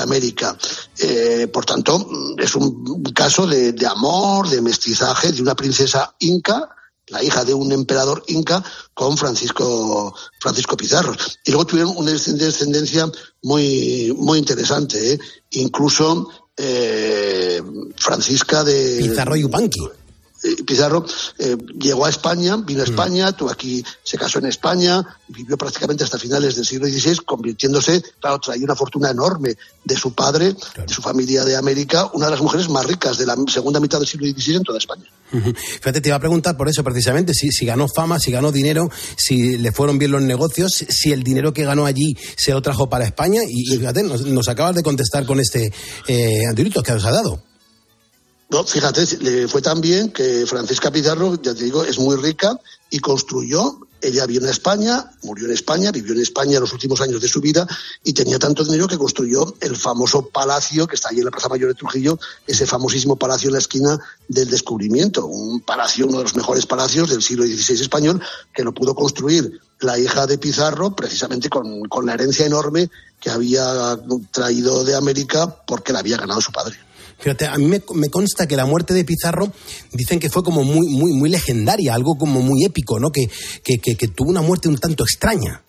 América. 0.00 0.56
Eh, 0.98 1.48
por 1.52 1.64
tanto, 1.64 2.08
es 2.38 2.54
un 2.54 3.02
caso 3.14 3.46
de, 3.46 3.74
amor, 3.86 4.48
de 4.48 4.62
mestizaje 4.62 5.32
de 5.32 5.42
una 5.42 5.54
princesa 5.54 6.14
inca, 6.20 6.68
la 7.08 7.22
hija 7.22 7.44
de 7.44 7.52
un 7.52 7.72
emperador 7.72 8.22
inca, 8.28 8.62
con 8.94 9.18
Francisco, 9.18 10.14
Francisco 10.38 10.76
Pizarro. 10.76 11.14
Y 11.44 11.50
luego 11.50 11.66
tuvieron 11.66 11.94
una 11.96 12.12
descendencia 12.12 13.10
muy, 13.42 14.14
muy 14.16 14.38
interesante, 14.38 15.14
¿eh? 15.14 15.20
incluso 15.50 16.28
eh, 16.56 17.62
Francisca 17.96 18.62
de... 18.64 18.98
Pizarro 19.00 19.36
y 19.36 19.44
Upanqui. 19.44 19.80
Eh, 19.80 19.99
Pizarro 20.66 21.04
eh, 21.38 21.56
llegó 21.78 22.06
a 22.06 22.10
España, 22.10 22.56
vino 22.56 22.80
a 22.80 22.84
España, 22.84 23.32
tuvo 23.32 23.50
aquí, 23.50 23.84
se 24.02 24.16
casó 24.16 24.38
en 24.38 24.46
España, 24.46 25.04
vivió 25.28 25.58
prácticamente 25.58 26.04
hasta 26.04 26.18
finales 26.18 26.56
del 26.56 26.64
siglo 26.64 26.86
XVI, 26.86 27.16
convirtiéndose, 27.26 28.02
claro, 28.18 28.38
traía 28.38 28.64
una 28.64 28.74
fortuna 28.74 29.10
enorme 29.10 29.56
de 29.84 29.96
su 29.96 30.14
padre, 30.14 30.54
de 30.54 30.94
su 30.94 31.02
familia 31.02 31.44
de 31.44 31.56
América, 31.56 32.10
una 32.14 32.26
de 32.26 32.32
las 32.32 32.40
mujeres 32.40 32.68
más 32.70 32.86
ricas 32.86 33.18
de 33.18 33.26
la 33.26 33.36
segunda 33.48 33.80
mitad 33.80 33.98
del 33.98 34.08
siglo 34.08 34.26
XVI 34.26 34.56
en 34.56 34.62
toda 34.62 34.78
España. 34.78 35.04
Fíjate, 35.30 36.00
te 36.00 36.08
iba 36.08 36.16
a 36.16 36.20
preguntar 36.20 36.56
por 36.56 36.68
eso 36.68 36.82
precisamente, 36.82 37.34
si, 37.34 37.50
si 37.50 37.66
ganó 37.66 37.86
fama, 37.86 38.18
si 38.18 38.30
ganó 38.30 38.50
dinero, 38.50 38.90
si 39.16 39.58
le 39.58 39.72
fueron 39.72 39.98
bien 39.98 40.10
los 40.10 40.22
negocios, 40.22 40.72
si 40.88 41.12
el 41.12 41.22
dinero 41.22 41.52
que 41.52 41.64
ganó 41.64 41.86
allí 41.86 42.16
se 42.36 42.52
lo 42.52 42.62
trajo 42.62 42.88
para 42.88 43.04
España. 43.04 43.42
Y, 43.46 43.74
y 43.74 43.76
fíjate, 43.76 44.02
nos, 44.02 44.22
nos 44.22 44.48
acabas 44.48 44.74
de 44.74 44.82
contestar 44.82 45.26
con 45.26 45.38
este 45.38 45.72
eh, 46.08 46.44
que 46.84 46.92
os 46.92 47.04
ha 47.04 47.10
dado. 47.10 47.49
No, 48.50 48.64
fíjate, 48.64 49.06
le 49.18 49.46
fue 49.48 49.62
tan 49.62 49.80
bien 49.80 50.10
que 50.10 50.44
Francisca 50.46 50.90
Pizarro, 50.90 51.40
ya 51.40 51.54
te 51.54 51.64
digo, 51.64 51.84
es 51.84 51.98
muy 51.98 52.16
rica 52.16 52.58
y 52.90 52.98
construyó 52.98 53.78
ella 54.02 54.26
vino 54.26 54.46
a 54.46 54.50
España, 54.50 55.10
murió 55.22 55.46
en 55.46 55.52
España, 55.52 55.92
vivió 55.92 56.14
en 56.14 56.20
España 56.20 56.60
los 56.60 56.72
últimos 56.72 57.00
años 57.00 57.20
de 57.20 57.28
su 57.28 57.40
vida 57.40 57.66
y 58.02 58.12
tenía 58.12 58.38
tanto 58.38 58.64
dinero 58.64 58.88
que 58.88 58.98
construyó 58.98 59.54
el 59.60 59.76
famoso 59.76 60.28
palacio 60.28 60.86
que 60.86 60.94
está 60.94 61.08
allí 61.10 61.18
en 61.18 61.26
la 61.26 61.30
Plaza 61.30 61.48
Mayor 61.48 61.68
de 61.68 61.74
Trujillo, 61.74 62.18
ese 62.46 62.66
famosísimo 62.66 63.16
palacio 63.16 63.48
en 63.48 63.54
la 63.54 63.58
esquina 63.58 63.98
del 64.28 64.48
descubrimiento, 64.48 65.26
un 65.26 65.60
palacio, 65.60 66.06
uno 66.06 66.18
de 66.18 66.24
los 66.24 66.36
mejores 66.36 66.66
palacios 66.66 67.10
del 67.10 67.22
siglo 67.22 67.44
XVI 67.44 67.80
español, 67.80 68.22
que 68.54 68.64
lo 68.64 68.72
pudo 68.72 68.94
construir 68.94 69.60
la 69.80 69.98
hija 69.98 70.26
de 70.26 70.38
Pizarro 70.38 70.94
precisamente 70.94 71.48
con, 71.48 71.82
con 71.84 72.06
la 72.06 72.14
herencia 72.14 72.46
enorme 72.46 72.90
que 73.18 73.30
había 73.30 73.98
traído 74.30 74.84
de 74.84 74.94
América 74.94 75.46
porque 75.66 75.92
la 75.92 76.00
había 76.00 76.16
ganado 76.16 76.40
su 76.40 76.52
padre. 76.52 76.78
Fíjate, 77.20 77.46
a 77.46 77.56
mí 77.58 77.66
me, 77.66 77.82
me, 77.94 78.08
consta 78.08 78.48
que 78.48 78.56
la 78.56 78.64
muerte 78.64 78.94
de 78.94 79.04
Pizarro 79.04 79.52
dicen 79.92 80.18
que 80.18 80.30
fue 80.30 80.42
como 80.42 80.64
muy, 80.64 80.88
muy, 80.88 81.12
muy 81.12 81.28
legendaria, 81.28 81.94
algo 81.94 82.16
como 82.16 82.40
muy 82.40 82.64
épico, 82.64 82.98
¿no? 82.98 83.10
Que, 83.10 83.28
que, 83.62 83.78
que, 83.78 83.94
que 83.94 84.08
tuvo 84.08 84.30
una 84.30 84.42
muerte 84.42 84.68
un 84.68 84.78
tanto 84.78 85.04
extraña. 85.04 85.62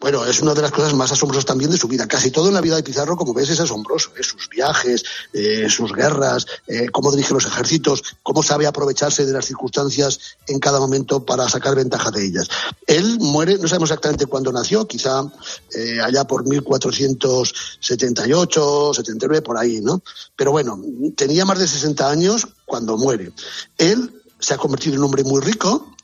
Bueno, 0.00 0.24
es 0.24 0.40
una 0.40 0.54
de 0.54 0.62
las 0.62 0.70
cosas 0.70 0.94
más 0.94 1.10
asombrosas 1.10 1.44
también 1.44 1.72
de 1.72 1.76
su 1.76 1.88
vida. 1.88 2.06
Casi 2.06 2.30
todo 2.30 2.46
en 2.48 2.54
la 2.54 2.60
vida 2.60 2.76
de 2.76 2.84
Pizarro, 2.84 3.16
como 3.16 3.34
ves, 3.34 3.50
es 3.50 3.58
asombroso. 3.58 4.12
¿eh? 4.16 4.22
Sus 4.22 4.48
viajes, 4.48 5.02
eh, 5.32 5.68
sus 5.68 5.92
guerras, 5.92 6.46
eh, 6.68 6.86
cómo 6.92 7.10
dirige 7.10 7.34
los 7.34 7.46
ejércitos, 7.46 8.04
cómo 8.22 8.44
sabe 8.44 8.68
aprovecharse 8.68 9.26
de 9.26 9.32
las 9.32 9.46
circunstancias 9.46 10.20
en 10.46 10.60
cada 10.60 10.78
momento 10.78 11.26
para 11.26 11.48
sacar 11.48 11.74
ventaja 11.74 12.12
de 12.12 12.24
ellas. 12.24 12.48
Él 12.86 13.18
muere, 13.18 13.58
no 13.58 13.66
sabemos 13.66 13.90
exactamente 13.90 14.26
cuándo 14.26 14.52
nació, 14.52 14.86
quizá 14.86 15.24
allá 16.04 16.24
por 16.24 16.46
1478, 16.46 18.94
79, 18.94 19.42
por 19.42 19.58
ahí, 19.58 19.80
¿no? 19.80 20.00
Pero 20.36 20.52
bueno, 20.52 20.80
tenía 21.16 21.44
más 21.44 21.58
de 21.58 21.66
60 21.66 22.08
años 22.08 22.46
cuando 22.64 22.96
muere. 22.96 23.32
Él 23.76 24.22
se 24.38 24.54
ha 24.54 24.58
convertido 24.58 24.94
en 24.94 25.00
un 25.00 25.06
hombre 25.06 25.24
muy 25.24 25.40
rico, 25.40 25.96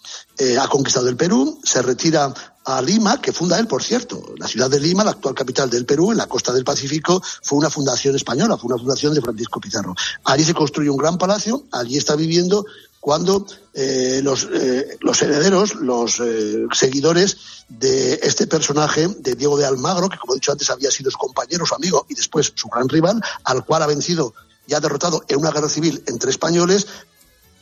ha 0.60 0.66
conquistado 0.68 1.08
el 1.08 1.16
Perú, 1.16 1.60
se 1.62 1.80
retira 1.80 2.34
a 2.64 2.80
Lima, 2.80 3.20
que 3.20 3.32
funda 3.32 3.58
él, 3.58 3.66
por 3.66 3.82
cierto. 3.82 4.34
La 4.38 4.48
ciudad 4.48 4.70
de 4.70 4.80
Lima, 4.80 5.04
la 5.04 5.12
actual 5.12 5.34
capital 5.34 5.68
del 5.68 5.84
Perú, 5.84 6.12
en 6.12 6.18
la 6.18 6.26
costa 6.26 6.52
del 6.52 6.64
Pacífico, 6.64 7.22
fue 7.42 7.58
una 7.58 7.70
fundación 7.70 8.16
española, 8.16 8.56
fue 8.56 8.68
una 8.68 8.78
fundación 8.78 9.14
de 9.14 9.20
Francisco 9.20 9.60
Pizarro. 9.60 9.94
Allí 10.24 10.44
se 10.44 10.54
construye 10.54 10.90
un 10.90 10.96
gran 10.96 11.18
palacio, 11.18 11.64
allí 11.72 11.96
está 11.96 12.16
viviendo 12.16 12.64
cuando 13.04 13.46
eh, 13.74 14.20
los, 14.24 14.48
eh, 14.50 14.96
herederos, 15.20 15.74
los 15.74 16.20
eh, 16.20 16.64
seguidores 16.72 17.36
de 17.68 18.14
este 18.22 18.46
personaje, 18.46 19.08
de 19.18 19.34
Diego 19.34 19.58
de 19.58 19.66
Almagro, 19.66 20.08
que 20.08 20.16
como 20.16 20.32
he 20.32 20.36
dicho 20.36 20.52
antes 20.52 20.70
había 20.70 20.90
sido 20.90 21.10
su 21.10 21.18
compañero, 21.18 21.66
su 21.66 21.74
amigo 21.74 22.06
y 22.08 22.14
después 22.14 22.52
su 22.54 22.68
gran 22.68 22.88
rival, 22.88 23.20
al 23.44 23.62
cual 23.66 23.82
ha 23.82 23.86
vencido 23.86 24.32
y 24.66 24.72
ha 24.72 24.80
derrotado 24.80 25.22
en 25.28 25.38
una 25.38 25.50
guerra 25.50 25.68
civil 25.68 26.02
entre 26.06 26.30
españoles, 26.30 26.86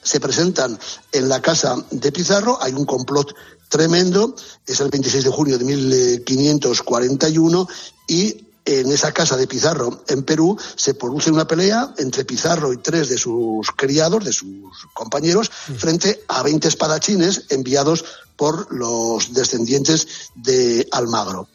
se 0.01 0.21
presentan 0.21 0.79
en 1.11 1.29
la 1.29 1.43
casa 1.43 1.77
de 1.91 2.13
Pizarro, 2.13 2.59
hay 2.61 2.73
un 2.73 2.85
complot 2.85 3.35
tremendo, 3.73 4.37
es 4.67 4.81
el 4.81 4.91
26 4.91 5.25
de 5.25 5.31
junio 5.31 5.57
de 5.57 5.65
1541 5.65 7.69
y 8.07 8.45
en 8.67 8.93
esa 8.93 9.13
casa 9.13 9.39
de 9.39 9.47
Pizarro 9.47 10.05
en 10.09 10.25
Perú 10.25 10.59
se 10.77 10.93
produce 10.93 11.31
una 11.31 11.47
pelea 11.47 11.95
entre 11.97 12.27
Pizarro 12.27 12.75
y 12.75 12.77
tres 12.77 13.09
de 13.09 13.17
sus 13.17 13.71
criados, 13.75 14.27
de 14.27 14.33
sus 14.35 14.87
compañeros, 14.93 15.51
frente 15.79 16.23
a 16.29 16.43
20 16.43 16.69
espadachines 16.69 17.47
enviados 17.49 18.05
por 18.37 18.71
los 18.71 19.33
descendientes 19.33 20.07
de 20.35 20.87
Almagro. 20.93 21.49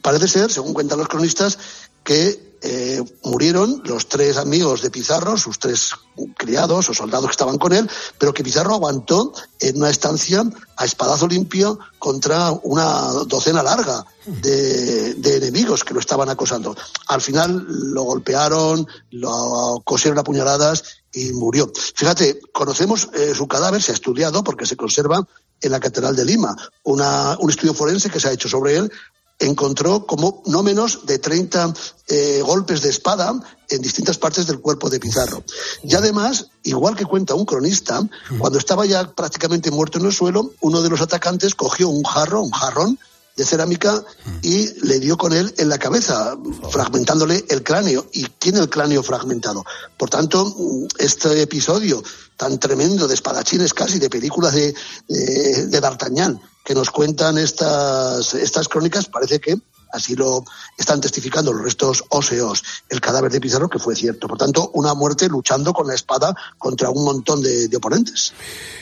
Parece 0.00 0.26
ser, 0.26 0.50
según 0.50 0.72
cuentan 0.72 0.98
los 0.98 1.08
cronistas, 1.08 1.58
que 2.02 2.47
eh, 2.60 3.02
murieron 3.22 3.82
los 3.84 4.08
tres 4.08 4.36
amigos 4.36 4.82
de 4.82 4.90
Pizarro, 4.90 5.36
sus 5.36 5.58
tres 5.58 5.92
criados 6.36 6.88
o 6.88 6.94
soldados 6.94 7.26
que 7.26 7.32
estaban 7.32 7.58
con 7.58 7.72
él, 7.72 7.88
pero 8.18 8.34
que 8.34 8.42
Pizarro 8.42 8.74
aguantó 8.74 9.32
en 9.60 9.76
una 9.76 9.90
estancia 9.90 10.42
a 10.76 10.84
espadazo 10.84 11.28
limpio 11.28 11.78
contra 11.98 12.50
una 12.50 13.12
docena 13.26 13.62
larga 13.62 14.04
de, 14.26 15.36
enemigos 15.36 15.84
que 15.84 15.94
lo 15.94 16.00
estaban 16.00 16.28
acosando. 16.28 16.76
Al 17.06 17.20
final 17.20 17.64
lo 17.68 18.02
golpearon, 18.02 18.86
lo 19.12 19.80
cosieron 19.84 20.18
a 20.18 20.24
puñaladas 20.24 20.82
y 21.12 21.32
murió. 21.32 21.70
Fíjate, 21.94 22.40
conocemos 22.52 23.08
eh, 23.14 23.34
su 23.34 23.46
cadáver, 23.46 23.80
se 23.80 23.92
ha 23.92 23.94
estudiado 23.94 24.42
porque 24.42 24.66
se 24.66 24.76
conserva 24.76 25.26
en 25.60 25.72
la 25.72 25.80
Catedral 25.80 26.14
de 26.16 26.24
Lima, 26.24 26.56
una, 26.84 27.36
un 27.40 27.50
estudio 27.50 27.74
forense 27.74 28.10
que 28.10 28.20
se 28.20 28.28
ha 28.28 28.32
hecho 28.32 28.48
sobre 28.48 28.76
él 28.76 28.92
encontró 29.38 30.06
como 30.06 30.42
no 30.46 30.62
menos 30.62 31.06
de 31.06 31.18
30 31.18 31.72
eh, 32.08 32.42
golpes 32.44 32.82
de 32.82 32.90
espada 32.90 33.32
en 33.68 33.82
distintas 33.82 34.18
partes 34.18 34.46
del 34.46 34.60
cuerpo 34.60 34.90
de 34.90 34.98
Pizarro. 34.98 35.44
Y 35.82 35.94
además, 35.94 36.48
igual 36.64 36.96
que 36.96 37.04
cuenta 37.04 37.34
un 37.34 37.44
cronista, 37.44 38.00
cuando 38.38 38.58
estaba 38.58 38.86
ya 38.86 39.12
prácticamente 39.14 39.70
muerto 39.70 39.98
en 39.98 40.06
el 40.06 40.12
suelo, 40.12 40.52
uno 40.60 40.82
de 40.82 40.88
los 40.88 41.00
atacantes 41.00 41.54
cogió 41.54 41.88
un 41.88 42.02
jarro, 42.02 42.42
un 42.42 42.50
jarrón 42.50 42.98
de 43.36 43.44
cerámica 43.44 44.04
y 44.42 44.66
le 44.84 44.98
dio 44.98 45.16
con 45.16 45.32
él 45.32 45.54
en 45.58 45.68
la 45.68 45.78
cabeza, 45.78 46.36
fragmentándole 46.70 47.44
el 47.48 47.62
cráneo. 47.62 48.06
¿Y 48.12 48.24
tiene 48.24 48.58
el 48.58 48.68
cráneo 48.68 49.02
fragmentado? 49.04 49.64
Por 49.96 50.10
tanto, 50.10 50.54
este 50.98 51.42
episodio 51.42 52.02
tan 52.38 52.58
tremendo 52.58 53.06
de 53.06 53.14
espadachines 53.14 53.74
casi, 53.74 53.98
de 53.98 54.08
películas 54.08 54.54
de, 54.54 54.72
de, 55.08 55.66
de 55.66 55.80
D'Artagnan, 55.80 56.40
que 56.64 56.74
nos 56.74 56.90
cuentan 56.90 57.36
estas, 57.36 58.32
estas 58.32 58.68
crónicas, 58.68 59.06
parece 59.06 59.40
que 59.40 59.58
así 59.92 60.14
lo 60.14 60.44
están 60.76 61.00
testificando 61.00 61.52
los 61.52 61.62
restos 61.62 62.04
óseos, 62.08 62.62
el 62.88 63.00
cadáver 63.00 63.30
de 63.30 63.40
Pizarro, 63.40 63.68
que 63.68 63.78
fue 63.78 63.94
cierto. 63.94 64.28
Por 64.28 64.38
tanto, 64.38 64.70
una 64.74 64.94
muerte 64.94 65.28
luchando 65.28 65.72
con 65.72 65.86
la 65.86 65.94
espada 65.94 66.34
contra 66.58 66.90
un 66.90 67.04
montón 67.04 67.42
de, 67.42 67.68
oponentes. 67.76 68.32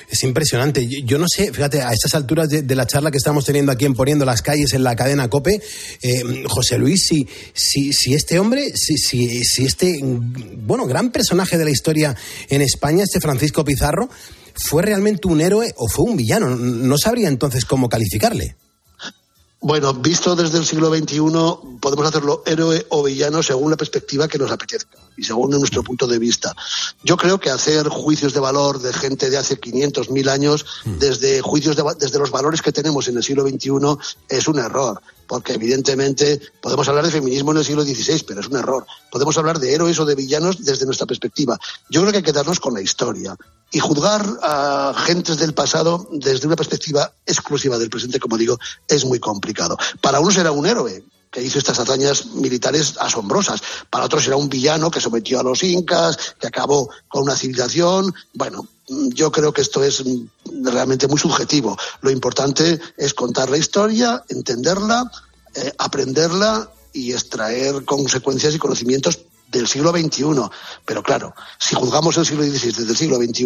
Es 0.09 0.23
impresionante. 0.23 0.87
Yo 1.05 1.19
no 1.19 1.27
sé, 1.29 1.53
fíjate, 1.53 1.83
a 1.83 1.93
estas 1.93 2.15
alturas 2.15 2.49
de, 2.49 2.63
de, 2.63 2.75
la 2.75 2.87
charla 2.87 3.11
que 3.11 3.19
estamos 3.19 3.45
teniendo 3.45 3.73
aquí 3.73 3.85
en 3.85 3.95
Poniendo 3.95 4.25
las 4.25 4.43
calles 4.43 4.73
en 4.73 4.85
la 4.85 4.95
cadena 4.95 5.29
COPE, 5.29 5.61
eh, 6.03 6.45
José 6.49 6.79
Luis, 6.79 7.07
si, 7.07 7.29
si, 7.53 7.93
si 7.93 8.15
este 8.15 8.39
hombre, 8.39 8.77
si, 8.77 8.97
si, 8.99 9.43
si 9.45 9.65
este, 9.65 10.01
bueno, 10.03 10.87
gran 10.87 11.11
personaje 11.11 11.59
de 11.59 11.65
la 11.65 11.71
historia 11.71 12.17
en 12.49 12.63
España, 12.63 13.05
este 13.05 13.21
Francisco 13.21 13.65
Pizarro, 13.65 14.09
¿Fue 14.59 14.83
realmente 14.83 15.29
un 15.29 15.41
héroe 15.41 15.75
o 15.77 15.87
fue 15.87 16.07
un 16.07 16.17
villano? 16.17 16.49
No 16.57 16.97
sabría 16.97 17.29
entonces 17.29 17.65
cómo 17.65 17.89
calificarle. 17.89 18.57
Bueno, 19.67 19.93
visto 19.95 20.37
desde 20.37 20.59
el 20.59 20.65
siglo 20.65 20.95
XXI, 20.95 21.79
podemos 21.81 22.07
hacerlo 22.07 22.45
héroe 22.47 22.87
o 22.91 23.03
villano 23.03 23.43
según 23.43 23.73
la 23.73 23.77
perspectiva 23.77 24.29
que 24.29 24.39
nos 24.39 24.53
apetezca 24.53 24.97
y 25.17 25.25
según 25.25 25.51
nuestro 25.51 25.83
punto 25.83 26.07
de 26.07 26.19
vista. 26.19 26.55
Yo 27.03 27.17
creo 27.17 27.39
que 27.39 27.51
hacer 27.51 27.89
juicios 27.89 28.33
de 28.35 28.41
valor 28.41 28.81
de 28.81 28.93
gente 28.93 29.31
de 29.31 29.37
hace 29.37 29.59
500, 29.59 30.11
1000 30.11 30.29
años, 30.29 30.67
desde 30.85 31.41
juicios 31.41 31.77
de, 31.77 31.85
desde 31.99 32.19
los 32.19 32.31
valores 32.31 32.63
que 32.63 32.73
tenemos 32.73 33.09
en 33.09 33.17
el 33.17 33.23
siglo 33.23 33.47
XXI, 33.47 33.71
es 34.29 34.49
un 34.49 34.59
error. 34.59 35.01
Porque 35.27 35.55
evidentemente 35.55 36.41
podemos 36.61 36.89
hablar 36.89 37.05
de 37.05 37.11
feminismo 37.11 37.51
en 37.51 37.59
el 37.59 37.65
siglo 37.65 37.83
XVI, 37.83 38.23
pero 38.29 38.41
es 38.41 38.47
un 38.47 38.57
error. 38.57 38.87
Podemos 39.11 39.37
hablar 39.37 39.59
de 39.59 39.75
héroes 39.75 39.99
o 39.99 40.05
de 40.05 40.15
villanos 40.15 40.65
desde 40.65 40.87
nuestra 40.87 41.07
perspectiva. 41.07 41.59
Yo 41.91 42.01
creo 42.01 42.13
que 42.13 42.19
hay 42.19 42.23
que 42.23 42.31
quedarnos 42.31 42.61
con 42.61 42.75
la 42.75 42.81
historia 42.81 43.37
y 43.73 43.81
juzgar 43.81 44.25
a 44.43 44.95
gentes 45.05 45.39
del 45.39 45.53
pasado 45.53 46.09
desde 46.13 46.47
una 46.47 46.55
perspectiva 46.55 47.13
exclusiva 47.27 47.77
del 47.79 47.91
presente, 47.91 48.21
como 48.21 48.39
digo, 48.39 48.59
es 48.87 49.05
muy 49.05 49.19
complicado. 49.19 49.77
Para 50.01 50.21
unos 50.21 50.37
era 50.37 50.53
un 50.53 50.67
héroe, 50.67 51.03
que 51.37 51.43
hizo 51.43 51.59
estas 51.59 51.79
hazañas 51.79 52.25
militares 52.33 52.95
asombrosas. 52.99 53.61
Para 53.91 54.07
otros 54.07 54.27
era 54.27 54.37
un 54.37 54.49
villano 54.49 54.91
que 54.91 55.03
sometió 55.03 55.39
a 55.39 55.43
los 55.43 55.63
incas, 55.63 56.17
que 56.41 56.47
acabó 56.47 56.89
con 57.09 57.25
una 57.25 57.37
civilización. 57.37 58.15
Bueno, 58.33 58.67
yo 58.89 59.31
creo 59.31 59.53
que 59.53 59.61
esto 59.61 59.85
es 59.85 60.03
realmente 60.63 61.07
muy 61.07 61.19
subjetivo. 61.19 61.77
Lo 62.01 62.11
importante 62.11 62.81
es 62.97 63.13
contar 63.13 63.51
la 63.51 63.59
historia, 63.59 64.25
entenderla, 64.31 65.13
eh, 65.55 65.75
aprenderla 65.77 66.71
y 66.95 67.13
extraer 67.13 67.85
consecuencias 67.85 68.55
y 68.55 68.59
conocimientos 68.59 69.19
del 69.51 69.67
siglo 69.67 69.91
XXI. 69.91 70.25
Pero 70.85 71.03
claro, 71.03 71.35
si 71.59 71.75
juzgamos 71.75 72.17
el 72.17 72.27
siglo 72.27 72.45
XVI 72.45 72.73
desde 72.73 72.91
el 72.91 72.97
siglo 72.97 73.17
XXI, 73.17 73.45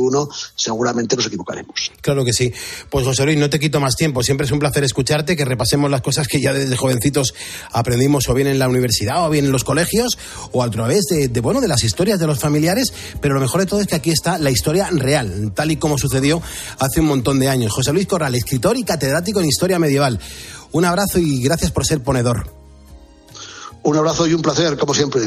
seguramente 0.55 1.17
nos 1.17 1.27
equivocaremos. 1.27 1.93
Claro 2.01 2.25
que 2.25 2.33
sí. 2.33 2.53
Pues 2.89 3.05
José 3.05 3.25
Luis, 3.25 3.39
no 3.39 3.51
te 3.51 3.59
quito 3.59 3.81
más 3.81 3.97
tiempo. 3.97 4.23
Siempre 4.23 4.47
es 4.47 4.53
un 4.53 4.59
placer 4.59 4.85
escucharte, 4.85 5.37
que 5.37 5.45
repasemos 5.45 5.91
las 5.91 6.03
cosas 6.03 6.29
que 6.29 6.41
ya 6.41 6.53
desde 6.53 6.77
jovencitos 6.77 7.35
aprendimos 7.73 8.29
o 8.29 8.35
bien 8.35 8.49
en 8.49 8.59
la 8.59 8.69
universidad 8.69 9.27
o 9.27 9.31
bien 9.31 9.47
en 9.47 9.53
los 9.53 9.65
colegios 9.65 10.19
o 10.53 10.63
a 10.63 10.71
través 10.71 11.05
de, 11.07 11.29
de, 11.29 11.41
bueno, 11.41 11.61
de 11.61 11.69
las 11.69 11.85
historias 11.85 12.19
de 12.19 12.27
los 12.27 12.39
familiares. 12.39 12.93
Pero 13.21 13.35
lo 13.35 13.41
mejor 13.41 13.61
de 13.61 13.67
todo 13.67 13.81
es 13.81 13.87
que 13.87 13.97
aquí 13.97 14.11
está 14.11 14.39
la 14.39 14.51
historia 14.51 14.89
real, 14.91 15.53
tal 15.55 15.71
y 15.71 15.77
como 15.77 15.99
sucedió 15.99 16.43
hace 16.79 17.01
un 17.01 17.07
montón 17.07 17.39
de 17.39 17.49
años. 17.49 17.73
José 17.73 17.93
Luis 17.93 18.07
Corral, 18.07 18.35
escritor 18.35 18.77
y 18.77 18.85
catedrático 18.85 19.41
en 19.41 19.47
historia 19.47 19.79
medieval. 19.79 20.19
Un 20.73 20.85
abrazo 20.85 21.19
y 21.19 21.43
gracias 21.43 21.73
por 21.73 21.85
ser 21.85 22.03
ponedor. 22.03 22.60
Un 23.83 23.97
abrazo 23.97 24.27
y 24.27 24.35
un 24.35 24.43
placer, 24.43 24.77
como 24.77 24.95
siempre. 24.95 25.23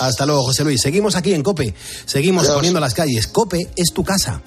Hasta 0.00 0.24
luego, 0.26 0.42
José 0.44 0.64
Luis. 0.64 0.80
Seguimos 0.80 1.14
aquí 1.14 1.34
en 1.34 1.42
Cope. 1.42 1.74
Seguimos 2.06 2.44
Adiós. 2.44 2.56
poniendo 2.56 2.80
las 2.80 2.94
calles. 2.94 3.26
Cope 3.26 3.68
es 3.76 3.92
tu 3.92 4.02
casa. 4.02 4.40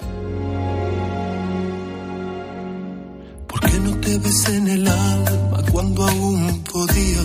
¿Por 3.46 3.60
qué 3.60 3.78
no 3.78 3.96
te 4.00 4.18
ves 4.18 4.48
en 4.48 4.68
el 4.68 4.88
alma 4.88 5.62
cuando 5.70 6.06
aún 6.06 6.64
podía? 6.64 7.22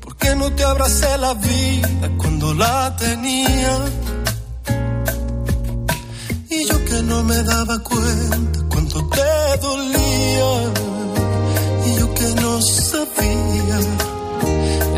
¿Por 0.00 0.16
qué 0.16 0.34
no 0.34 0.52
te 0.52 0.64
abracé 0.64 1.18
la 1.18 1.34
vida 1.34 2.10
cuando 2.18 2.54
la 2.54 2.96
tenía? 2.96 3.78
Y 6.50 6.66
yo 6.66 6.84
que 6.84 7.02
no 7.04 7.22
me 7.22 7.42
daba 7.44 7.78
cuenta 7.78 8.60
cuánto 8.68 9.08
te 9.08 9.58
dolía 9.62 10.72
que 12.20 12.34
no 12.42 12.60
sabía 12.60 13.78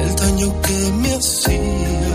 el 0.02 0.16
daño 0.16 0.48
que 0.62 0.78
me 1.00 1.14
hacía. 1.14 2.14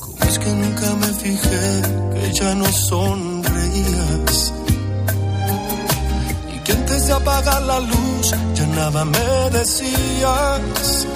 Como 0.00 0.24
es 0.28 0.38
que 0.38 0.50
nunca 0.62 0.88
me 1.02 1.10
fijé 1.24 1.66
que 2.14 2.32
ya 2.32 2.54
no 2.54 2.66
sonreías 2.90 4.52
y 6.54 6.58
que 6.64 6.72
antes 6.72 7.06
de 7.08 7.12
apagar 7.12 7.62
la 7.62 7.80
luz 7.80 8.26
ya 8.54 8.66
nada 8.66 9.04
me 9.04 9.50
decías 9.58 11.06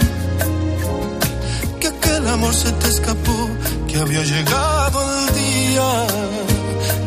que 1.81 1.87
aquel 1.87 2.27
amor 2.27 2.53
se 2.53 2.73
te 2.73 2.89
escapó, 2.89 3.39
que 3.87 3.97
había 3.99 4.23
llegado 4.25 4.99
el 5.13 5.35
día, 5.35 5.89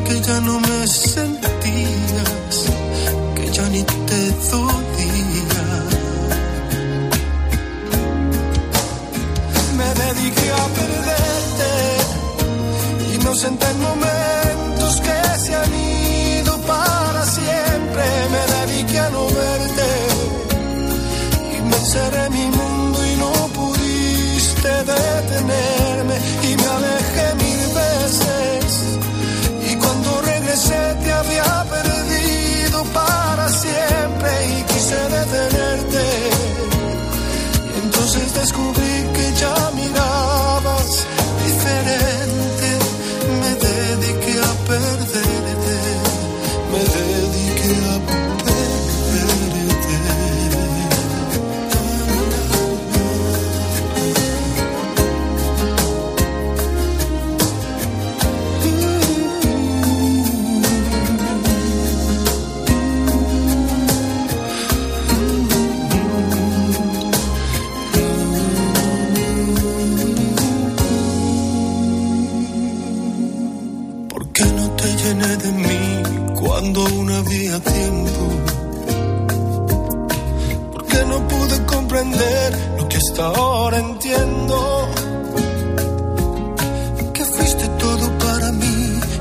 que 0.07 0.21
ya 0.21 0.39
no 0.39 0.59
me 0.61 0.87
sentías, 0.87 2.55
que 3.35 3.51
ya 3.51 3.67
ni 3.69 3.83
te 3.83 4.31
dolía. 4.51 5.65
Me 9.77 9.89
dediqué 10.03 10.47
a 10.51 10.65
perderte, 10.79 11.71
inocente 13.15 13.65
en 13.73 13.79
momentos 13.81 15.01
que 15.05 15.39
se 15.43 15.55
han 15.55 15.73
ido 15.73 16.57
para 16.61 17.25
siempre. 17.25 18.03
Me 18.33 18.41
dediqué 18.55 18.99
a 18.99 19.09
no 19.09 19.25
verte 19.25 19.89
y 21.57 21.61
me 21.69 21.75
encerré 21.75 22.26
llené 75.07 75.37
de 75.37 75.51
mí 75.51 75.79
cuando 76.35 76.85
aún 76.85 77.09
había 77.11 77.59
tiempo? 77.59 78.23
¿Por 80.73 80.85
qué 80.85 81.01
no 81.11 81.17
pude 81.27 81.65
comprender 81.65 82.49
lo 82.77 82.87
que 82.89 82.97
hasta 82.97 83.23
ahora 83.27 83.77
entiendo? 83.77 84.57
Que 87.13 87.23
fuiste 87.23 87.67
todo 87.83 88.05
para 88.25 88.51
mí 88.51 88.79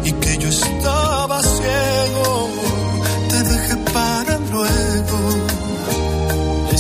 y 0.09 0.13
que 0.23 0.39
yo 0.39 0.49
estaba 0.49 1.41
ciego. 1.43 2.29
Te 3.31 3.39
dejé 3.53 3.77
para 3.99 4.39
luego 4.53 5.19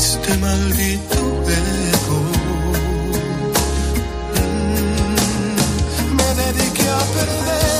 este 0.00 0.30
maldito 0.46 1.20
ego. 1.90 2.20
Me 6.18 6.28
dediqué 6.42 6.86
a 7.00 7.02
perderte 7.16 7.75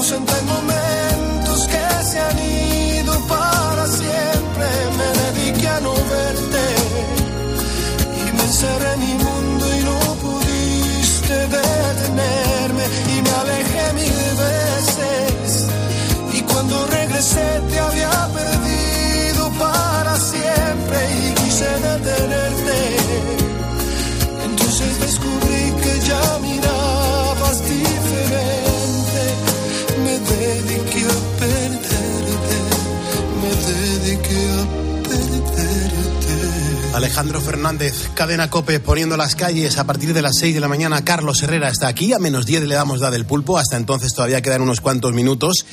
ausenté 0.00 0.32
en 0.38 0.46
momentos 0.46 1.68
que 1.72 2.04
se 2.10 2.18
han 2.18 2.38
ido 2.38 3.12
para 3.28 3.86
siempre. 3.86 4.66
Me 4.98 5.08
dediqué 5.22 5.68
a 5.68 5.80
no 5.80 5.94
verte 6.14 6.64
y 8.20 8.24
me 8.36 8.42
encerré 8.48 8.92
en 8.94 9.00
mi 9.06 9.14
mundo 9.24 9.64
y 9.76 9.80
no 9.88 9.98
pudiste 10.24 11.36
detenerme 11.58 12.84
y 13.14 13.16
me 13.24 13.32
alejé 13.42 13.84
mil 14.00 14.20
veces 14.46 15.66
y 16.32 16.40
cuando 16.48 16.86
regresé 16.86 17.48
te 17.70 17.78
había 17.78 18.14
perdido 18.38 19.42
para 19.64 20.16
siempre 20.16 20.98
y 21.24 21.34
quise 21.40 21.70
detenerte. 21.88 22.80
Entonces 24.46 24.98
descubrí 25.00 25.62
que 25.82 25.92
ya 26.08 26.38
mirabas 26.40 26.79
Alejandro 37.00 37.40
Fernández, 37.40 38.10
cadena 38.14 38.50
Cope, 38.50 38.78
poniendo 38.78 39.16
las 39.16 39.34
calles 39.34 39.78
a 39.78 39.84
partir 39.84 40.12
de 40.12 40.22
las 40.22 40.36
6 40.38 40.54
de 40.54 40.60
la 40.60 40.68
mañana. 40.68 41.04
Carlos 41.04 41.42
Herrera 41.42 41.68
está 41.68 41.88
aquí, 41.88 42.12
a 42.12 42.18
menos 42.18 42.46
10 42.46 42.64
le 42.64 42.74
damos 42.74 43.00
da 43.00 43.10
del 43.10 43.24
pulpo. 43.24 43.58
Hasta 43.58 43.76
entonces 43.76 44.12
todavía 44.12 44.42
quedan 44.42 44.62
unos 44.62 44.80
cuantos 44.80 45.14
minutos. 45.14 45.64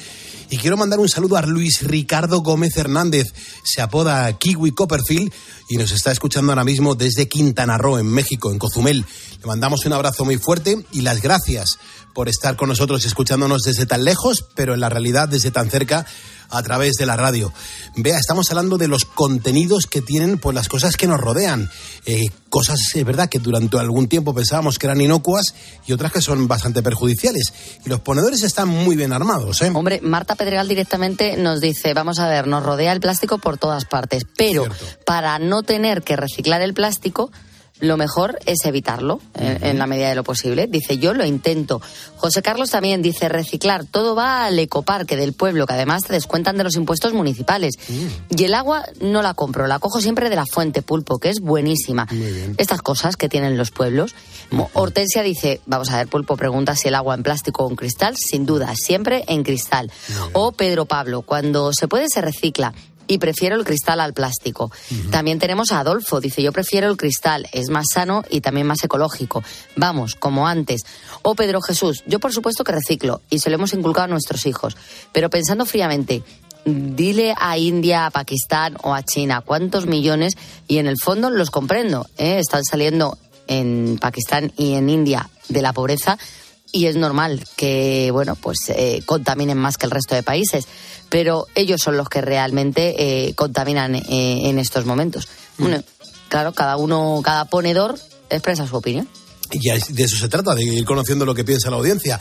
Y 0.50 0.58
quiero 0.58 0.78
mandar 0.78 1.00
un 1.00 1.10
saludo 1.10 1.36
a 1.36 1.42
Luis 1.42 1.82
Ricardo 1.82 2.40
Gómez 2.40 2.78
Hernández. 2.78 3.34
Se 3.64 3.82
apoda 3.82 4.32
Kiwi 4.38 4.72
Copperfield 4.72 5.34
y 5.70 5.76
nos 5.76 5.92
está 5.92 6.12
escuchando 6.12 6.54
ahora 6.54 6.64
mismo 6.64 6.96
desde 6.96 7.28
Quintana 7.28 7.78
Roo, 7.78 8.00
en 8.00 8.08
México, 8.08 8.50
en 8.50 8.58
Cozumel. 8.58 9.06
Le 9.42 9.46
mandamos 9.46 9.86
un 9.86 9.94
abrazo 9.94 10.24
muy 10.24 10.38
fuerte 10.38 10.86
y 10.94 11.02
las 11.02 11.22
gracias 11.22 11.78
por 12.18 12.30
estar 12.30 12.56
con 12.56 12.70
nosotros 12.70 13.06
escuchándonos 13.06 13.62
desde 13.62 13.86
tan 13.86 14.04
lejos, 14.04 14.44
pero 14.56 14.74
en 14.74 14.80
la 14.80 14.90
realidad 14.90 15.30
desde 15.30 15.52
tan 15.52 15.70
cerca 15.70 16.04
a 16.50 16.64
través 16.64 16.94
de 16.94 17.06
la 17.06 17.16
radio. 17.16 17.54
Vea, 17.96 18.18
estamos 18.18 18.50
hablando 18.50 18.80
de 18.80 18.88
los 18.88 19.06
contenidos 19.06 19.86
que 19.86 20.02
tienen 20.02 20.40
pues 20.40 20.56
las 20.56 20.68
cosas 20.68 20.98
que 20.98 21.06
nos 21.06 21.20
rodean. 21.20 21.70
Eh, 22.08 22.24
cosas, 22.50 22.80
es 22.96 23.06
verdad, 23.06 23.30
que 23.30 23.38
durante 23.38 23.78
algún 23.78 24.08
tiempo 24.08 24.34
pensábamos 24.34 24.80
que 24.80 24.88
eran 24.88 25.00
inocuas 25.00 25.54
y 25.86 25.94
otras 25.94 26.12
que 26.12 26.22
son 26.22 26.48
bastante 26.48 26.82
perjudiciales. 26.82 27.54
Y 27.86 27.90
los 27.90 28.00
ponedores 28.00 28.42
están 28.42 28.68
muy 28.68 28.96
bien 28.96 29.14
armados, 29.14 29.62
¿eh? 29.62 29.72
Hombre, 29.72 30.02
Marta 30.02 30.34
Pedregal 30.34 30.68
directamente 30.68 31.38
nos 31.38 31.62
dice, 31.62 31.94
vamos 31.94 32.18
a 32.18 32.28
ver, 32.28 32.48
nos 32.48 32.64
rodea 32.64 32.94
el 32.94 33.00
plástico 33.00 33.38
por 33.38 33.60
todas 33.60 33.86
partes, 33.86 34.24
pero 34.36 34.66
para 35.06 35.38
no 35.38 35.62
tener 35.62 36.02
que 36.02 36.16
reciclar 36.16 36.64
el 36.64 36.74
plástico, 36.74 37.30
lo 37.80 37.98
mejor 37.98 38.40
es 38.46 38.66
evitarlo 38.66 39.20
en, 39.36 39.64
en 39.64 39.80
la 39.80 39.88
medida 39.88 40.10
de 40.10 40.16
lo 40.16 40.24
posible. 40.24 40.68
Dice, 40.68 40.98
yo 40.98 41.14
lo 41.14 41.26
intento. 41.26 41.82
José 42.18 42.42
Carlos 42.42 42.72
también 42.72 43.02
dice, 43.02 43.30
reciclar, 43.30 43.86
todo 43.86 44.16
va 44.16 44.46
al 44.46 44.58
ecoparque 44.60 45.16
del 45.16 45.34
pueblo, 45.34 45.68
que 45.68 45.74
además 45.74 46.04
te 46.04 46.14
descuentan 46.14 46.58
de 46.58 46.64
los 46.64 46.76
impuestos 46.76 47.14
municipales. 47.14 47.76
Y 48.30 48.44
el 48.44 48.54
agua 48.54 48.86
no 49.02 49.22
la 49.22 49.34
compro, 49.34 49.68
la 49.68 49.80
cojo 49.80 50.02
siempre 50.02 50.30
de 50.30 50.36
la 50.36 50.46
fuente 50.46 50.82
pulpo, 50.82 51.20
que 51.20 51.30
es 51.30 51.40
buenísima. 51.40 52.08
Estas 52.58 52.82
cosas 52.82 53.16
que 53.16 53.30
tienen 53.30 53.58
los 53.58 53.72
pueblos. 53.72 54.16
Hortensia 54.74 55.24
dice, 55.24 55.62
vamos 55.66 55.90
a 55.90 55.98
ver, 55.98 56.08
pulpo 56.08 56.38
pregunta 56.38 56.76
si 56.76 56.88
el 56.88 56.96
agua 56.96 57.16
en 57.16 57.24
plástico 57.24 57.66
o 57.66 57.70
en 57.70 57.76
cristal, 57.76 58.16
sin 58.18 58.46
duda, 58.46 58.74
siempre 58.76 59.24
en 59.28 59.44
cristal. 59.44 59.92
O 60.34 60.52
Pedro 60.52 60.86
Pablo, 60.86 61.22
cuando 61.22 61.72
se 61.74 61.88
puede 61.88 62.08
se 62.10 62.22
recicla. 62.22 62.74
Y 63.08 63.18
prefiero 63.20 63.56
el 63.56 63.64
cristal 63.64 64.00
al 64.00 64.14
plástico. 64.14 64.72
También 65.12 65.40
tenemos 65.40 65.72
a 65.72 65.80
Adolfo, 65.80 66.20
dice 66.20 66.42
yo 66.42 66.52
prefiero 66.52 66.90
el 66.90 66.98
cristal, 66.98 67.48
es 67.54 67.70
más 67.70 67.86
sano 67.94 68.24
y 68.30 68.42
también 68.42 68.68
más 68.68 68.84
ecológico. 68.84 69.44
Vamos, 69.76 70.16
como 70.16 70.48
antes. 70.48 70.82
O 71.22 71.36
Pedro 71.36 71.62
Jesús, 71.62 72.04
yo 72.06 72.20
por 72.20 72.34
supuesto 72.34 72.64
que 72.64 72.74
reciclo 72.74 73.22
y 73.30 73.40
se 73.40 73.50
lo 73.50 73.56
hemos 73.56 73.74
inculcado 73.74 74.06
a 74.06 74.10
nuestros 74.10 74.46
hijos. 74.46 74.76
Pero 75.14 75.30
pensando 75.30 75.66
fríamente, 75.66 76.24
dile 76.66 77.34
a 77.38 77.58
India, 77.58 78.06
a 78.06 78.12
Pakistán 78.12 78.78
o 78.84 78.94
a 78.94 79.04
China 79.04 79.42
cuántos 79.42 79.86
millones 79.86 80.34
y 80.68 80.80
en 80.80 80.88
el 80.88 80.98
fondo 81.02 81.30
los 81.30 81.50
comprendo. 81.50 82.08
¿eh? 82.18 82.40
Están 82.40 82.64
saliendo 82.66 83.18
en 83.48 83.98
Pakistán 84.00 84.52
y 84.58 84.74
en 84.74 84.90
India 84.90 85.30
de 85.48 85.62
la 85.62 85.74
pobreza 85.74 86.18
y 86.72 86.86
es 86.86 86.96
normal 86.96 87.44
que 87.56 88.10
bueno 88.12 88.36
pues 88.36 88.58
eh, 88.70 89.02
contaminen 89.06 89.58
más 89.58 89.78
que 89.78 89.86
el 89.86 89.92
resto 89.92 90.16
de 90.16 90.24
países. 90.24 90.68
Pero 91.10 91.48
ellos 91.56 91.82
son 91.82 91.96
los 91.96 92.10
que 92.10 92.22
realmente 92.22 92.96
eh, 93.28 93.34
contaminan 93.36 93.96
eh, 93.96 94.50
en 94.50 94.60
estos 94.60 94.86
momentos. 94.86 95.28
Bueno, 95.58 95.82
claro 96.30 96.54
cada 96.54 96.78
uno 96.78 97.22
cada 97.24 97.46
ponedor 97.46 97.98
expresa 98.30 98.68
su 98.68 98.76
opinión 98.76 99.08
Y 99.52 99.94
de 99.94 100.04
eso 100.04 100.18
se 100.18 100.28
trata, 100.28 100.54
de 100.56 100.64
ir 100.64 100.86
conociendo 100.86 101.26
lo 101.26 101.34
que 101.34 101.44
piensa 101.44 101.70
la 101.70 101.78
audiencia. 101.78 102.20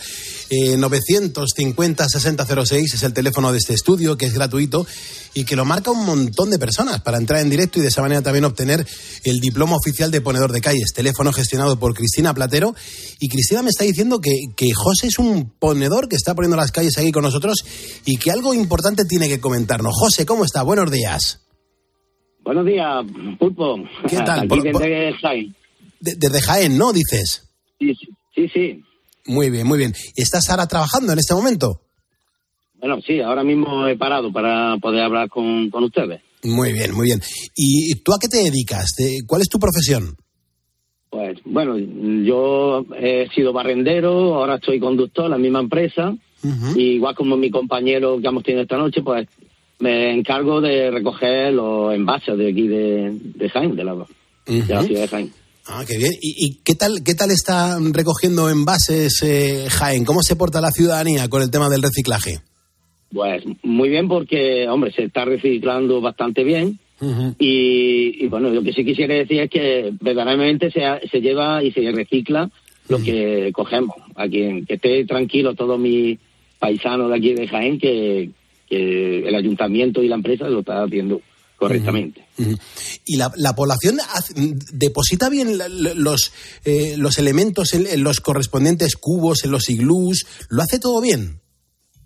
Eh, 0.49 0.77
950-6006 0.77 2.95
es 2.95 3.03
el 3.03 3.13
teléfono 3.13 3.53
de 3.53 3.59
este 3.59 3.75
estudio, 3.75 4.17
que 4.17 4.27
es 4.27 4.35
gratuito 4.35 4.87
y 5.35 5.45
que 5.45 5.57
lo 5.57 5.65
marca 5.65 5.91
un 5.91 6.07
montón 6.07 6.51
de 6.51 6.59
personas 6.59 7.01
para 7.03 7.19
entrar 7.19 7.41
en 7.41 7.51
directo 7.51 7.79
y 7.79 7.83
de 7.83 7.89
esa 7.89 8.01
manera 8.01 8.23
también 8.23 8.45
obtener 8.45 8.87
el 9.25 9.41
diploma 9.41 9.77
oficial 9.77 10.11
de 10.11 10.21
ponedor 10.21 10.53
de 10.53 10.61
calles. 10.61 10.93
Teléfono 10.95 11.33
gestionado 11.33 11.79
por 11.79 11.95
Cristina 11.95 12.33
Platero. 12.33 12.75
Y 13.21 13.29
Cristina 13.29 13.63
me 13.63 13.71
está 13.71 13.85
diciendo 13.85 14.21
que, 14.21 14.31
que 14.57 14.73
José 14.73 15.09
es 15.09 15.19
un 15.19 15.51
ponedor 15.59 16.09
que 16.09 16.17
está 16.17 16.35
poniendo 16.35 16.57
las 16.57 16.73
calles 16.73 16.97
aquí 16.97 17.13
con 17.13 17.23
nosotros 17.23 17.65
y 18.05 18.17
que 18.17 18.31
algo 18.31 18.55
importante 18.55 19.05
tiene 19.05 19.29
que 19.29 19.41
comentarnos. 19.41 19.93
José, 19.95 20.25
¿cómo 20.25 20.45
está? 20.45 20.63
Buenos 20.63 20.91
días. 20.91 21.41
Buenos 22.45 22.65
días, 22.65 23.05
Pulpo. 23.39 23.77
¿Qué 24.09 24.17
tal? 24.19 24.41
Aquí 24.41 24.71
Por- 24.71 24.83
desde 26.01 26.41
Jaén, 26.41 26.77
¿no? 26.79 26.93
Dices. 26.93 27.49
Sí, 27.79 27.93
sí, 28.35 28.49
sí. 28.53 28.83
Muy 29.27 29.51
bien, 29.51 29.67
muy 29.67 29.79
bien. 29.79 29.93
¿Y 30.15 30.23
¿Estás 30.23 30.49
ahora 30.51 30.67
trabajando 30.67 31.13
en 31.13 31.19
este 31.19 31.35
momento? 31.35 31.81
Bueno, 32.79 33.01
sí, 33.07 33.21
ahora 33.21 33.43
mismo 33.43 33.87
he 33.89 33.97
parado 33.97 34.33
para 34.33 34.77
poder 34.79 35.03
hablar 35.03 35.29
con, 35.29 35.71
con 35.71 35.85
ustedes. 35.85 36.21
Muy 36.45 36.73
bien, 36.73 36.93
muy 36.95 37.07
bien. 37.07 37.21
¿Y 37.57 37.95
tú 38.03 38.13
a 38.13 38.19
qué 38.21 38.29
te 38.29 38.37
dedicas? 38.39 38.87
¿De- 38.97 39.23
¿Cuál 39.27 39.43
es 39.43 39.49
tu 39.49 39.59
profesión? 39.59 40.15
Pues 41.11 41.39
bueno, 41.45 41.77
yo 41.79 42.85
he 42.99 43.29
sido 43.35 43.53
barrendero, 43.53 44.35
ahora 44.37 44.57
estoy 44.57 44.79
conductor 44.79 45.25
en 45.27 45.31
la 45.33 45.39
misma 45.39 45.61
empresa. 45.61 46.15
y 46.77 46.83
igual 46.97 47.15
como 47.17 47.37
mi 47.37 47.51
compañero 47.51 48.21
que 48.21 48.29
hemos 48.29 48.45
tenido 48.45 48.63
esta 48.63 48.77
noche, 48.77 49.03
pues 49.03 49.27
me 49.81 50.13
encargo 50.13 50.61
de 50.61 50.91
recoger 50.91 51.53
los 51.55 51.93
envases 51.95 52.37
de 52.39 52.51
aquí 52.51 52.69
de, 52.69 53.11
de 53.35 53.49
Jaén, 53.49 53.75
de 53.75 53.85
la, 53.85 53.95
de 54.47 54.65
la 54.69 54.83
ciudad 54.85 55.01
de 55.03 55.09
Jaén. 55.09 55.33
Ah, 55.69 55.85
qué 55.87 55.97
bien. 55.99 56.13
¿Y, 56.21 56.47
y 56.47 56.61
qué 56.65 56.75
tal 56.75 57.03
qué 57.05 57.15
tal 57.15 57.31
está 57.31 57.79
recogiendo 57.93 58.49
envases 58.49 59.21
eh, 59.23 59.67
Jaén? 59.69 60.05
¿Cómo 60.05 60.23
se 60.23 60.37
porta 60.37 60.61
la 60.61 60.71
ciudadanía 60.71 61.29
con 61.29 61.43
el 61.43 61.51
tema 61.51 61.69
del 61.69 61.83
reciclaje? 61.83 62.39
Pues 63.13 63.43
muy 63.63 63.89
bien 63.89 64.09
porque, 64.09 64.69
hombre, 64.69 64.93
se 64.93 65.05
está 65.05 65.25
reciclando 65.25 66.01
bastante 66.01 66.45
bien. 66.45 66.79
Y, 67.39 68.25
y, 68.25 68.27
bueno, 68.29 68.49
lo 68.51 68.63
que 68.63 68.73
sí 68.73 68.83
quisiera 68.85 69.13
decir 69.15 69.41
es 69.41 69.51
que 69.51 69.93
verdaderamente 70.01 70.71
se, 70.71 70.81
se 71.11 71.21
lleva 71.21 71.63
y 71.63 71.71
se 71.73 71.91
recicla 71.93 72.51
lo 72.89 73.03
que 73.03 73.51
cogemos. 73.53 73.97
Aquí, 74.15 74.43
en- 74.43 74.65
que 74.65 74.75
esté 74.75 75.05
tranquilo 75.05 75.55
todos 75.55 75.79
mis 75.79 76.19
paisanos 76.59 77.11
de 77.11 77.17
aquí 77.17 77.35
de 77.35 77.49
Jaén 77.49 77.79
que, 77.79 78.31
que 78.69 79.29
el 79.29 79.35
ayuntamiento 79.35 80.03
y 80.03 80.09
la 80.09 80.15
empresa 80.15 80.49
lo 80.49 80.61
está 80.61 80.83
haciendo 80.85 81.21
correctamente. 81.57 82.25
¿Y 83.05 83.17
la, 83.17 83.33
la 83.37 83.55
población 83.55 83.99
deposita 84.73 85.29
bien 85.29 85.59
los, 85.97 86.33
eh, 86.65 86.97
los 86.97 87.19
elementos 87.19 87.75
en, 87.75 87.87
en 87.87 88.03
los 88.03 88.21
correspondientes 88.21 88.97
cubos, 88.97 89.45
en 89.45 89.51
los 89.51 89.69
iglús? 89.71 90.27
¿Lo 90.51 90.63
hace 90.63 90.79
todo 90.79 91.01
bien? 91.01 91.41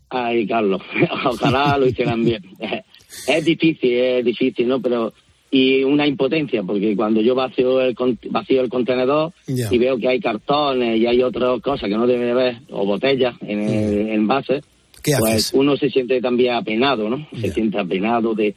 Ay, 0.08 0.46
Carlos, 0.46 0.82
ojalá 1.26 1.78
lo 1.78 1.86
hicieran 1.86 2.24
bien. 2.24 2.42
Es 3.26 3.44
difícil, 3.44 3.92
es 3.92 4.24
difícil, 4.24 4.68
¿no? 4.68 4.80
Pero 4.80 5.12
y 5.50 5.82
una 5.82 6.06
impotencia, 6.06 6.62
porque 6.62 6.94
cuando 6.94 7.20
yo 7.20 7.34
vacío 7.34 7.80
el, 7.80 7.96
vacío 8.30 8.60
el 8.60 8.68
contenedor 8.68 9.32
y 9.48 9.78
veo 9.78 9.98
que 9.98 10.08
hay 10.08 10.20
cartones 10.20 11.00
y 11.00 11.06
hay 11.06 11.22
otras 11.22 11.60
cosas 11.60 11.88
que 11.88 11.96
no 11.96 12.06
debe 12.06 12.26
de 12.26 12.30
haber, 12.30 12.58
o 12.70 12.86
botellas 12.86 13.34
en 13.40 13.68
el 13.68 14.10
envase, 14.10 14.60
¿Qué 15.02 15.14
pues 15.18 15.32
haces? 15.32 15.50
uno 15.54 15.76
se 15.76 15.90
siente 15.90 16.20
también 16.20 16.54
apenado, 16.54 17.10
¿no? 17.10 17.26
Se 17.40 17.50
siente 17.50 17.80
apenado 17.80 18.34
de, 18.34 18.54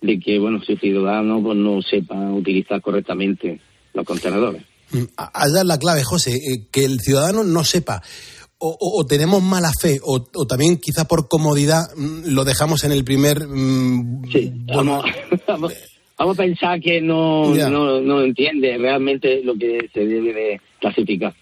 de 0.00 0.18
que, 0.20 0.38
bueno, 0.38 0.60
su 0.62 0.76
ciudadano 0.76 1.42
pues, 1.42 1.56
no 1.56 1.80
sepa 1.82 2.14
utilizar 2.32 2.80
correctamente 2.80 3.60
los 3.94 4.04
contenedores. 4.04 4.62
Mm, 4.92 5.02
Allá 5.16 5.60
es 5.60 5.66
la 5.66 5.78
clave, 5.78 6.04
José, 6.04 6.36
eh, 6.36 6.66
que 6.70 6.84
el 6.84 7.00
ciudadano 7.00 7.42
no 7.44 7.64
sepa. 7.64 8.02
O, 8.58 8.68
o- 8.70 9.00
o 9.00 9.06
tenemos 9.06 9.42
mala 9.42 9.70
fe, 9.80 9.98
o, 10.02 10.24
o 10.34 10.46
también 10.46 10.78
quizá 10.78 11.04
por 11.06 11.28
comodidad 11.28 11.82
mm, 11.96 12.28
lo 12.28 12.44
dejamos 12.44 12.84
en 12.84 12.92
el 12.92 13.04
primer... 13.04 13.46
mm, 13.46 14.22
bueno, 14.72 15.02
vamos, 15.48 15.72
vamos 16.18 16.38
a 16.38 16.42
pensar 16.42 16.80
que 16.80 17.00
no, 17.00 17.52
no, 17.70 18.00
no 18.00 18.22
entiende 18.22 18.78
realmente 18.78 19.42
lo 19.42 19.54
que 19.54 19.88
se 19.92 20.00
debe 20.06 20.32
de 20.32 20.60
clasificar. 20.80 21.34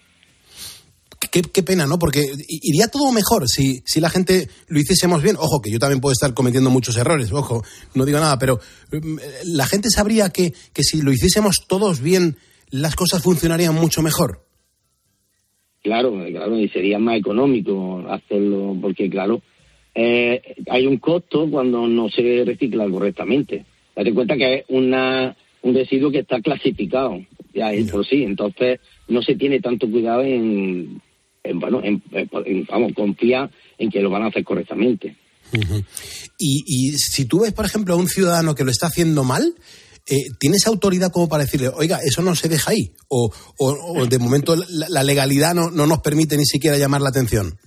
Qué, 1.31 1.41
qué 1.41 1.63
pena, 1.63 1.85
¿no? 1.85 1.97
Porque 1.99 2.25
iría 2.47 2.87
todo 2.87 3.11
mejor 3.11 3.47
si, 3.47 3.81
si 3.85 3.99
la 3.99 4.09
gente 4.09 4.49
lo 4.67 4.79
hiciésemos 4.79 5.21
bien. 5.21 5.35
Ojo, 5.37 5.61
que 5.61 5.71
yo 5.71 5.79
también 5.79 6.01
puedo 6.01 6.13
estar 6.13 6.33
cometiendo 6.33 6.69
muchos 6.69 6.97
errores, 6.97 7.31
ojo, 7.31 7.63
no 7.93 8.05
digo 8.05 8.19
nada, 8.19 8.37
pero 8.39 8.59
mm, 8.91 9.17
la 9.53 9.65
gente 9.65 9.89
sabría 9.89 10.29
que, 10.29 10.53
que 10.73 10.83
si 10.83 11.01
lo 11.01 11.11
hiciésemos 11.11 11.65
todos 11.67 12.01
bien, 12.01 12.37
las 12.69 12.95
cosas 12.95 13.21
funcionarían 13.21 13.75
mucho 13.75 14.01
mejor. 14.01 14.45
Claro, 15.81 16.13
claro, 16.31 16.57
y 16.57 16.67
sería 16.69 16.97
más 16.97 17.19
económico 17.19 18.03
hacerlo, 18.09 18.75
porque 18.81 19.07
claro, 19.07 19.41
eh, 19.93 20.41
hay 20.69 20.87
un 20.87 20.97
costo 20.97 21.47
cuando 21.49 21.87
no 21.87 22.09
se 22.09 22.43
recicla 22.43 22.89
correctamente. 22.89 23.65
Date 23.95 24.13
cuenta 24.13 24.35
que 24.35 24.55
es 24.55 24.65
una, 24.69 25.35
un 25.61 25.75
residuo 25.75 26.11
que 26.11 26.19
está 26.19 26.41
clasificado, 26.41 27.21
ya 27.53 27.71
es 27.71 27.91
por 27.91 28.05
sí, 28.05 28.23
entonces 28.23 28.79
no 29.07 29.21
se 29.21 29.35
tiene 29.35 29.61
tanto 29.61 29.89
cuidado 29.89 30.23
en, 30.23 31.01
en, 31.45 31.59
bueno, 31.59 31.81
en, 31.83 32.01
en- 32.11 32.65
vamos, 32.69 32.93
confía 32.95 33.49
en 33.77 33.89
que 33.89 34.01
lo 34.01 34.09
van 34.09 34.23
a 34.23 34.27
hacer 34.27 34.43
correctamente. 34.43 35.15
Y, 36.37 36.63
y 36.67 36.91
si 36.97 37.25
tú 37.25 37.41
ves, 37.41 37.53
por 37.53 37.65
ejemplo, 37.65 37.93
a 37.93 37.97
un 37.97 38.09
ciudadano 38.09 38.55
que 38.55 38.63
lo 38.63 38.71
está 38.71 38.87
haciendo 38.87 39.23
mal, 39.23 39.53
eh, 40.07 40.15
¿tienes 40.39 40.67
autoridad 40.67 41.11
como 41.11 41.29
para 41.29 41.43
decirle, 41.43 41.69
oiga, 41.69 41.99
eso 42.03 42.21
no 42.21 42.35
se 42.35 42.49
deja 42.49 42.71
ahí? 42.71 42.91
O, 43.07 43.31
o- 43.57 43.93
o 44.01 44.05
de 44.05 44.19
momento 44.19 44.55
la, 44.55 44.87
la 44.89 45.03
legalidad 45.03 45.53
no, 45.55 45.71
no 45.71 45.87
nos 45.87 45.99
permite 46.01 46.35
ni 46.37 46.45
siquiera 46.45 46.77
llamar 46.77 47.01
la 47.01 47.09
atención. 47.09 47.57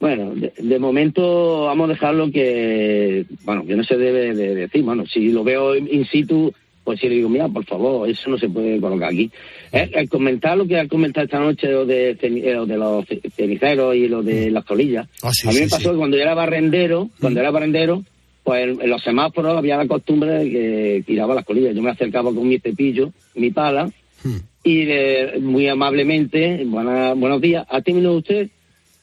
Bueno, 0.00 0.34
de, 0.34 0.52
de 0.58 0.78
momento 0.78 1.64
vamos 1.66 1.88
a 1.88 1.92
dejarlo 1.92 2.30
que, 2.30 3.26
bueno, 3.44 3.64
que 3.64 3.76
no 3.76 3.84
se 3.84 3.96
debe 3.96 4.34
de 4.34 4.54
decir. 4.54 4.82
Bueno, 4.82 5.04
si 5.06 5.28
lo 5.30 5.44
veo 5.44 5.74
in 5.76 6.04
situ, 6.06 6.52
pues 6.84 7.00
sí 7.00 7.08
le 7.08 7.14
digo, 7.16 7.28
mira, 7.30 7.48
por 7.48 7.64
favor, 7.64 8.08
eso 8.08 8.28
no 8.30 8.36
se 8.38 8.48
puede 8.48 8.78
colocar 8.80 9.08
aquí. 9.10 9.30
Eh, 9.72 9.90
El, 9.94 10.08
comentar 10.08 10.56
lo 10.56 10.66
que 10.66 10.78
ha 10.78 10.86
comentado 10.86 11.24
esta 11.24 11.40
noche, 11.40 11.72
lo 11.72 11.86
de, 11.86 12.10
eh, 12.20 12.52
lo 12.54 12.66
de 12.66 12.76
los 12.76 13.06
ce- 13.06 13.20
ceniceros 13.34 13.96
y 13.96 14.06
lo 14.06 14.22
de 14.22 14.50
las 14.50 14.64
colillas. 14.64 15.08
Ah, 15.22 15.30
sí, 15.32 15.48
a 15.48 15.50
mí 15.50 15.56
sí, 15.56 15.62
me 15.64 15.68
pasó 15.70 15.82
sí. 15.82 15.90
que 15.90 15.96
cuando 15.96 16.16
yo 16.16 16.22
era 16.22 16.34
barrendero, 16.34 17.08
cuando 17.20 17.40
era 17.40 17.50
barrendero, 17.50 18.04
pues 18.42 18.62
en, 18.78 18.90
los 18.90 19.02
semáforos 19.02 19.56
había 19.56 19.78
la 19.78 19.86
costumbre 19.88 20.30
de 20.30 20.50
que 20.50 21.02
tiraba 21.06 21.34
las 21.34 21.44
colillas. 21.46 21.74
Yo 21.74 21.80
me 21.82 21.90
acercaba 21.90 22.32
con 22.34 22.46
mi 22.46 22.58
cepillo, 22.58 23.10
mi 23.34 23.50
pala, 23.50 23.90
y 24.62 24.84
de- 24.84 25.38
muy 25.40 25.66
amablemente, 25.68 26.62
buena- 26.66 27.14
buenos 27.14 27.40
días, 27.40 27.66
¿ha 27.70 27.80
terminado 27.80 28.16
usted? 28.18 28.48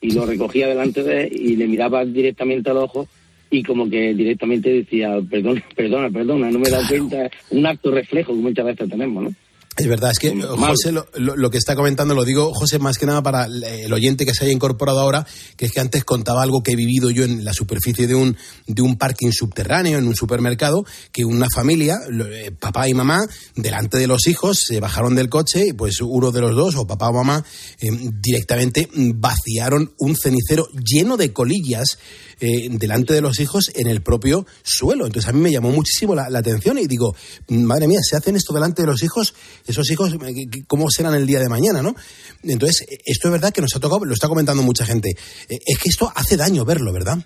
Y 0.04 0.12
lo 0.12 0.26
recogía 0.26 0.68
delante 0.68 1.04
de 1.04 1.24
él 1.26 1.34
y 1.34 1.56
le 1.56 1.68
miraba 1.68 2.06
directamente 2.06 2.70
al 2.72 2.78
ojo 2.78 3.08
y 3.52 3.62
como 3.64 3.88
que 3.90 4.14
directamente 4.16 4.70
decía, 4.70 5.10
perdona, 5.30 5.62
perdona, 5.76 6.10
perdona, 6.10 6.50
no 6.50 6.58
me 6.60 6.68
he 6.70 6.72
dado 6.72 6.88
cuenta, 6.88 7.30
un 7.52 7.66
acto 7.68 7.92
reflejo 7.92 8.34
que 8.34 8.40
muchas 8.40 8.66
veces 8.66 8.90
tenemos, 8.90 9.24
¿no? 9.26 9.36
Es 9.78 9.88
verdad, 9.88 10.12
es 10.12 10.20
que. 10.20 10.32
José 10.42 10.92
lo, 10.92 11.08
lo- 11.16 11.38
lo 11.38 11.50
que 11.50 11.58
está 11.58 11.78
comentando, 11.78 12.14
lo 12.14 12.26
digo, 12.26 12.54
José, 12.54 12.78
más 12.78 12.98
que 12.98 13.06
nada 13.06 13.24
para 13.24 13.46
el 13.46 13.92
oyente 13.94 14.26
que 14.26 14.34
se 14.34 14.44
haya 14.44 14.52
incorporado 14.54 15.00
ahora, 15.00 15.26
que 15.56 15.66
es 15.66 15.72
que 15.72 15.80
antes 15.80 16.04
contaba 16.04 16.44
algo 16.44 16.62
que 16.62 16.74
he 16.74 16.76
vivido 16.76 17.10
yo 17.10 17.24
en 17.24 17.46
la 17.46 17.54
superficie 17.54 18.06
de 18.06 18.14
un, 18.14 18.36
de 18.68 18.82
un 18.82 18.98
parking 18.98 19.32
subterráneo, 19.32 19.98
en 19.98 20.08
un 20.08 20.14
supermercado, 20.16 20.84
que 21.14 21.24
una 21.24 21.48
familia, 21.56 22.00
eh, 22.34 22.52
papá 22.60 22.90
y 22.90 22.94
mamá, 22.94 23.22
delante 23.56 23.98
de 23.98 24.08
los 24.08 24.28
hijos, 24.28 24.60
se 24.68 24.82
bajaron 24.82 25.16
del 25.16 25.30
coche 25.30 25.68
y 25.70 25.74
pues 25.74 26.02
uno 26.02 26.32
de 26.32 26.42
los 26.42 26.54
dos, 26.54 26.76
o 26.76 26.86
papá 26.86 27.08
o 27.08 27.14
mamá, 27.14 27.44
eh, 27.80 27.90
directamente 28.22 28.90
vaciaron 28.94 29.94
un 30.00 30.18
cenicero 30.18 30.68
lleno 30.86 31.16
de 31.16 31.32
colillas 31.32 31.98
eh, 32.42 32.68
delante 32.72 33.14
de 33.14 33.22
los 33.22 33.40
hijos 33.40 33.72
en 33.76 33.88
el 33.88 34.02
propio 34.02 34.46
suelo. 34.64 35.06
Entonces 35.06 35.30
a 35.30 35.34
mí 35.34 35.40
me 35.40 35.52
llamó 35.52 35.70
muchísimo 35.72 36.14
la, 36.16 36.30
la 36.30 36.40
atención 36.40 36.78
y 36.80 36.88
digo, 36.88 37.16
madre 37.50 37.88
mía, 37.88 38.00
se 38.02 38.18
hacen 38.18 38.36
esto 38.36 38.54
delante 38.54 38.82
de 38.82 38.88
los 38.88 39.02
hijos, 39.04 39.34
esos 39.66 39.90
hijos, 39.92 40.14
eh, 40.14 40.18
¿qué- 40.52 40.64
¿cómo 40.68 40.90
serán 40.90 41.14
el 41.16 41.26
día 41.26 41.40
de 41.40 41.48
mañana, 41.50 41.82
no? 41.82 41.96
Entonces, 42.44 42.82
eh, 42.90 42.98
esto 43.06 43.28
es 43.28 43.32
verdad 43.32 43.54
que 43.54 43.62
nos 43.62 43.74
ha 43.76 43.80
tocado, 43.80 44.04
lo 44.06 44.14
está 44.14 44.28
comentando 44.28 44.62
mucha 44.64 44.86
gente. 44.86 45.12
Eh, 45.50 45.60
Es 45.66 45.78
que 45.78 45.90
esto 45.90 46.12
hace 46.16 46.36
daño 46.36 46.66
verlo, 46.66 46.92
¿verdad? 46.92 47.18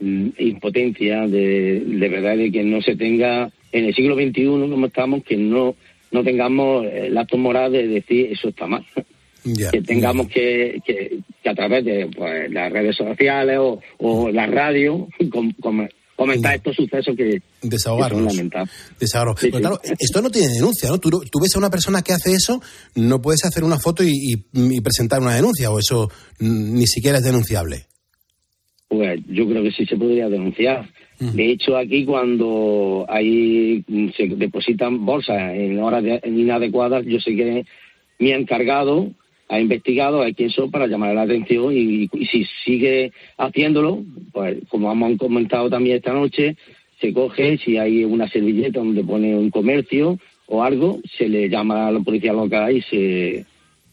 Mm, 0.00 0.28
impotencia 0.38 1.26
de, 1.26 1.80
de 1.84 2.08
verdad 2.08 2.36
de 2.36 2.52
que 2.52 2.62
no 2.62 2.80
se 2.82 2.94
tenga 2.94 3.50
en 3.72 3.84
el 3.86 3.94
siglo 3.94 4.14
XXI 4.14 4.44
como 4.70 4.86
estamos 4.86 5.24
que 5.24 5.36
no 5.36 5.74
no 6.10 6.22
tengamos 6.24 6.86
el 6.90 7.18
acto 7.18 7.36
moral 7.36 7.72
de 7.72 7.86
decir 7.88 8.28
eso 8.32 8.48
está 8.48 8.66
mal 8.66 8.86
que 9.72 9.82
tengamos 9.82 10.28
que, 10.28 10.78
que, 10.86 11.17
que 11.42 11.50
a 11.50 11.54
través 11.54 11.84
de 11.84 12.08
pues, 12.16 12.50
las 12.50 12.72
redes 12.72 12.96
sociales 12.96 13.58
o, 13.60 13.80
o 13.98 14.30
la 14.30 14.46
radio 14.46 15.06
com- 15.32 15.52
com- 15.60 15.88
comentar 16.16 16.56
estos 16.56 16.74
sucesos 16.74 17.14
que, 17.16 17.40
Desahogarnos. 17.62 18.34
lamentables 18.34 18.72
Desahogarnos. 18.98 19.40
Sí, 19.40 19.50
claro, 19.52 19.78
esto 20.00 20.20
no 20.20 20.30
tiene 20.30 20.48
denuncia, 20.54 20.88
¿no? 20.88 20.98
Tú, 20.98 21.10
tú 21.10 21.38
ves 21.40 21.54
a 21.54 21.58
una 21.60 21.70
persona 21.70 22.02
que 22.02 22.12
hace 22.12 22.32
eso, 22.32 22.60
no 22.96 23.22
puedes 23.22 23.44
hacer 23.44 23.62
una 23.62 23.78
foto 23.78 24.02
y, 24.02 24.08
y- 24.10 24.44
y 24.52 24.80
presentar 24.80 25.20
una 25.20 25.34
denuncia, 25.36 25.70
o 25.70 25.78
eso 25.78 26.08
mm, 26.40 26.74
ni 26.74 26.86
siquiera 26.88 27.18
es 27.18 27.24
denunciable. 27.24 27.86
pues 28.88 29.20
yo 29.28 29.46
creo 29.48 29.62
que 29.62 29.70
sí 29.70 29.84
se 29.86 29.96
podría 29.96 30.28
denunciar. 30.28 30.88
De 31.20 31.50
hecho, 31.50 31.76
aquí 31.76 32.04
cuando 32.04 33.04
hay 33.08 33.84
se 34.16 34.28
depositan 34.36 35.04
bolsas 35.04 35.52
en 35.52 35.78
horas 35.80 36.02
de- 36.04 36.20
inadecuadas, 36.24 37.04
yo 37.06 37.18
sé 37.20 37.34
que 37.34 37.64
mi 38.20 38.30
encargado 38.32 39.10
ha 39.48 39.60
investigado 39.60 40.22
a 40.22 40.32
quién 40.32 40.50
son 40.50 40.70
para 40.70 40.86
llamar 40.86 41.14
la 41.14 41.22
atención 41.22 41.72
y, 41.72 42.08
y 42.12 42.26
si 42.26 42.46
sigue 42.64 43.12
haciéndolo, 43.36 44.04
pues 44.32 44.58
como 44.68 44.92
hemos 44.92 45.18
comentado 45.18 45.70
también 45.70 45.96
esta 45.96 46.12
noche, 46.12 46.56
se 47.00 47.12
coge, 47.12 47.58
si 47.58 47.76
hay 47.78 48.04
una 48.04 48.28
servilleta 48.28 48.80
donde 48.80 49.04
pone 49.04 49.36
un 49.36 49.50
comercio 49.50 50.18
o 50.46 50.62
algo, 50.62 51.00
se 51.16 51.28
le 51.28 51.48
llama 51.48 51.88
a 51.88 51.92
la 51.92 52.00
policía 52.00 52.32
local 52.32 52.76
y 52.76 52.82
se, 52.82 53.46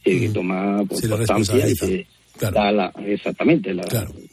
se 0.04 0.30
toma 0.30 0.84
pues, 0.88 1.02
Se 1.02 1.10
constancia 1.10 1.68
y 1.68 1.76
se 1.76 2.08
da 2.40 2.72
la, 2.72 2.92
exactamente 3.06 3.74
la 3.74 3.86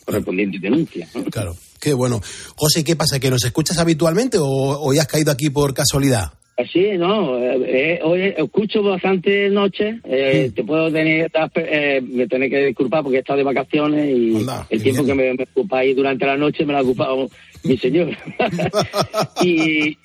correspondiente 0.04 0.58
denuncia. 0.58 1.08
¿no? 1.14 1.24
Claro, 1.24 1.54
qué 1.80 1.92
bueno. 1.92 2.20
José, 2.56 2.82
¿qué 2.84 2.96
pasa? 2.96 3.20
¿Que 3.20 3.30
nos 3.30 3.44
escuchas 3.44 3.78
habitualmente 3.78 4.38
o, 4.38 4.46
o 4.46 4.92
ya 4.92 5.02
has 5.02 5.08
caído 5.08 5.30
aquí 5.30 5.50
por 5.50 5.74
casualidad? 5.74 6.32
Sí, 6.70 6.98
no, 6.98 7.38
eh, 7.38 7.60
eh, 7.66 8.00
hoy 8.02 8.34
escucho 8.36 8.82
bastante 8.82 9.48
noches, 9.48 9.96
eh, 10.04 10.50
te 10.54 10.64
puedo 10.64 10.92
tener, 10.92 11.30
eh, 11.54 12.02
me 12.02 12.26
tener 12.26 12.50
que 12.50 12.66
disculpar 12.66 13.02
porque 13.02 13.18
he 13.18 13.20
estado 13.20 13.38
de 13.38 13.44
vacaciones 13.44 14.08
y 14.08 14.46
el 14.70 14.82
tiempo 14.82 15.04
que 15.04 15.14
me, 15.14 15.34
me 15.34 15.44
ocupáis 15.44 15.96
durante 15.96 16.26
la 16.26 16.36
noche 16.36 16.64
me 16.64 16.72
lo 16.72 16.78
ha 16.78 16.82
ocupado 16.82 17.30
mi 17.64 17.76
señor. 17.78 18.16
y, 19.42 19.96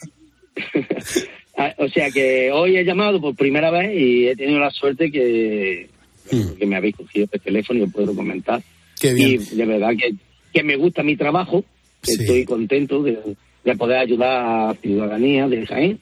Ah, 1.60 1.74
o 1.80 1.89
sea 1.89 2.12
que 2.12 2.51
hoy 2.51 2.78
he 2.78 2.86
llamado 2.86 3.20
por 3.20 3.36
primera 3.36 3.72
vez 3.72 3.91
y 3.95 4.28
he 4.28 4.36
tenido 4.36 4.60
la 4.60 4.70
suerte 4.70 5.12
que, 5.12 5.89
que 6.30 6.66
me 6.68 6.76
habéis 6.76 6.95
cogido 6.95 7.28
el 7.32 7.41
teléfono 7.41 7.80
y 7.80 7.84
os 7.84 7.91
puedo 7.91 8.16
comentar. 8.16 8.62
Qué 9.01 9.12
bien. 9.16 9.41
Y 9.51 9.55
de 9.55 9.66
verdad 9.66 9.89
que, 9.97 10.14
que 10.53 10.64
me 10.64 10.76
gusta 10.76 11.01
mi 11.01 11.18
trabajo, 11.18 11.66
estoy 12.03 12.45
contento 12.45 13.01
de, 13.01 13.18
de 13.66 13.76
poder 13.76 13.97
ayudar 13.97 14.45
a 14.45 14.68
la 14.68 14.74
ciudadanía 14.76 15.47
de 15.47 15.66
Jaén 15.66 15.99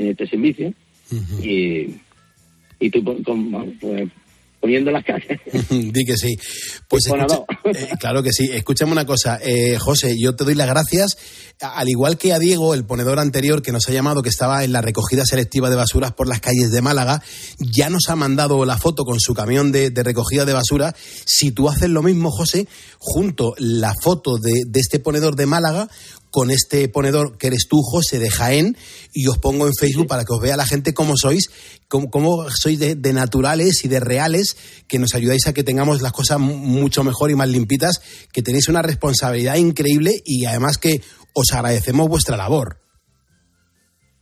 en 0.00 0.08
este 0.10 0.26
servicio 0.26 0.72
y, 1.42 1.96
y 2.80 2.90
con- 3.24 3.50
bueno, 3.50 3.72
pues, 3.80 4.08
poniendo 4.60 4.90
las 4.90 5.04
calles. 5.04 5.40
Di 5.70 6.04
que 6.04 6.16
sí. 6.18 6.36
Pues 6.86 7.06
escucha- 7.06 7.44
eh, 7.64 7.88
claro 7.98 8.22
que 8.22 8.30
sí. 8.30 8.50
Escúchame 8.52 8.92
una 8.92 9.06
cosa, 9.06 9.38
eh, 9.42 9.78
José, 9.78 10.16
yo 10.20 10.36
te 10.36 10.44
doy 10.44 10.54
las 10.54 10.66
gracias, 10.68 11.16
al 11.60 11.88
igual 11.88 12.18
que 12.18 12.34
a 12.34 12.38
Diego, 12.38 12.74
el 12.74 12.84
ponedor 12.84 13.18
anterior 13.18 13.62
que 13.62 13.72
nos 13.72 13.88
ha 13.88 13.92
llamado, 13.92 14.22
que 14.22 14.28
estaba 14.28 14.62
en 14.62 14.72
la 14.72 14.82
recogida 14.82 15.24
selectiva 15.24 15.70
de 15.70 15.76
basuras 15.76 16.12
por 16.12 16.28
las 16.28 16.40
calles 16.40 16.70
de 16.70 16.82
Málaga, 16.82 17.22
ya 17.58 17.88
nos 17.88 18.08
ha 18.10 18.16
mandado 18.16 18.64
la 18.66 18.76
foto 18.76 19.04
con 19.04 19.18
su 19.18 19.32
camión 19.34 19.72
de, 19.72 19.88
de 19.90 20.02
recogida 20.02 20.44
de 20.44 20.52
basura. 20.52 20.94
Si 21.24 21.52
tú 21.52 21.68
haces 21.70 21.88
lo 21.88 22.02
mismo, 22.02 22.30
José, 22.30 22.68
junto 22.98 23.54
la 23.58 23.94
foto 24.02 24.36
de, 24.36 24.52
de 24.66 24.80
este 24.80 24.98
ponedor 24.98 25.36
de 25.36 25.46
Málaga 25.46 25.88
con 26.30 26.50
este 26.50 26.88
ponedor 26.88 27.36
que 27.38 27.48
eres 27.48 27.66
tú, 27.68 27.80
José, 27.82 28.18
de 28.18 28.30
Jaén, 28.30 28.76
y 29.12 29.26
os 29.26 29.38
pongo 29.38 29.66
en 29.66 29.74
Facebook 29.74 30.06
para 30.06 30.24
que 30.24 30.32
os 30.32 30.40
vea 30.40 30.56
la 30.56 30.66
gente 30.66 30.94
cómo 30.94 31.14
sois, 31.16 31.50
cómo, 31.88 32.08
cómo 32.10 32.48
sois 32.50 32.78
de, 32.78 32.94
de 32.94 33.12
naturales 33.12 33.84
y 33.84 33.88
de 33.88 34.00
reales, 34.00 34.56
que 34.88 34.98
nos 34.98 35.14
ayudáis 35.14 35.46
a 35.46 35.52
que 35.52 35.64
tengamos 35.64 36.02
las 36.02 36.12
cosas 36.12 36.38
mu- 36.38 36.56
mucho 36.56 37.02
mejor 37.04 37.30
y 37.30 37.34
más 37.34 37.48
limpitas, 37.48 38.00
que 38.32 38.42
tenéis 38.42 38.68
una 38.68 38.82
responsabilidad 38.82 39.56
increíble 39.56 40.12
y 40.24 40.44
además 40.44 40.78
que 40.78 41.00
os 41.34 41.52
agradecemos 41.52 42.08
vuestra 42.08 42.36
labor. 42.36 42.78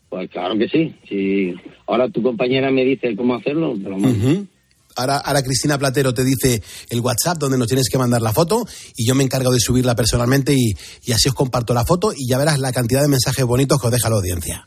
Pues 0.08 0.30
claro 0.30 0.56
que 0.58 0.68
sí. 0.68 0.94
Si 1.08 1.54
ahora 1.86 2.08
tu 2.08 2.22
compañera 2.22 2.70
me 2.70 2.84
dice 2.84 3.14
cómo 3.14 3.34
hacerlo, 3.34 3.74
te 3.74 3.88
lo 3.90 3.98
mando. 3.98 4.26
Ujú. 4.30 4.46
Ahora, 4.98 5.18
ahora 5.18 5.42
Cristina 5.42 5.78
Platero 5.78 6.12
te 6.12 6.24
dice 6.24 6.60
el 6.90 7.00
WhatsApp 7.00 7.38
donde 7.38 7.56
nos 7.56 7.68
tienes 7.68 7.88
que 7.88 7.98
mandar 7.98 8.20
la 8.20 8.32
foto 8.32 8.64
y 8.96 9.06
yo 9.06 9.14
me 9.14 9.22
encargo 9.22 9.52
de 9.52 9.60
subirla 9.60 9.94
personalmente 9.94 10.52
y, 10.54 10.72
y 11.04 11.12
así 11.12 11.28
os 11.28 11.34
comparto 11.34 11.72
la 11.72 11.84
foto 11.84 12.12
y 12.14 12.28
ya 12.28 12.36
verás 12.36 12.58
la 12.58 12.72
cantidad 12.72 13.02
de 13.02 13.08
mensajes 13.08 13.44
bonitos 13.44 13.80
que 13.80 13.86
os 13.86 13.92
deja 13.92 14.10
la 14.10 14.16
audiencia. 14.16 14.66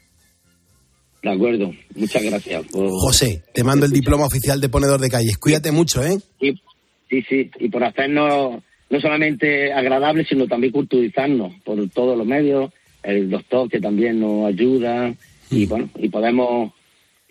De 1.21 1.29
acuerdo. 1.31 1.71
Muchas 1.95 2.23
gracias. 2.23 2.65
por- 2.71 2.89
José, 2.89 3.43
te 3.53 3.63
mando 3.63 3.85
el 3.85 3.91
diploma 3.91 4.25
oficial 4.25 4.59
de 4.61 4.69
ponedor 4.69 4.99
de 5.01 5.09
calles. 5.09 5.37
Cuídate 5.37 5.71
mucho, 5.71 6.03
¿eh? 6.03 6.17
Sí, 6.39 7.21
sí, 7.27 7.51
y 7.59 7.67
por 7.69 7.83
hacernos 7.83 8.63
no 8.89 9.01
solamente 9.01 9.71
agradables, 9.73 10.27
sino 10.29 10.47
también 10.47 10.71
culturizarnos 10.73 11.53
por 11.65 11.77
todos 11.89 12.17
los 12.17 12.25
medios, 12.25 12.71
el 13.03 13.29
doctor 13.29 13.69
que 13.69 13.79
también 13.81 14.19
nos 14.19 14.47
ayuda 14.47 15.13
y 15.49 15.65
bueno, 15.65 15.89
y 15.95 16.07
podemos 16.09 16.71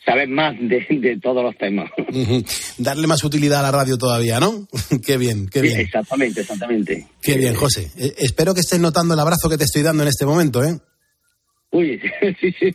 saber 0.05 0.29
más 0.29 0.55
de, 0.59 0.87
de 0.91 1.19
todos 1.23 1.43
los 1.43 1.57
temas. 1.57 1.91
Darle 2.79 3.07
más 3.07 3.23
utilidad 3.25 3.61
a 3.61 3.63
la 3.63 3.71
radio 3.73 3.97
todavía, 3.99 4.41
¿no? 4.41 4.67
qué 5.07 5.17
bien, 5.17 5.49
qué 5.49 5.61
Sí, 5.61 5.67
bien. 5.67 5.81
exactamente, 5.81 6.41
exactamente. 6.41 7.07
Qué 7.23 7.37
bien, 7.37 7.55
José. 7.55 7.91
Eh, 7.97 8.15
espero 8.19 8.55
que 8.55 8.61
estés 8.61 8.81
notando 8.81 9.15
el 9.15 9.21
abrazo 9.21 9.49
que 9.49 9.59
te 9.59 9.65
estoy 9.65 9.83
dando 9.83 10.03
en 10.03 10.09
este 10.09 10.27
momento, 10.27 10.65
¿eh? 10.65 10.79
Uy, 11.73 12.01
sí, 12.41 12.53
sí. 12.59 12.75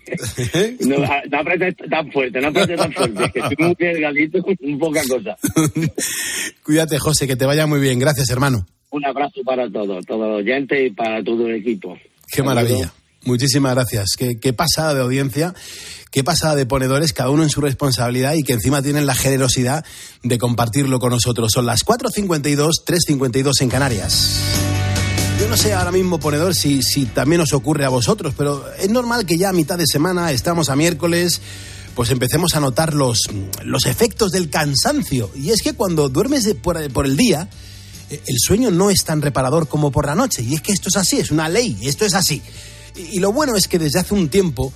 No, 0.87 1.03
ah, 1.03 1.21
no 1.29 1.39
apretes 1.39 1.75
tan 1.89 2.09
fuerte, 2.11 2.39
no 2.39 2.47
apretes 2.47 2.77
tan 2.77 2.93
fuerte, 2.93 3.31
que 3.33 3.39
estoy 3.39 3.55
muy 3.59 3.75
delgadito, 3.77 4.39
un 4.61 4.79
poca 4.79 5.01
cosa. 5.09 5.35
Cuídate, 6.63 6.97
José, 6.99 7.27
que 7.27 7.35
te 7.35 7.45
vaya 7.45 7.67
muy 7.67 7.79
bien. 7.79 7.99
Gracias, 7.99 8.29
hermano. 8.29 8.65
Un 8.91 9.03
abrazo 9.05 9.41
para 9.43 9.69
todos, 9.69 10.05
todos 10.05 10.29
los 10.29 10.37
oyentes 10.39 10.79
y 10.87 10.89
para 10.91 11.21
todo 11.23 11.47
el 11.47 11.55
equipo. 11.55 11.97
Qué 12.31 12.41
maravilla. 12.41 12.93
Muchísimas 13.25 13.73
gracias. 13.73 14.11
Qué, 14.17 14.39
qué 14.39 14.53
pasada 14.53 14.93
de 14.93 15.01
audiencia, 15.01 15.55
qué 16.11 16.23
pasada 16.23 16.55
de 16.55 16.67
ponedores, 16.67 17.11
cada 17.11 17.31
uno 17.31 17.41
en 17.41 17.49
su 17.49 17.59
responsabilidad 17.59 18.35
y 18.35 18.43
que 18.43 18.53
encima 18.53 18.83
tienen 18.83 19.07
la 19.07 19.15
generosidad 19.15 19.83
de 20.23 20.37
compartirlo 20.37 20.99
con 20.99 21.09
nosotros. 21.09 21.51
Son 21.51 21.65
las 21.65 21.83
4.52, 21.83 22.83
3.52 22.85 23.61
en 23.61 23.69
Canarias. 23.69 24.39
Yo 25.39 25.49
no 25.49 25.57
sé 25.57 25.73
ahora 25.73 25.91
mismo, 25.91 26.19
ponedor, 26.19 26.53
si, 26.53 26.83
si 26.83 27.05
también 27.05 27.41
os 27.41 27.51
ocurre 27.51 27.83
a 27.83 27.89
vosotros, 27.89 28.35
pero 28.37 28.63
es 28.79 28.89
normal 28.89 29.25
que 29.25 29.37
ya 29.37 29.49
a 29.49 29.53
mitad 29.53 29.77
de 29.77 29.87
semana, 29.87 30.31
estamos 30.31 30.69
a 30.69 30.75
miércoles, 30.75 31.41
pues 31.95 32.11
empecemos 32.11 32.55
a 32.55 32.59
notar 32.59 32.93
los, 32.93 33.21
los 33.63 33.87
efectos 33.87 34.31
del 34.31 34.51
cansancio. 34.51 35.31
Y 35.35 35.49
es 35.49 35.63
que 35.63 35.73
cuando 35.73 36.09
duermes 36.09 36.47
por 36.61 36.77
el 36.77 37.17
día, 37.17 37.49
eh, 38.11 38.21
el 38.27 38.35
sueño 38.39 38.69
no 38.69 38.91
es 38.91 39.03
tan 39.03 39.21
reparador 39.21 39.67
como 39.67 39.91
por 39.91 40.05
la 40.05 40.15
noche. 40.15 40.43
Y 40.43 40.53
es 40.53 40.61
que 40.61 40.71
esto 40.71 40.89
es 40.89 40.95
así, 40.95 41.17
es 41.17 41.31
una 41.31 41.49
ley, 41.49 41.77
esto 41.83 42.05
es 42.05 42.13
así. 42.13 42.41
Y, 42.95 43.19
lo 43.19 43.31
bueno 43.31 43.55
es 43.55 43.67
que 43.67 43.79
desde 43.79 43.99
hace 43.99 44.13
un 44.13 44.29
tiempo, 44.29 44.71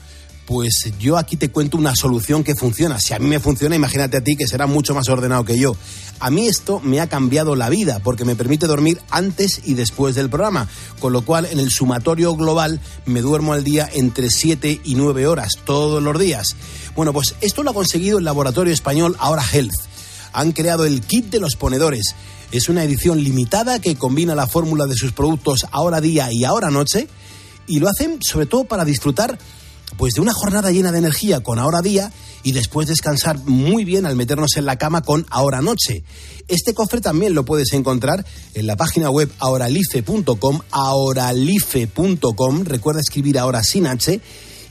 pues 0.46 0.92
yo 1.00 1.18
aquí 1.18 1.38
te 1.38 1.50
cuento 1.50 1.78
una 1.78 1.96
solución 1.96 2.44
que 2.44 2.56
funciona. 2.56 3.00
Si 3.00 3.14
a 3.14 3.20
mí 3.20 3.28
me 3.28 3.40
funciona, 3.40 3.76
imagínate 3.76 4.18
a 4.18 4.24
ti 4.24 4.36
que 4.36 4.48
será 4.48 4.68
mucho 4.68 4.94
más 4.94 5.08
ordenado 5.10 5.46
que 5.46 5.58
yo. 5.58 5.76
A 6.20 6.30
mí 6.30 6.48
esto 6.48 6.80
me 6.82 7.00
ha 7.00 7.08
cambiado 7.08 7.56
la 7.56 7.70
vida 7.70 8.00
porque 8.00 8.26
me 8.26 8.36
permite 8.36 8.68
dormir 8.68 9.00
antes 9.10 9.62
y 9.64 9.76
después 9.76 10.16
del 10.16 10.30
programa, 10.30 10.68
con 11.00 11.14
lo 11.14 11.24
cual 11.24 11.46
en 11.46 11.60
el 11.60 11.72
sumatorio 11.72 12.36
global 12.36 12.82
me 13.06 13.22
duermo 13.22 13.54
al 13.54 13.64
día 13.64 13.90
entre 13.94 14.30
7 14.30 14.82
y 14.84 14.96
9 14.96 15.28
horas 15.28 15.54
todos 15.66 16.02
los 16.02 16.20
días. 16.20 16.56
Bueno, 16.96 17.14
pues 17.14 17.36
esto 17.42 17.64
lo 17.64 17.72
ha 17.72 17.74
conseguido 17.74 18.18
el 18.18 18.26
laboratorio 18.26 18.74
español 18.74 19.16
Ahora 19.20 19.44
Health 19.50 19.90
han 20.34 20.52
creado 20.52 20.86
el 20.86 21.02
kit 21.02 21.26
de 21.30 21.40
los 21.40 21.56
ponedores. 21.56 22.16
Es 22.52 22.70
una 22.70 22.84
edición 22.84 23.24
limitada 23.24 23.80
que 23.80 23.96
combina 23.96 24.36
la 24.36 24.48
fórmula 24.48 24.86
de 24.88 24.96
sus 24.96 25.12
productos 25.12 25.66
ahora 25.72 26.02
día 26.02 26.30
y 26.32 26.44
ahora 26.46 26.72
noche 26.72 27.08
y 27.70 27.80
lo 27.80 27.88
hacen 27.88 28.22
sobre 28.22 28.48
todo 28.48 28.66
para 28.66 28.84
disfrutar 28.84 29.38
pues 29.98 30.14
de 30.14 30.22
una 30.22 30.34
jornada 30.34 30.72
llena 30.72 30.92
de 30.92 31.00
energía 31.00 31.42
con 31.42 31.60
ahora 31.60 31.82
día 31.82 32.12
y 32.44 32.52
después 32.52 32.88
descansar 32.88 33.38
muy 33.46 33.86
bien 33.86 34.06
al 34.06 34.16
meternos 34.16 34.56
en 34.56 34.66
la 34.66 34.78
cama 34.78 35.02
con 35.02 35.26
ahora 35.30 35.62
noche. 35.62 36.04
Este 36.48 36.74
cofre 36.74 37.02
también 37.02 37.34
lo 37.34 37.46
puedes 37.46 37.74
encontrar 37.74 38.26
en 38.54 38.68
la 38.68 38.76
página 38.76 39.10
web 39.10 39.32
ahoralife.com, 39.40 40.62
ahoralife.com, 40.72 42.64
recuerda 42.64 43.02
escribir 43.02 43.38
ahora 43.40 43.64
sin 43.64 43.88
H 43.88 44.22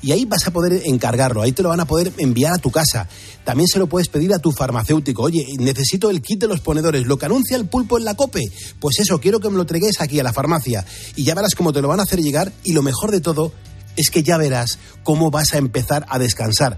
y 0.02 0.12
ahí 0.12 0.24
vas 0.24 0.46
a 0.46 0.52
poder 0.52 0.82
encargarlo, 0.84 1.42
ahí 1.42 1.52
te 1.52 1.62
lo 1.62 1.70
van 1.70 1.80
a 1.80 1.86
poder 1.86 2.12
enviar 2.18 2.52
a 2.52 2.58
tu 2.58 2.70
casa. 2.70 3.08
También 3.44 3.66
se 3.66 3.78
lo 3.78 3.86
puedes 3.86 4.08
pedir 4.08 4.32
a 4.32 4.38
tu 4.38 4.52
farmacéutico. 4.52 5.22
Oye, 5.22 5.46
necesito 5.58 6.10
el 6.10 6.22
kit 6.22 6.40
de 6.40 6.46
los 6.46 6.60
ponedores, 6.60 7.06
lo 7.06 7.18
que 7.18 7.26
anuncia 7.26 7.56
el 7.56 7.66
pulpo 7.66 7.98
en 7.98 8.04
la 8.04 8.14
cope. 8.14 8.44
Pues 8.78 8.98
eso, 9.00 9.20
quiero 9.20 9.40
que 9.40 9.50
me 9.50 9.56
lo 9.56 9.66
traigáis 9.66 10.00
aquí 10.00 10.20
a 10.20 10.22
la 10.22 10.32
farmacia 10.32 10.84
y 11.16 11.24
ya 11.24 11.34
verás 11.34 11.54
cómo 11.54 11.72
te 11.72 11.82
lo 11.82 11.88
van 11.88 12.00
a 12.00 12.04
hacer 12.04 12.20
llegar 12.20 12.52
y 12.64 12.72
lo 12.72 12.82
mejor 12.82 13.10
de 13.10 13.20
todo 13.20 13.52
es 13.96 14.10
que 14.10 14.22
ya 14.22 14.38
verás 14.38 14.78
cómo 15.02 15.30
vas 15.30 15.54
a 15.54 15.58
empezar 15.58 16.06
a 16.08 16.18
descansar. 16.18 16.76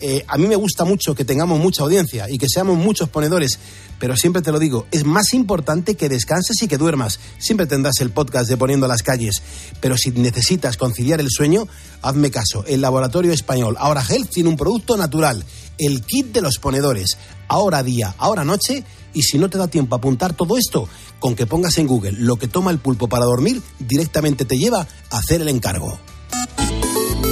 Eh, 0.00 0.24
a 0.28 0.38
mí 0.38 0.46
me 0.46 0.56
gusta 0.56 0.84
mucho 0.84 1.14
que 1.14 1.24
tengamos 1.24 1.58
mucha 1.58 1.82
audiencia 1.82 2.30
y 2.30 2.38
que 2.38 2.46
seamos 2.48 2.76
muchos 2.76 3.08
ponedores, 3.08 3.58
pero 3.98 4.16
siempre 4.16 4.42
te 4.42 4.52
lo 4.52 4.58
digo, 4.58 4.86
es 4.92 5.04
más 5.04 5.34
importante 5.34 5.96
que 5.96 6.08
descanses 6.08 6.62
y 6.62 6.68
que 6.68 6.78
duermas. 6.78 7.18
Siempre 7.38 7.66
tendrás 7.66 8.00
el 8.00 8.10
podcast 8.10 8.48
de 8.48 8.56
Poniendo 8.56 8.86
las 8.86 9.02
calles, 9.02 9.42
pero 9.80 9.96
si 9.96 10.10
necesitas 10.12 10.76
conciliar 10.76 11.20
el 11.20 11.30
sueño, 11.30 11.66
hazme 12.02 12.30
caso. 12.30 12.64
El 12.66 12.80
laboratorio 12.80 13.32
español 13.32 13.76
Ahora 13.78 14.04
Health 14.08 14.30
tiene 14.30 14.48
un 14.48 14.56
producto 14.56 14.96
natural, 14.96 15.44
el 15.78 16.02
kit 16.02 16.32
de 16.32 16.42
los 16.42 16.58
ponedores, 16.58 17.18
ahora 17.48 17.82
día, 17.82 18.14
ahora 18.18 18.44
noche, 18.44 18.84
y 19.14 19.22
si 19.22 19.38
no 19.38 19.50
te 19.50 19.58
da 19.58 19.68
tiempo 19.68 19.94
a 19.94 19.98
apuntar 19.98 20.34
todo 20.34 20.56
esto, 20.56 20.88
con 21.18 21.34
que 21.34 21.46
pongas 21.46 21.78
en 21.78 21.86
Google 21.86 22.12
lo 22.12 22.36
que 22.36 22.46
toma 22.46 22.70
el 22.70 22.78
pulpo 22.78 23.08
para 23.08 23.24
dormir, 23.24 23.62
directamente 23.80 24.44
te 24.44 24.56
lleva 24.56 24.86
a 25.10 25.18
hacer 25.18 25.40
el 25.40 25.48
encargo. 25.48 25.98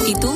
¿Y 0.09 0.15
tú 0.15 0.36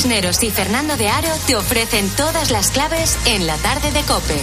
Cisneros 0.00 0.42
y 0.42 0.50
Fernando 0.50 0.96
de 0.96 1.08
Aro 1.08 1.28
te 1.46 1.56
ofrecen 1.56 2.08
todas 2.16 2.50
las 2.50 2.70
claves 2.70 3.18
en 3.26 3.46
la 3.46 3.54
tarde 3.58 3.92
de 3.92 4.00
Cope. 4.00 4.40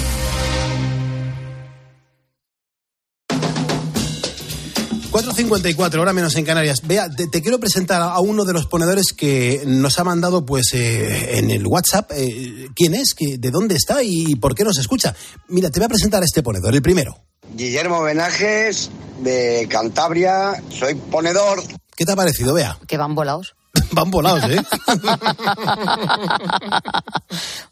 ...4.54, 5.10 6.00
hora 6.00 6.14
menos 6.14 6.36
en 6.36 6.46
Canarias. 6.46 6.86
Vea, 6.86 7.10
te, 7.10 7.26
te 7.26 7.42
quiero 7.42 7.60
presentar 7.60 8.04
a 8.04 8.20
uno 8.20 8.46
de 8.46 8.54
los 8.54 8.68
ponedores 8.68 9.14
que 9.18 9.64
nos 9.66 9.98
ha 9.98 10.04
mandado 10.04 10.46
pues 10.46 10.76
eh, 10.76 11.40
en 11.40 11.50
el 11.50 11.66
WhatsApp 11.66 12.12
eh, 12.14 12.68
quién 12.76 12.94
es, 12.94 13.16
que, 13.16 13.40
de 13.40 13.50
dónde 13.50 13.74
está 13.74 14.04
y 14.04 14.36
por 14.36 14.54
qué 14.54 14.64
nos 14.64 14.78
escucha. 14.78 15.16
Mira, 15.48 15.72
te 15.72 15.80
voy 15.80 15.86
a 15.86 15.90
presentar 15.90 16.22
a 16.22 16.26
este 16.26 16.44
ponedor, 16.44 16.76
el 16.76 16.84
primero. 16.84 17.18
Guillermo 17.56 18.04
Benajes, 18.04 18.92
de 19.24 19.68
Cantabria, 19.72 20.62
soy 20.70 20.94
ponedor. 20.94 21.64
¿Qué 21.96 22.06
te 22.06 22.12
ha 22.12 22.16
parecido, 22.16 22.54
Vea? 22.54 22.78
Que 22.88 22.98
van 22.98 23.16
volados. 23.16 23.56
Van 23.92 24.12
volados, 24.12 24.44
¿eh? 24.50 24.62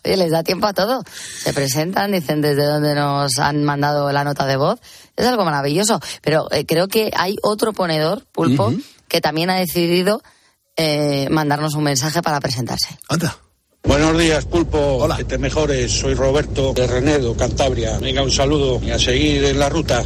Oye, 0.05 0.17
les 0.17 0.31
da 0.31 0.43
tiempo 0.43 0.67
a 0.67 0.73
todo. 0.73 1.03
Se 1.43 1.53
presentan, 1.53 2.11
dicen 2.11 2.41
desde 2.41 2.65
dónde 2.65 2.95
nos 2.95 3.37
han 3.39 3.63
mandado 3.63 4.11
la 4.11 4.23
nota 4.23 4.45
de 4.45 4.57
voz. 4.57 4.79
Es 5.15 5.25
algo 5.25 5.45
maravilloso. 5.45 5.99
Pero 6.21 6.51
eh, 6.51 6.65
creo 6.65 6.87
que 6.87 7.11
hay 7.15 7.35
otro 7.41 7.73
ponedor, 7.73 8.25
Pulpo, 8.31 8.73
que 9.07 9.21
también 9.21 9.49
ha 9.49 9.55
decidido 9.55 10.21
eh, 10.75 11.27
mandarnos 11.29 11.75
un 11.75 11.83
mensaje 11.83 12.21
para 12.21 12.39
presentarse. 12.39 12.97
Anda. 13.09 13.37
Buenos 13.83 14.17
días, 14.17 14.45
Pulpo. 14.45 14.79
Hola. 14.97 15.17
Que 15.17 15.25
te 15.25 15.37
mejores. 15.37 15.91
Soy 15.91 16.15
Roberto 16.15 16.73
de 16.73 16.87
Renedo, 16.87 17.37
Cantabria. 17.37 17.99
Venga, 17.99 18.23
un 18.23 18.31
saludo 18.31 18.81
y 18.83 18.89
a 18.89 18.97
seguir 18.97 19.43
en 19.45 19.59
la 19.59 19.69
ruta. 19.69 20.03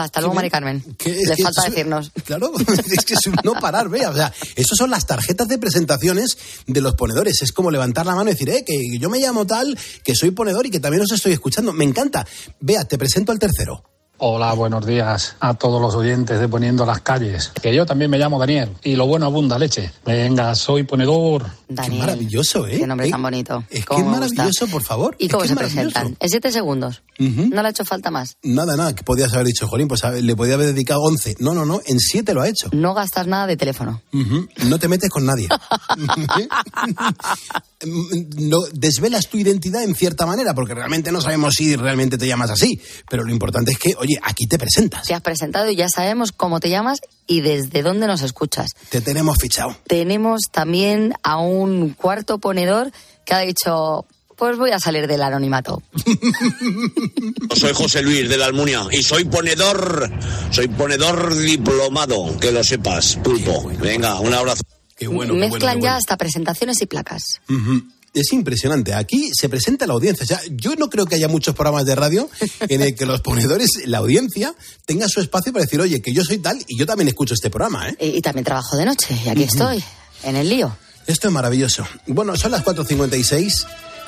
Hasta 0.00 0.20
luego, 0.20 0.34
Mari 0.34 0.50
Carmen. 0.50 0.82
Le 1.04 1.36
falta 1.42 1.62
eso- 1.62 1.70
decirnos. 1.70 2.10
Claro, 2.24 2.52
es 2.90 3.04
que 3.04 3.14
es 3.14 3.26
un 3.26 3.36
no 3.44 3.54
parar, 3.54 3.88
vea. 3.88 4.10
O 4.10 4.14
sea, 4.14 4.32
esas 4.56 4.76
son 4.76 4.90
las 4.90 5.06
tarjetas 5.06 5.48
de 5.48 5.58
presentaciones 5.58 6.36
de 6.66 6.80
los 6.80 6.94
ponedores. 6.94 7.42
Es 7.42 7.52
como 7.52 7.70
levantar 7.70 8.06
la 8.06 8.14
mano 8.14 8.30
y 8.30 8.34
decir, 8.34 8.48
eh, 8.50 8.64
que 8.64 8.78
yo 8.98 9.10
me 9.10 9.18
llamo 9.18 9.46
tal, 9.46 9.78
que 10.04 10.14
soy 10.14 10.30
ponedor 10.30 10.66
y 10.66 10.70
que 10.70 10.80
también 10.80 11.02
os 11.02 11.12
estoy 11.12 11.32
escuchando. 11.32 11.72
Me 11.72 11.84
encanta. 11.84 12.26
Vea, 12.60 12.84
te 12.84 12.96
presento 12.98 13.32
al 13.32 13.38
tercero. 13.38 13.82
Hola, 14.24 14.52
buenos 14.52 14.86
días 14.86 15.34
a 15.40 15.54
todos 15.54 15.82
los 15.82 15.96
oyentes 15.96 16.38
de 16.38 16.46
Poniendo 16.46 16.86
las 16.86 17.00
Calles. 17.00 17.50
Que 17.60 17.74
yo 17.74 17.84
también 17.84 18.08
me 18.08 18.18
llamo 18.18 18.38
Daniel 18.38 18.70
y 18.84 18.94
lo 18.94 19.04
bueno 19.08 19.26
abunda 19.26 19.58
leche. 19.58 19.90
Venga, 20.06 20.54
soy 20.54 20.84
ponedor. 20.84 21.44
Daniel. 21.68 21.98
maravilloso, 21.98 22.68
¿eh? 22.68 22.78
Qué 22.78 22.86
nombre 22.86 23.08
Eh, 23.08 23.10
tan 23.10 23.20
bonito. 23.20 23.64
Es 23.68 23.84
que 23.84 24.00
maravilloso, 24.00 24.68
por 24.68 24.84
favor. 24.84 25.16
¿Y 25.18 25.26
cómo 25.26 25.42
que 25.42 25.48
se 25.48 25.56
presentan? 25.56 26.16
En 26.20 26.28
siete 26.28 26.52
segundos. 26.52 27.02
No 27.18 27.62
le 27.62 27.68
ha 27.68 27.70
hecho 27.70 27.84
falta 27.84 28.12
más. 28.12 28.36
Nada, 28.44 28.76
nada, 28.76 28.94
que 28.94 29.02
podías 29.02 29.32
haber 29.32 29.46
dicho, 29.46 29.66
Jolín, 29.66 29.88
pues 29.88 30.02
le 30.04 30.36
podía 30.36 30.54
haber 30.54 30.68
dedicado 30.68 31.02
11. 31.02 31.36
No, 31.40 31.52
no, 31.52 31.64
no, 31.64 31.80
en 31.84 31.98
7 31.98 32.32
lo 32.32 32.42
ha 32.42 32.48
hecho. 32.48 32.68
No 32.72 32.94
gastas 32.94 33.26
nada 33.26 33.48
de 33.48 33.56
teléfono. 33.56 34.02
No 34.12 34.78
te 34.78 34.86
metes 34.86 35.10
con 35.10 35.26
nadie. 35.26 35.48
no, 37.86 38.58
desvelas 38.72 39.28
tu 39.28 39.38
identidad 39.38 39.82
en 39.82 39.94
cierta 39.94 40.26
manera, 40.26 40.54
porque 40.54 40.74
realmente 40.74 41.12
no 41.12 41.20
sabemos 41.20 41.54
si 41.54 41.76
realmente 41.76 42.18
te 42.18 42.26
llamas 42.26 42.50
así. 42.50 42.80
Pero 43.08 43.24
lo 43.24 43.32
importante 43.32 43.72
es 43.72 43.78
que, 43.78 43.94
oye, 43.98 44.11
aquí 44.22 44.46
te 44.46 44.58
presentas. 44.58 45.04
Te 45.04 45.14
has 45.14 45.20
presentado 45.20 45.70
y 45.70 45.76
ya 45.76 45.88
sabemos 45.88 46.32
cómo 46.32 46.60
te 46.60 46.70
llamas 46.70 47.00
y 47.26 47.40
desde 47.40 47.82
dónde 47.82 48.06
nos 48.06 48.22
escuchas. 48.22 48.70
Te 48.88 49.00
tenemos 49.00 49.38
fichado. 49.38 49.76
Tenemos 49.86 50.42
también 50.50 51.14
a 51.22 51.38
un 51.38 51.90
cuarto 51.90 52.38
ponedor 52.38 52.92
que 53.24 53.34
ha 53.34 53.40
dicho, 53.40 54.06
pues 54.36 54.58
voy 54.58 54.70
a 54.70 54.80
salir 54.80 55.06
del 55.06 55.22
anonimato. 55.22 55.82
Soy 57.54 57.72
José 57.72 58.02
Luis 58.02 58.28
de 58.28 58.36
la 58.36 58.46
Almunia 58.46 58.86
y 58.90 59.02
soy 59.02 59.24
ponedor, 59.24 60.10
soy 60.50 60.68
ponedor 60.68 61.36
diplomado, 61.36 62.38
que 62.38 62.50
lo 62.50 62.64
sepas, 62.64 63.16
pulpo. 63.22 63.70
Venga, 63.80 64.18
un 64.20 64.34
abrazo. 64.34 64.62
Qué 64.96 65.08
Mezclan 65.08 65.80
ya 65.80 65.96
hasta 65.96 66.16
presentaciones 66.16 66.80
y 66.80 66.86
placas. 66.86 67.40
Ujú. 67.48 67.82
Es 68.14 68.32
impresionante. 68.32 68.94
Aquí 68.94 69.30
se 69.32 69.48
presenta 69.48 69.86
la 69.86 69.94
audiencia. 69.94 70.24
O 70.24 70.26
sea, 70.26 70.40
yo 70.50 70.76
no 70.76 70.90
creo 70.90 71.06
que 71.06 71.14
haya 71.14 71.28
muchos 71.28 71.54
programas 71.54 71.86
de 71.86 71.94
radio 71.94 72.28
en 72.60 72.82
el 72.82 72.94
que 72.94 73.06
los 73.06 73.22
ponedores, 73.22 73.70
la 73.86 73.98
audiencia, 73.98 74.54
tenga 74.84 75.08
su 75.08 75.20
espacio 75.20 75.52
para 75.52 75.64
decir, 75.64 75.80
oye, 75.80 76.02
que 76.02 76.12
yo 76.12 76.22
soy 76.24 76.38
tal 76.38 76.62
y 76.68 76.78
yo 76.78 76.84
también 76.84 77.08
escucho 77.08 77.34
este 77.34 77.48
programa, 77.48 77.88
¿eh? 77.88 77.96
Y, 78.00 78.06
y 78.18 78.20
también 78.20 78.44
trabajo 78.44 78.76
de 78.76 78.84
noche 78.84 79.18
y 79.24 79.28
aquí 79.28 79.44
estoy, 79.44 79.82
en 80.24 80.36
el 80.36 80.48
lío. 80.48 80.76
Esto 81.06 81.28
es 81.28 81.34
maravilloso. 81.34 81.86
Bueno, 82.06 82.36
son 82.36 82.52
las 82.52 82.64
4.56, 82.64 83.66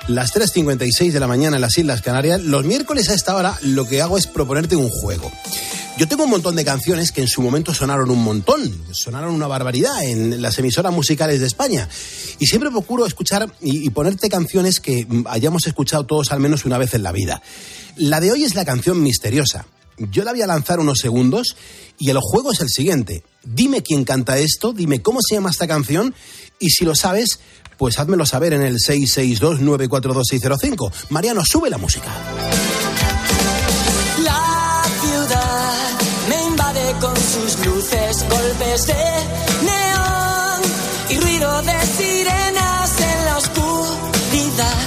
las 0.09 0.35
3.56 0.35 1.13
de 1.13 1.21
la 1.21 1.27
mañana 1.27 1.57
en 1.57 1.63
las 1.63 1.79
Islas 1.79 2.03
Canarias. 2.03 2.43
Los 2.43 2.65
miércoles 2.65 3.09
a 3.09 3.15
esta 3.15 3.35
hora 3.35 3.59
lo 3.63 3.87
que 3.87 4.03
hago 4.03 4.19
es 4.19 4.27
proponerte 4.27 4.77
un 4.77 4.89
juego. 4.89 5.31
Yo 5.97 6.09
tengo 6.09 6.25
un 6.25 6.31
montón 6.31 6.57
de 6.57 6.65
canciones 6.65 7.13
que 7.13 7.21
en 7.21 7.29
su 7.29 7.41
momento 7.41 7.73
sonaron 7.73 8.11
un 8.11 8.23
montón, 8.23 8.85
sonaron 8.91 9.33
una 9.33 9.47
barbaridad 9.47 10.03
en 10.03 10.43
las 10.43 10.59
emisoras 10.59 10.93
musicales 10.93 11.41
de 11.41 11.47
España. 11.47 11.89
Y 12.39 12.47
siempre 12.47 12.71
procuro 12.71 13.07
escuchar 13.07 13.51
y, 13.63 13.87
y 13.87 13.91
ponerte 13.91 14.29
canciones 14.29 14.81
que 14.81 15.07
mm, 15.07 15.25
hayamos 15.29 15.67
escuchado 15.67 16.05
todos 16.05 16.33
al 16.33 16.41
menos 16.41 16.65
una 16.65 16.79
vez 16.79 16.95
en 16.95 17.03
la 17.03 17.13
vida. 17.13 17.41
La 17.97 18.21
de 18.21 18.33
hoy 18.33 18.45
es 18.45 18.55
la 18.55 18.65
canción 18.65 19.03
misteriosa. 19.03 19.67
Yo 19.97 20.25
la 20.25 20.33
voy 20.33 20.43
a 20.43 20.49
lanzar 20.49 20.81
unos 20.81 20.99
segundos 20.99 21.57
y 21.99 22.11
el 22.11 22.19
juego 22.21 22.53
es 22.53 22.61
el 22.61 22.69
siguiente. 22.69 23.23
Dime 23.45 23.83
quién 23.83 24.05
canta 24.05 24.39
esto, 24.39 24.73
dime 24.73 25.01
cómo 25.01 25.21
se 25.23 25.37
llama 25.37 25.51
esta 25.51 25.69
canción 25.69 26.15
y 26.59 26.71
si 26.71 26.85
lo 26.85 26.95
sabes, 26.95 27.41
pues 27.77 27.99
házmelo 27.99 28.25
saber 28.27 28.53
en 28.55 28.63
el 28.63 28.79
662-942-605. 28.79 30.93
Mariano, 31.11 31.43
sube 31.45 31.69
la 31.71 31.79
música. 31.79 32.13
La 34.23 34.83
ciudad 35.03 35.91
me 36.29 36.45
invade 36.45 36.95
con 37.01 37.17
sus 37.17 37.67
luces, 37.67 38.25
golpes 38.29 38.87
de 38.87 38.95
neón 39.65 40.63
y 41.11 41.19
ruido 41.19 41.63
de 41.63 41.81
sirenas 41.97 43.01
en 43.01 43.25
la 43.25 43.39
oscuridad. 43.39 44.79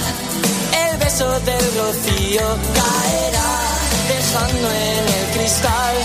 El 0.90 0.96
beso 0.98 1.28
del 1.40 1.74
rocío 1.78 2.56
caerá, 2.74 3.60
dejando 4.08 4.70
en 4.70 5.08
el 5.08 5.26
cristal 5.36 5.96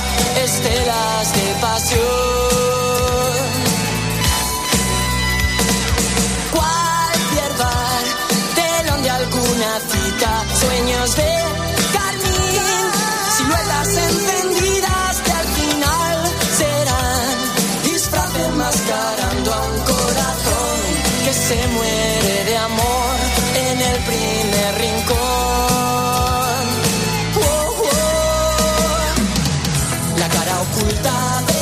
La 30.64 31.53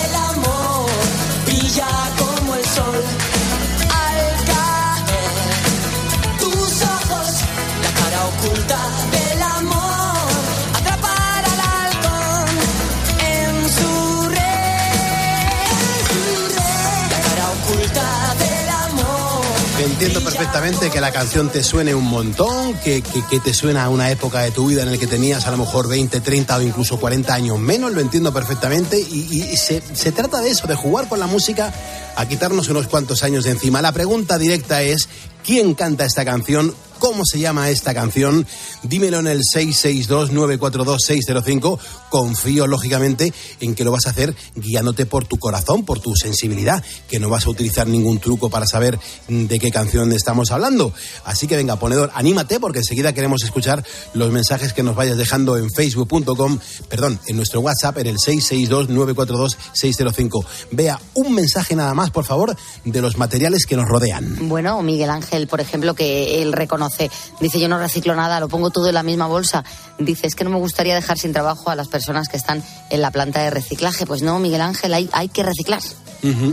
Entiendo 20.01 20.27
perfectamente 20.27 20.89
que 20.89 20.99
la 20.99 21.11
canción 21.11 21.51
te 21.51 21.63
suene 21.63 21.93
un 21.93 22.05
montón, 22.05 22.73
que, 22.79 23.03
que, 23.03 23.39
te 23.39 23.53
suena 23.53 23.83
a 23.83 23.89
una 23.89 24.09
época 24.09 24.39
de 24.39 24.49
tu 24.49 24.65
vida 24.65 24.81
en 24.81 24.91
la 24.91 24.97
que 24.97 25.05
tenías 25.05 25.45
a 25.45 25.51
lo 25.51 25.57
mejor 25.57 25.87
20, 25.87 26.21
30 26.21 26.57
o 26.57 26.61
incluso 26.63 26.99
40 26.99 27.31
años 27.31 27.59
menos, 27.59 27.93
lo 27.93 28.01
entiendo 28.01 28.33
perfectamente 28.33 28.99
y, 28.99 29.43
y 29.43 29.57
se, 29.57 29.83
se 29.93 30.11
trata 30.11 30.41
de 30.41 30.49
eso, 30.49 30.65
de 30.65 30.73
jugar 30.73 31.07
con 31.07 31.19
la 31.19 31.27
música 31.27 31.71
a 32.15 32.27
quitarnos 32.27 32.67
unos 32.69 32.87
cuantos 32.87 33.21
años 33.21 33.43
de 33.43 33.51
encima. 33.51 33.79
La 33.83 33.91
pregunta 33.91 34.39
directa 34.39 34.81
es, 34.81 35.07
¿quién 35.45 35.75
canta 35.75 36.03
esta 36.03 36.25
canción? 36.25 36.73
Cómo 37.01 37.25
se 37.25 37.39
llama 37.39 37.69
esta 37.71 37.95
canción. 37.95 38.45
Dímelo 38.83 39.17
en 39.19 39.27
el 39.27 39.41
662-942-605. 39.41 41.79
Confío, 42.09 42.67
lógicamente, 42.67 43.33
en 43.59 43.73
que 43.73 43.83
lo 43.83 43.91
vas 43.91 44.05
a 44.05 44.11
hacer 44.11 44.35
guiándote 44.55 45.07
por 45.07 45.25
tu 45.25 45.37
corazón, 45.37 45.83
por 45.83 45.99
tu 45.99 46.15
sensibilidad, 46.15 46.83
que 47.09 47.19
no 47.19 47.29
vas 47.29 47.47
a 47.47 47.49
utilizar 47.49 47.87
ningún 47.87 48.19
truco 48.19 48.51
para 48.51 48.67
saber 48.67 48.99
de 49.27 49.59
qué 49.59 49.71
canción 49.71 50.13
estamos 50.13 50.51
hablando. 50.51 50.93
Así 51.25 51.47
que 51.47 51.57
venga, 51.57 51.77
ponedor, 51.77 52.11
anímate 52.13 52.59
porque 52.59 52.77
enseguida 52.79 53.13
queremos 53.13 53.43
escuchar 53.43 53.83
los 54.13 54.31
mensajes 54.31 54.73
que 54.73 54.83
nos 54.83 54.95
vayas 54.95 55.17
dejando 55.17 55.57
en 55.57 55.71
facebook.com, 55.71 56.59
perdón, 56.87 57.19
en 57.25 57.35
nuestro 57.35 57.61
WhatsApp 57.61 57.97
en 57.97 58.05
el 58.07 58.17
662-942-605. 58.17 60.45
Vea 60.69 60.99
un 61.15 61.33
mensaje 61.33 61.75
nada 61.75 61.95
más, 61.95 62.11
por 62.11 62.25
favor, 62.25 62.55
de 62.85 63.01
los 63.01 63.17
materiales 63.17 63.65
que 63.65 63.75
nos 63.75 63.87
rodean. 63.87 64.47
Bueno, 64.47 64.83
Miguel 64.83 65.09
Ángel, 65.09 65.47
por 65.47 65.61
ejemplo, 65.61 65.95
que 65.95 66.43
él 66.43 66.53
reconoce, 66.53 66.90
dice 67.39 67.59
yo 67.59 67.67
no 67.67 67.77
reciclo 67.77 68.15
nada, 68.15 68.39
lo 68.39 68.47
pongo 68.47 68.69
todo 68.69 68.87
en 68.87 68.95
la 68.95 69.03
misma 69.03 69.27
bolsa. 69.27 69.63
Dice, 69.97 70.27
es 70.27 70.35
que 70.35 70.43
no 70.43 70.49
me 70.49 70.57
gustaría 70.57 70.95
dejar 70.95 71.17
sin 71.17 71.33
trabajo 71.33 71.69
a 71.69 71.75
las 71.75 71.87
personas 71.87 72.27
que 72.27 72.37
están 72.37 72.63
en 72.89 73.01
la 73.01 73.11
planta 73.11 73.41
de 73.41 73.49
reciclaje. 73.49 74.05
Pues 74.05 74.21
no, 74.21 74.39
Miguel 74.39 74.61
Ángel, 74.61 74.93
hay, 74.93 75.09
hay 75.13 75.29
que 75.29 75.43
reciclar. 75.43 75.81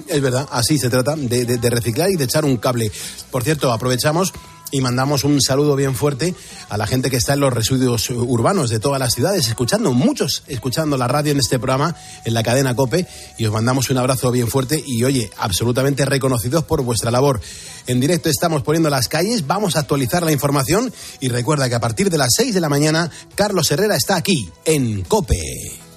Es 0.06 0.22
verdad, 0.22 0.48
así 0.50 0.78
se 0.78 0.88
trata 0.88 1.14
de 1.16 1.70
reciclar 1.70 2.10
y 2.10 2.16
de 2.16 2.24
echar 2.24 2.44
un 2.44 2.56
cable. 2.56 2.90
Por 3.30 3.44
cierto, 3.44 3.70
aprovechamos 3.70 4.32
y 4.70 4.80
mandamos 4.80 5.24
un 5.24 5.40
saludo 5.40 5.76
bien 5.76 5.94
fuerte 5.94 6.34
a 6.68 6.76
la 6.76 6.86
gente 6.86 7.10
que 7.10 7.16
está 7.16 7.34
en 7.34 7.40
los 7.40 7.52
residuos 7.52 8.10
urbanos 8.10 8.70
de 8.70 8.80
todas 8.80 8.98
las 8.98 9.14
ciudades, 9.14 9.48
escuchando, 9.48 9.92
muchos 9.92 10.42
escuchando 10.46 10.96
la 10.96 11.08
radio 11.08 11.32
en 11.32 11.38
este 11.38 11.58
programa, 11.58 11.96
en 12.24 12.34
la 12.34 12.42
cadena 12.42 12.74
Cope, 12.74 13.06
y 13.36 13.46
os 13.46 13.52
mandamos 13.52 13.90
un 13.90 13.98
abrazo 13.98 14.30
bien 14.30 14.48
fuerte 14.48 14.82
y, 14.84 15.04
oye, 15.04 15.30
absolutamente 15.38 16.04
reconocidos 16.04 16.64
por 16.64 16.82
vuestra 16.82 17.10
labor. 17.10 17.40
En 17.86 18.00
directo 18.00 18.28
estamos 18.28 18.62
poniendo 18.62 18.90
las 18.90 19.08
calles, 19.08 19.46
vamos 19.46 19.76
a 19.76 19.80
actualizar 19.80 20.22
la 20.22 20.32
información 20.32 20.92
y 21.20 21.28
recuerda 21.28 21.68
que 21.68 21.74
a 21.74 21.80
partir 21.80 22.10
de 22.10 22.18
las 22.18 22.30
6 22.36 22.54
de 22.54 22.60
la 22.60 22.68
mañana, 22.68 23.10
Carlos 23.34 23.70
Herrera 23.70 23.96
está 23.96 24.16
aquí, 24.16 24.50
en 24.64 25.02
Cope. 25.02 25.87